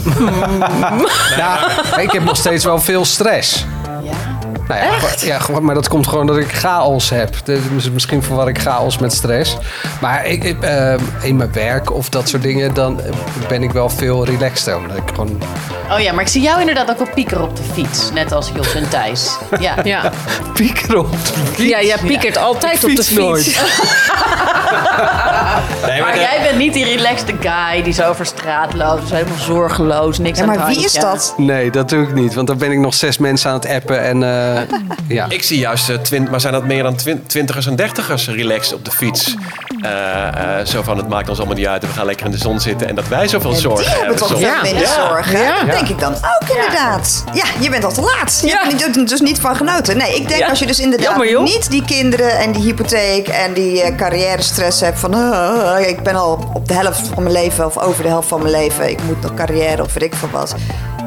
Ja, 1.37 1.69
ik 1.99 2.11
heb 2.11 2.23
nog 2.23 2.37
steeds 2.37 2.63
wel 2.63 2.79
veel 2.79 3.05
stress. 3.05 3.65
Ja. 4.67 4.75
Nou 4.75 5.51
ja, 5.53 5.59
maar 5.61 5.75
dat 5.75 5.87
komt 5.87 6.07
gewoon 6.07 6.27
dat 6.27 6.37
ik 6.37 6.51
chaos 6.51 7.09
heb. 7.09 7.35
Dus 7.43 7.89
misschien 7.91 8.23
verwar 8.23 8.47
ik 8.47 8.59
chaos 8.59 8.97
met 8.97 9.13
stress. 9.13 9.57
Maar 10.01 10.25
ik, 10.25 10.43
ik, 10.43 10.61
eh, 10.63 10.93
in 11.21 11.35
mijn 11.35 11.53
werk 11.53 11.93
of 11.93 12.09
dat 12.09 12.29
soort 12.29 12.41
dingen, 12.43 12.73
dan 12.73 12.99
ben 13.47 13.63
ik 13.63 13.71
wel 13.71 13.89
veel 13.89 14.25
relaxter. 14.25 14.77
Omdat 14.77 14.97
ik 14.97 15.03
gewoon... 15.15 15.41
Oh 15.91 15.99
ja, 15.99 16.13
maar 16.13 16.21
ik 16.23 16.27
zie 16.29 16.41
jou 16.41 16.59
inderdaad 16.59 16.89
ook 16.89 16.97
wel 16.97 17.07
piekeren 17.13 17.43
op 17.43 17.55
de 17.55 17.61
fiets. 17.73 18.11
Net 18.13 18.31
als 18.31 18.51
Jos 18.55 18.75
en 18.75 18.89
Thijs. 18.89 19.37
Ja. 19.59 19.73
Ja, 19.83 20.11
Piekeren 20.53 20.99
op 20.99 21.07
de 21.57 21.67
ja 21.67 21.81
jij 21.81 21.97
piekert 22.05 22.37
altijd 22.37 22.73
op 22.83 22.89
de 22.89 23.03
fiets 23.03 23.09
nooit. 23.09 23.43
fiets. 23.43 23.59
Nee, 25.85 26.01
Maar 26.01 26.13
de- 26.13 26.19
jij 26.19 26.39
bent 26.43 26.57
niet 26.57 26.73
die 26.73 26.85
relaxed 26.85 27.33
guy 27.39 27.83
die 27.83 27.93
zo 27.93 28.09
over 28.09 28.25
straat 28.25 28.73
loopt. 28.73 29.01
Dus 29.01 29.11
helemaal 29.11 29.37
zorgeloos, 29.37 30.17
niks 30.17 30.37
Ja, 30.37 30.43
aan 30.43 30.49
het 30.49 30.59
maar 30.59 30.67
wie 30.67 30.83
is 30.85 30.93
dat? 30.93 31.33
Nee, 31.37 31.71
dat 31.71 31.89
doe 31.89 32.03
ik 32.03 32.13
niet. 32.13 32.33
Want 32.33 32.47
dan 32.47 32.57
ben 32.57 32.71
ik 32.71 32.77
nog 32.79 32.93
zes 32.93 33.17
mensen 33.17 33.49
aan 33.49 33.55
het 33.55 33.67
appen. 33.69 34.01
En 34.01 34.23
eh, 34.23 34.54
ja. 35.07 35.25
Ik 35.29 35.43
zie 35.43 35.59
juist, 35.59 35.89
eh, 35.89 35.95
twint, 35.97 36.29
maar 36.31 36.41
zijn 36.41 36.53
dat 36.53 36.63
meer 36.63 36.83
dan 36.83 36.95
twin- 36.95 37.23
twintigers 37.25 37.65
en 37.67 37.75
dertigers 37.75 38.27
relaxed 38.27 38.73
op 38.73 38.85
de 38.85 38.91
fiets? 38.91 39.35
Eh, 39.81 40.27
eh, 40.59 40.65
zo 40.65 40.81
van, 40.83 40.97
het 40.97 41.07
maakt 41.09 41.29
ons 41.29 41.37
allemaal 41.37 41.57
niet 41.57 41.67
uit. 41.67 41.81
en 41.83 41.87
We 41.89 41.93
gaan 41.95 42.05
lekker 42.05 42.25
in 42.25 42.31
de 42.31 42.37
zon 42.37 42.59
zitten. 42.59 42.87
En 42.87 42.95
dat 42.95 43.07
wij 43.07 43.27
zoveel 43.27 43.53
zorgen 43.53 43.85
Die 43.85 43.95
hebben 43.95 44.15
toch 44.15 44.27
veel 44.27 44.39
Ja. 44.39 44.61
minder 44.61 44.81
Ja. 44.81 45.07
zorgen. 45.07 45.65
Denk 45.67 45.87
ik 45.87 45.99
dan 45.99 46.13
ook 46.13 46.49
inderdaad. 46.55 47.23
Ja, 47.33 47.43
je 47.59 47.69
bent 47.69 47.83
al 47.83 47.91
te 47.93 48.01
laat. 48.01 48.39
Je 48.41 48.47
Ja. 48.47 48.59
hebt 48.67 48.95
er 48.97 49.05
dus 49.07 49.19
niet 49.21 49.39
van 49.39 49.55
genoten. 49.55 49.97
Nee, 49.97 50.15
ik 50.15 50.27
denk 50.27 50.39
Ja. 50.41 50.47
als 50.49 50.59
je 50.59 50.65
dus 50.65 50.79
inderdaad 50.79 51.17
niet 51.43 51.69
die 51.71 51.83
kinderen 51.85 52.37
en 52.39 52.51
die 52.51 52.61
hypotheek 52.63 53.27
en 53.27 53.53
die 53.53 53.81
eh, 53.81 53.95
carrière 53.95 54.41
stress 54.41 54.81
hebt 54.81 54.99
van 54.99 55.13
"Ah, 55.13 55.79
ik 55.87 56.03
ben 56.03 56.15
al 56.15 56.49
op 56.53 56.67
de 56.67 56.73
helft 56.73 57.07
van 57.13 57.23
mijn 57.23 57.35
leven 57.35 57.65
of 57.65 57.77
over 57.77 58.03
de 58.03 58.09
helft 58.09 58.27
van 58.27 58.39
mijn 58.41 58.51
leven. 58.55 58.89
Ik 58.89 59.03
moet 59.03 59.21
nog 59.21 59.33
carrière 59.33 59.81
of 59.83 59.93
weet 59.93 60.03
ik 60.03 60.15
veel 60.15 60.29
wat. 60.31 60.55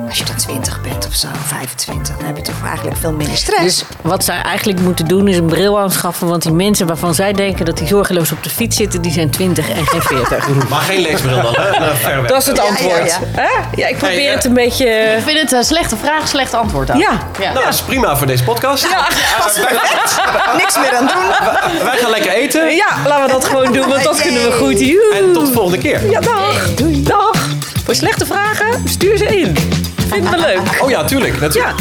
Als 0.09 0.19
je 0.19 0.25
dan 0.25 0.37
20 0.37 0.81
bent 0.81 1.07
of 1.07 1.15
zo, 1.15 1.29
25, 1.47 2.17
dan 2.17 2.27
heb 2.27 2.37
je 2.37 2.43
toch 2.43 2.55
eigenlijk 2.67 2.97
veel 2.97 3.13
minder 3.13 3.37
stress. 3.37 3.63
Dus 3.63 3.85
wat 4.03 4.25
zij 4.25 4.43
eigenlijk 4.43 4.81
moeten 4.81 5.07
doen 5.09 5.29
is 5.29 5.37
een 5.37 5.47
bril 5.47 5.79
aanschaffen. 5.81 6.27
Want 6.29 6.43
die 6.43 6.53
mensen 6.53 6.87
waarvan 6.87 7.15
zij 7.15 7.33
denken 7.33 7.65
dat 7.65 7.79
die 7.79 7.87
zorgeloos 7.87 8.33
op 8.33 8.43
de 8.43 8.51
fiets 8.51 8.77
zitten, 8.77 9.03
die 9.03 9.13
zijn 9.13 9.31
20 9.31 9.69
en 9.71 9.87
geen 9.87 10.03
40. 10.03 10.49
Maar 10.69 10.81
geen 10.81 11.01
leesbril 11.01 11.43
dan, 11.43 11.55
hè? 11.57 11.71
Nou, 11.79 12.21
weg. 12.21 12.27
Dat 12.27 12.41
is 12.41 12.47
het 12.47 12.57
Ja, 12.57 12.63
ja, 12.63 12.69
antwoord. 12.69 13.07
ja. 13.07 13.19
Hè? 13.23 13.49
Ja, 13.77 13.87
ik 13.87 13.97
probeer 13.97 14.17
Hey, 14.17 14.33
het 14.35 14.45
een 14.45 14.55
beetje... 14.55 14.87
Ik 14.87 15.23
vind 15.25 15.41
het 15.41 15.53
een 15.53 15.65
slechte 15.65 15.97
vraag, 15.97 16.29
slecht 16.29 16.55
antwoord 16.55 16.91
ook. 16.91 16.97
Ja. 16.97 17.11
ja. 17.41 17.53
Nou, 17.53 17.65
dat 17.65 17.75
is 17.75 17.81
prima 17.81 18.17
voor 18.17 18.27
deze 18.27 18.45
podcast. 18.45 18.87
Niks 20.57 20.77
meer 20.79 20.97
aan 20.97 21.07
doen. 21.07 21.85
Wij 21.85 21.97
gaan 21.99 22.11
lekker 22.11 22.33
eten. 22.33 22.75
Ja, 22.75 22.87
laten 23.07 23.27
we 23.27 23.33
dat 23.33 23.45
gewoon 23.45 23.73
doen, 23.73 23.89
want 23.89 24.03
dat 24.05 24.23
kunnen 24.23 24.43
we 24.43 24.53
goed. 24.53 24.81
Joe. 24.81 25.15
En 25.15 25.33
tot 25.33 25.47
de 25.47 25.53
volgende 25.53 25.79
keer. 25.79 26.11
Ja, 26.11 26.21
dag. 26.21 26.75
Dag. 26.89 27.47
Voor 27.85 27.95
slechte 27.95 28.27
vragen, 28.27 28.83
stuur 28.89 29.17
ze 29.17 29.25
in. 29.39 29.57
Vinden 30.09 30.31
we 30.31 30.39
leuk. 30.39 30.81
Oh 30.83 30.91
ja, 30.91 31.05
tuurlijk. 31.05 31.53
Ja. 31.55 31.75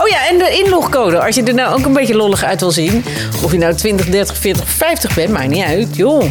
Oh 0.00 0.08
ja, 0.08 0.28
en 0.28 0.38
de 0.38 0.62
inlogcode. 0.64 1.20
Als 1.20 1.34
je 1.34 1.42
er 1.42 1.54
nou 1.54 1.78
ook 1.78 1.84
een 1.84 1.92
beetje 1.92 2.16
lollig 2.16 2.44
uit 2.44 2.60
wil 2.60 2.70
zien. 2.70 3.04
Of 3.42 3.52
je 3.52 3.58
nou 3.58 3.74
20, 3.74 4.06
30, 4.06 4.36
40, 4.36 4.68
50 4.68 5.14
bent, 5.14 5.30
maakt 5.30 5.48
niet 5.48 5.64
uit. 5.64 5.96
Joh. 5.96 6.24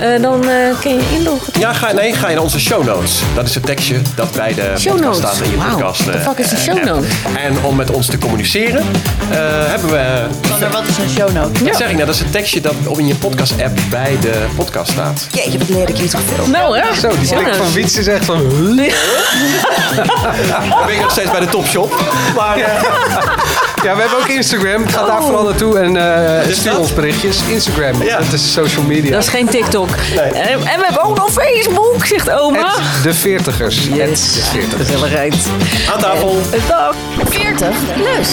Eh, 0.00 0.22
dan 0.22 0.48
eh 0.48 0.80
kun 0.80 0.94
je 0.94 1.02
inloggen. 1.18 1.52
Ja, 1.58 1.72
ga, 1.72 1.92
nee, 1.92 2.12
ga 2.12 2.28
je 2.28 2.34
naar 2.34 2.42
onze 2.42 2.60
show 2.60 2.84
notes. 2.84 3.20
Dat 3.34 3.46
is 3.46 3.54
het 3.54 3.66
tekstje 3.66 3.96
dat 4.14 4.32
bij 4.32 4.54
de 4.54 4.72
Show 4.78 4.92
podcast 4.92 5.20
notes. 5.20 5.36
staat 5.36 5.46
in 5.46 5.50
je 5.50 5.56
Wauw, 5.56 5.70
podcast. 5.70 6.00
what 6.04 6.12
the 6.12 6.18
eh, 6.18 6.26
fuck 6.28 6.38
is 6.38 6.50
een 6.50 6.58
show 6.58 6.84
note? 6.84 7.06
En 7.36 7.64
om 7.64 7.76
met 7.76 7.90
ons 7.90 8.06
te 8.06 8.18
communiceren, 8.18 8.84
eh, 9.30 9.38
hebben 9.66 9.90
we... 9.90 10.26
Sander, 10.48 10.70
wat 10.70 10.82
is 10.88 10.96
een 10.98 11.08
show 11.08 11.32
note? 11.32 11.64
Dat 11.64 11.76
zeg 11.76 11.88
ik 11.88 11.94
nou, 11.94 12.06
dat 12.06 12.14
is 12.14 12.20
het 12.20 12.32
tekstje 12.32 12.60
dat 12.60 12.74
in 12.96 13.06
je 13.06 13.14
podcast-app 13.14 13.78
bij 13.90 14.16
de 14.20 14.46
podcast 14.56 14.90
staat. 14.92 15.26
Jeetje, 15.32 15.58
wat 15.58 15.68
leer 15.68 15.88
ik 15.88 15.96
hier 15.96 16.10
toch 16.10 16.20
veel. 16.34 16.46
Nou 16.46 16.78
hè? 16.78 16.94
Zo, 16.94 17.08
die 17.08 17.18
blik 17.18 17.28
van 17.28 17.42
notes. 17.58 17.72
Wiets 17.72 17.98
is 17.98 18.06
echt 18.06 18.24
van... 18.24 18.38
Dan 18.38 18.76
ben 20.86 20.94
ik 20.94 21.00
nog 21.00 21.10
steeds 21.10 21.30
bij 21.30 21.40
de 21.40 21.48
topshop. 21.48 21.94
Maar 22.36 22.56
eh, 22.56 22.82
Ja, 23.82 23.94
we 23.94 24.00
hebben 24.00 24.18
ook 24.18 24.26
Instagram. 24.28 24.88
Ga 24.88 25.04
daar 25.06 25.22
vooral 25.22 25.44
naartoe 25.44 25.78
en 25.78 25.96
eh, 26.46 26.52
stuur 26.52 26.78
ons 26.78 26.94
berichtjes. 26.94 27.38
Instagram, 27.48 28.02
Ja. 28.02 28.18
dat 28.18 28.32
is 28.32 28.52
social 28.52 28.84
media. 28.84 29.10
Dat 29.10 29.22
is 29.22 29.28
geen 29.28 29.48
TikTok. 29.48 29.88
En, 30.16 30.34
en 30.34 30.58
we 30.60 30.84
hebben 30.84 31.02
ook 31.02 31.16
nog 31.16 31.30
Facebook, 31.32 32.06
zegt 32.06 32.30
oma. 32.30 32.58
Het 32.76 33.02
de 33.02 33.14
veertigers. 33.14 33.76
Het 33.76 33.94
Yes. 33.94 34.32
de 34.32 34.40
veertigers. 34.40 34.88
Gezelligheid. 34.88 35.34
aan 35.92 35.98
tafel. 36.00 36.40
Dag. 36.68 36.94
40 37.28 37.68
plus. 37.94 38.28